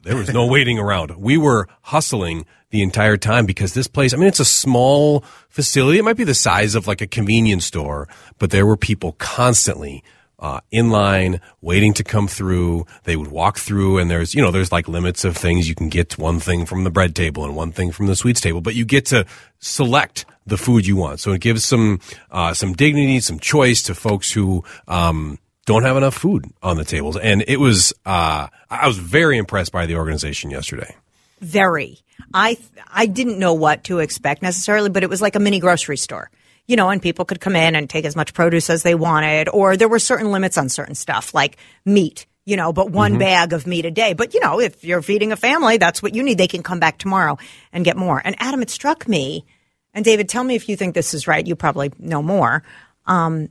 there 0.05 0.17
was 0.17 0.33
no 0.33 0.47
waiting 0.51 0.79
around. 0.79 1.11
We 1.17 1.37
were 1.37 1.69
hustling 1.83 2.47
the 2.71 2.83
entire 2.83 3.17
time 3.17 3.47
because 3.47 3.75
this 3.75 3.87
place, 3.87 4.13
I 4.13 4.17
mean, 4.17 4.29
it's 4.29 4.41
a 4.41 4.45
small 4.45 5.25
facility. 5.49 5.99
It 5.99 6.05
might 6.05 6.17
be 6.17 6.25
the 6.25 6.35
size 6.35 6.75
of 6.75 6.87
like 6.87 7.01
a 7.01 7.07
convenience 7.07 7.67
store, 7.67 8.09
but 8.39 8.51
there 8.51 8.67
were 8.67 8.77
people 8.77 9.13
constantly 9.13 10.03
uh, 10.39 10.61
in 10.71 10.91
line 10.91 11.41
waiting 11.61 11.95
to 11.95 12.05
come 12.05 12.29
through. 12.29 12.85
They 13.05 13.17
would 13.17 13.31
walk 13.31 13.59
through 13.59 13.99
and 13.99 14.11
there's, 14.11 14.35
you 14.35 14.43
know, 14.43 14.51
there's 14.51 14.73
like 14.73 14.89
limits 14.89 15.25
of 15.25 15.37
things. 15.37 15.69
You 15.69 15.75
can 15.75 15.89
get 15.89 16.19
one 16.19 16.41
thing 16.41 16.67
from 16.67 16.85
the 16.85 16.91
bread 16.91 17.15
table 17.15 17.45
and 17.45 17.57
one 17.57 17.73
thing 17.73 17.93
from 17.93 18.07
the 18.07 18.17
sweets 18.17 18.41
table, 18.41 18.61
but 18.61 18.75
you 18.75 18.85
get 18.85 19.07
to 19.07 19.25
select 19.61 20.27
the 20.47 20.59
food 20.59 20.87
you 20.87 20.97
want. 20.97 21.21
So 21.21 21.33
it 21.33 21.41
gives 21.41 21.65
some, 21.65 22.01
uh, 22.31 22.53
some 22.53 22.75
dignity, 22.75 23.21
some 23.21 23.39
choice 23.39 23.83
to 23.85 23.95
folks 23.95 24.33
who, 24.33 24.65
um, 24.87 25.39
don't 25.65 25.85
have 25.85 25.97
enough 25.97 26.15
food 26.15 26.45
on 26.63 26.77
the 26.77 26.85
tables. 26.85 27.17
And 27.17 27.45
it 27.47 27.59
was, 27.59 27.93
uh, 28.05 28.49
I 28.71 28.87
was 28.87 28.99
very 28.99 29.39
impressed 29.39 29.73
by 29.73 29.87
the 29.87 29.97
organization 29.97 30.51
yesterday. 30.51 30.95
Very. 31.41 31.99
I 32.33 32.57
I 32.93 33.07
didn't 33.07 33.39
know 33.39 33.55
what 33.55 33.85
to 33.85 33.99
expect 33.99 34.43
necessarily, 34.43 34.89
but 34.89 35.03
it 35.03 35.11
was 35.11 35.21
like 35.21 35.37
a 35.37 35.41
mini 35.41 35.61
grocery 35.61 35.97
store. 35.97 36.31
You 36.67 36.77
know, 36.77 36.89
and 36.89 37.03
people 37.03 37.27
could 37.27 37.41
come 37.41 37.57
in 37.57 37.77
and 37.77 37.91
take 37.91 38.07
as 38.07 38.17
much 38.17 38.33
produce 38.33 38.71
as 38.71 38.83
they 38.83 38.95
wanted, 38.95 39.51
or 39.51 39.77
there 39.77 39.89
were 39.89 39.99
certain 39.99 40.33
limits 40.33 40.57
on 40.57 40.71
certain 40.71 40.95
stuff 40.95 41.35
like 41.35 41.59
meat. 41.85 42.27
You 42.47 42.57
know, 42.57 42.73
but 42.73 42.91
one 42.91 43.19
bag 43.19 43.53
of 43.53 43.67
meat 43.67 43.85
a 43.85 43.91
day. 43.91 44.13
But 44.13 44.35
you 44.35 44.41
know, 44.41 44.61
if 44.61 44.85
you're 44.85 45.03
feeding 45.03 45.33
a 45.33 45.37
family, 45.37 45.79
that's 45.79 46.03
what 46.03 46.15
you 46.15 46.23
need. 46.23 46.39
They 46.39 46.47
can 46.47 46.63
come 46.63 46.79
back 46.79 46.99
tomorrow 46.99 47.39
and 47.73 47.85
get 47.85 47.97
more. 47.97 48.21
And 48.23 48.37
Adam, 48.39 48.63
it 48.63 48.71
struck 48.71 49.09
me, 49.09 49.45
and 49.93 50.05
David, 50.05 50.29
tell 50.29 50.45
me 50.45 50.55
if 50.55 50.69
you 50.69 50.77
think 50.77 50.95
this 50.95 51.15
is 51.15 51.27
right. 51.27 51.47
You 51.47 51.57
probably 51.57 51.93
know 51.99 52.23
more. 52.23 52.63
Um, 53.07 53.49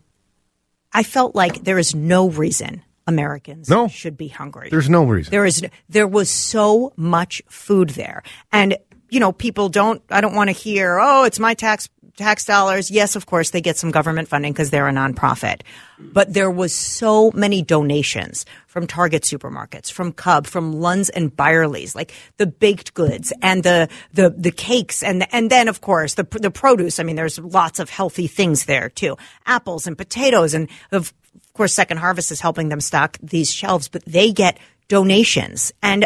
I 0.93 1.03
felt 1.03 1.36
like 1.36 1.63
there 1.63 1.79
is 1.79 1.95
no 1.95 2.29
reason 2.29 2.84
Americans 3.08 3.69
No. 3.69 3.88
should 3.88 4.15
be 4.17 4.27
hungry. 4.29 4.69
There's 4.69 4.89
no 4.89 5.03
reason. 5.03 5.32
There 5.32 5.45
is 5.45 5.65
there 5.89 6.08
was 6.08 6.29
so 6.29 6.93
much 6.95 7.41
food 7.49 7.89
there, 7.91 8.23
and 8.51 8.77
you 9.10 9.19
know 9.19 9.32
people 9.32 9.69
don't. 9.69 10.01
I 10.10 10.21
don't 10.21 10.36
want 10.36 10.49
to 10.49 10.53
hear. 10.53 10.99
Oh, 11.01 11.23
it's 11.23 11.39
my 11.39 11.53
tax 11.53 11.89
tax 12.17 12.45
dollars. 12.45 12.91
Yes, 12.91 13.15
of 13.15 13.26
course 13.26 13.49
they 13.49 13.62
get 13.62 13.78
some 13.78 13.91
government 13.91 14.28
funding 14.28 14.54
because 14.54 14.69
they're 14.69 14.88
a 14.88 14.91
nonprofit, 14.91 15.62
but 15.99 16.34
there 16.34 16.52
was 16.52 16.73
so 16.73 17.32
many 17.32 17.62
donations 17.62 18.45
from 18.67 18.88
Target 18.88 19.23
supermarkets, 19.23 19.91
from 19.91 20.12
Cub, 20.12 20.47
from 20.47 20.73
Lunds 20.73 21.10
and 21.10 21.36
Byerly's, 21.36 21.95
like 21.95 22.13
the 22.38 22.47
baked 22.47 22.93
goods 22.93 23.34
and 23.41 23.63
the 23.63 23.89
the 24.13 24.30
the 24.30 24.52
cakes, 24.52 25.04
and 25.04 25.28
and 25.34 25.49
then 25.49 25.67
of 25.67 25.82
course 25.82 26.13
the 26.15 26.23
the 26.23 26.52
produce. 26.52 26.99
I 26.99 27.04
mean, 27.04 27.15
there's 27.15 27.39
lots 27.39 27.80
of 27.80 27.89
healthy 27.89 28.28
things 28.28 28.65
there 28.65 28.89
too, 28.89 29.17
apples 29.45 29.88
and 29.88 29.97
potatoes, 29.97 30.54
and 30.54 30.69
of 30.91 31.13
of 31.36 31.54
course, 31.54 31.73
Second 31.73 31.97
Harvest 31.97 32.32
is 32.32 32.41
helping 32.41 32.69
them 32.69 32.82
stock 32.82 33.17
these 33.21 33.52
shelves, 33.52 33.88
but 33.88 34.04
they 34.06 34.32
get 34.32 34.58
donations 34.88 35.71
and 35.82 36.06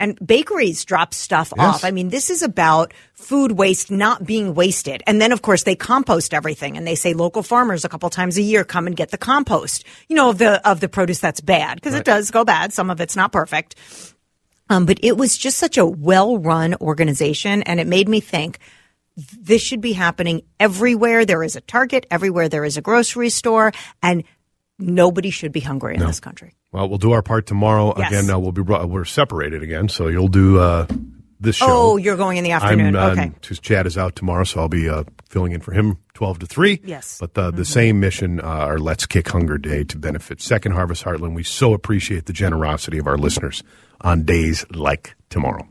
and 0.00 0.18
bakeries 0.24 0.84
drop 0.84 1.12
stuff 1.12 1.52
off. 1.58 1.84
I 1.84 1.90
mean, 1.90 2.08
this 2.08 2.30
is 2.30 2.42
about 2.42 2.94
food 3.14 3.52
waste 3.52 3.90
not 3.90 4.24
being 4.24 4.54
wasted. 4.54 5.02
And 5.06 5.20
then, 5.20 5.32
of 5.32 5.42
course, 5.42 5.64
they 5.64 5.74
compost 5.74 6.32
everything 6.32 6.76
and 6.76 6.86
they 6.86 6.94
say 6.94 7.14
local 7.14 7.42
farmers 7.42 7.84
a 7.84 7.88
couple 7.88 8.08
times 8.10 8.38
a 8.38 8.42
year 8.42 8.64
come 8.64 8.86
and 8.86 8.96
get 8.96 9.10
the 9.10 9.18
compost, 9.18 9.84
you 10.08 10.16
know, 10.16 10.30
of 10.30 10.38
the, 10.38 10.66
of 10.68 10.80
the 10.80 10.88
produce 10.88 11.20
that's 11.20 11.40
bad 11.40 11.76
because 11.76 11.94
it 11.94 12.04
does 12.04 12.30
go 12.30 12.44
bad. 12.44 12.72
Some 12.72 12.90
of 12.90 13.00
it's 13.00 13.16
not 13.16 13.32
perfect. 13.32 13.74
Um, 14.70 14.86
but 14.86 14.98
it 15.02 15.16
was 15.16 15.36
just 15.36 15.58
such 15.58 15.78
a 15.78 15.86
well 15.86 16.38
run 16.38 16.74
organization 16.80 17.62
and 17.62 17.80
it 17.80 17.86
made 17.86 18.08
me 18.08 18.20
think 18.20 18.58
this 19.16 19.62
should 19.62 19.80
be 19.80 19.94
happening 19.94 20.42
everywhere 20.60 21.24
there 21.24 21.42
is 21.42 21.56
a 21.56 21.60
Target, 21.60 22.06
everywhere 22.10 22.48
there 22.48 22.64
is 22.64 22.76
a 22.76 22.82
grocery 22.82 23.30
store, 23.30 23.72
and 24.02 24.22
nobody 24.78 25.30
should 25.30 25.50
be 25.50 25.60
hungry 25.60 25.96
in 25.96 26.06
this 26.06 26.20
country. 26.20 26.54
Well, 26.72 26.88
we'll 26.88 26.98
do 26.98 27.12
our 27.12 27.22
part 27.22 27.46
tomorrow. 27.46 27.94
Yes. 27.96 28.08
Again, 28.08 28.30
uh, 28.30 28.38
we'll 28.38 28.52
be 28.52 28.62
we're 28.62 29.04
separated 29.04 29.62
again, 29.62 29.88
so 29.88 30.08
you'll 30.08 30.28
do 30.28 30.58
uh, 30.58 30.86
this 31.40 31.56
show. 31.56 31.66
Oh, 31.68 31.96
you're 31.96 32.16
going 32.16 32.36
in 32.36 32.44
the 32.44 32.50
afternoon. 32.50 32.94
I'm, 32.94 33.18
uh, 33.18 33.22
okay. 33.22 33.32
His 33.46 33.58
Chad 33.58 33.86
is 33.86 33.96
out 33.96 34.16
tomorrow, 34.16 34.44
so 34.44 34.60
I'll 34.60 34.68
be 34.68 34.88
uh, 34.88 35.04
filling 35.28 35.52
in 35.52 35.60
for 35.60 35.72
him 35.72 35.98
12 36.14 36.40
to 36.40 36.46
3. 36.46 36.80
Yes. 36.84 37.18
But 37.20 37.34
the, 37.34 37.50
the 37.50 37.64
same 37.64 38.00
mission, 38.00 38.40
uh, 38.40 38.44
our 38.44 38.78
Let's 38.78 39.06
Kick 39.06 39.28
Hunger 39.28 39.56
Day 39.56 39.84
to 39.84 39.98
benefit 39.98 40.40
Second 40.40 40.72
Harvest 40.72 41.04
Heartland. 41.04 41.34
We 41.34 41.42
so 41.42 41.72
appreciate 41.72 42.26
the 42.26 42.32
generosity 42.32 42.98
of 42.98 43.06
our 43.06 43.16
listeners 43.16 43.62
on 44.02 44.24
days 44.24 44.66
like 44.70 45.14
tomorrow. 45.30 45.66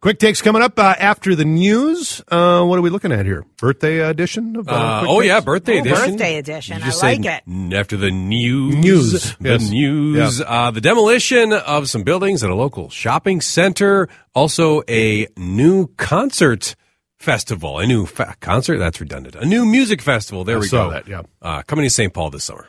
Quick 0.00 0.20
takes 0.20 0.40
coming 0.40 0.62
up 0.62 0.78
uh, 0.78 0.94
after 0.96 1.34
the 1.34 1.44
news. 1.44 2.22
Uh, 2.28 2.64
what 2.64 2.78
are 2.78 2.82
we 2.82 2.88
looking 2.90 3.10
at 3.10 3.26
here? 3.26 3.44
Birthday 3.56 3.98
edition 3.98 4.54
of 4.54 4.68
uh, 4.68 4.72
Uh, 4.72 4.98
Quick 5.00 5.10
oh 5.10 5.20
Takes? 5.20 5.26
yeah, 5.26 5.40
birthday 5.40 5.76
Oh, 5.78 5.80
edition. 5.80 6.10
birthday 6.12 6.36
edition. 6.38 6.78
You 6.78 6.82
I 6.84 6.86
just 6.86 7.02
like 7.02 7.24
it. 7.24 7.42
n- 7.48 7.72
After 7.72 7.96
the 7.96 8.12
news, 8.12 8.76
News, 8.76 9.36
the 9.40 9.48
yes. 9.58 9.70
news, 9.70 10.38
Yeah. 10.38 10.44
uh, 10.46 10.70
the 10.70 10.80
demolition 10.80 11.52
of 11.52 11.90
some 11.90 12.04
buildings 12.04 12.44
at 12.44 12.50
a 12.50 12.54
local 12.54 12.90
shopping 12.90 13.40
center. 13.40 14.08
Also, 14.36 14.82
a 14.88 15.26
new 15.36 15.88
concert 15.96 16.76
festival. 17.18 17.80
A 17.80 17.86
new 17.86 18.06
fa- 18.06 18.36
concert. 18.38 18.78
That's 18.78 19.00
redundant. 19.00 19.34
A 19.34 19.44
new 19.46 19.64
music 19.66 20.00
festival. 20.00 20.44
There 20.44 20.58
I 20.58 20.60
we 20.60 20.68
saw 20.68 20.84
go. 20.84 20.90
that, 20.92 21.08
yeah. 21.08 21.22
Uh, 21.42 21.62
coming 21.62 21.84
to 21.84 21.90
St. 21.90 22.14
Paul 22.14 22.30
this 22.30 22.44
summer. 22.44 22.68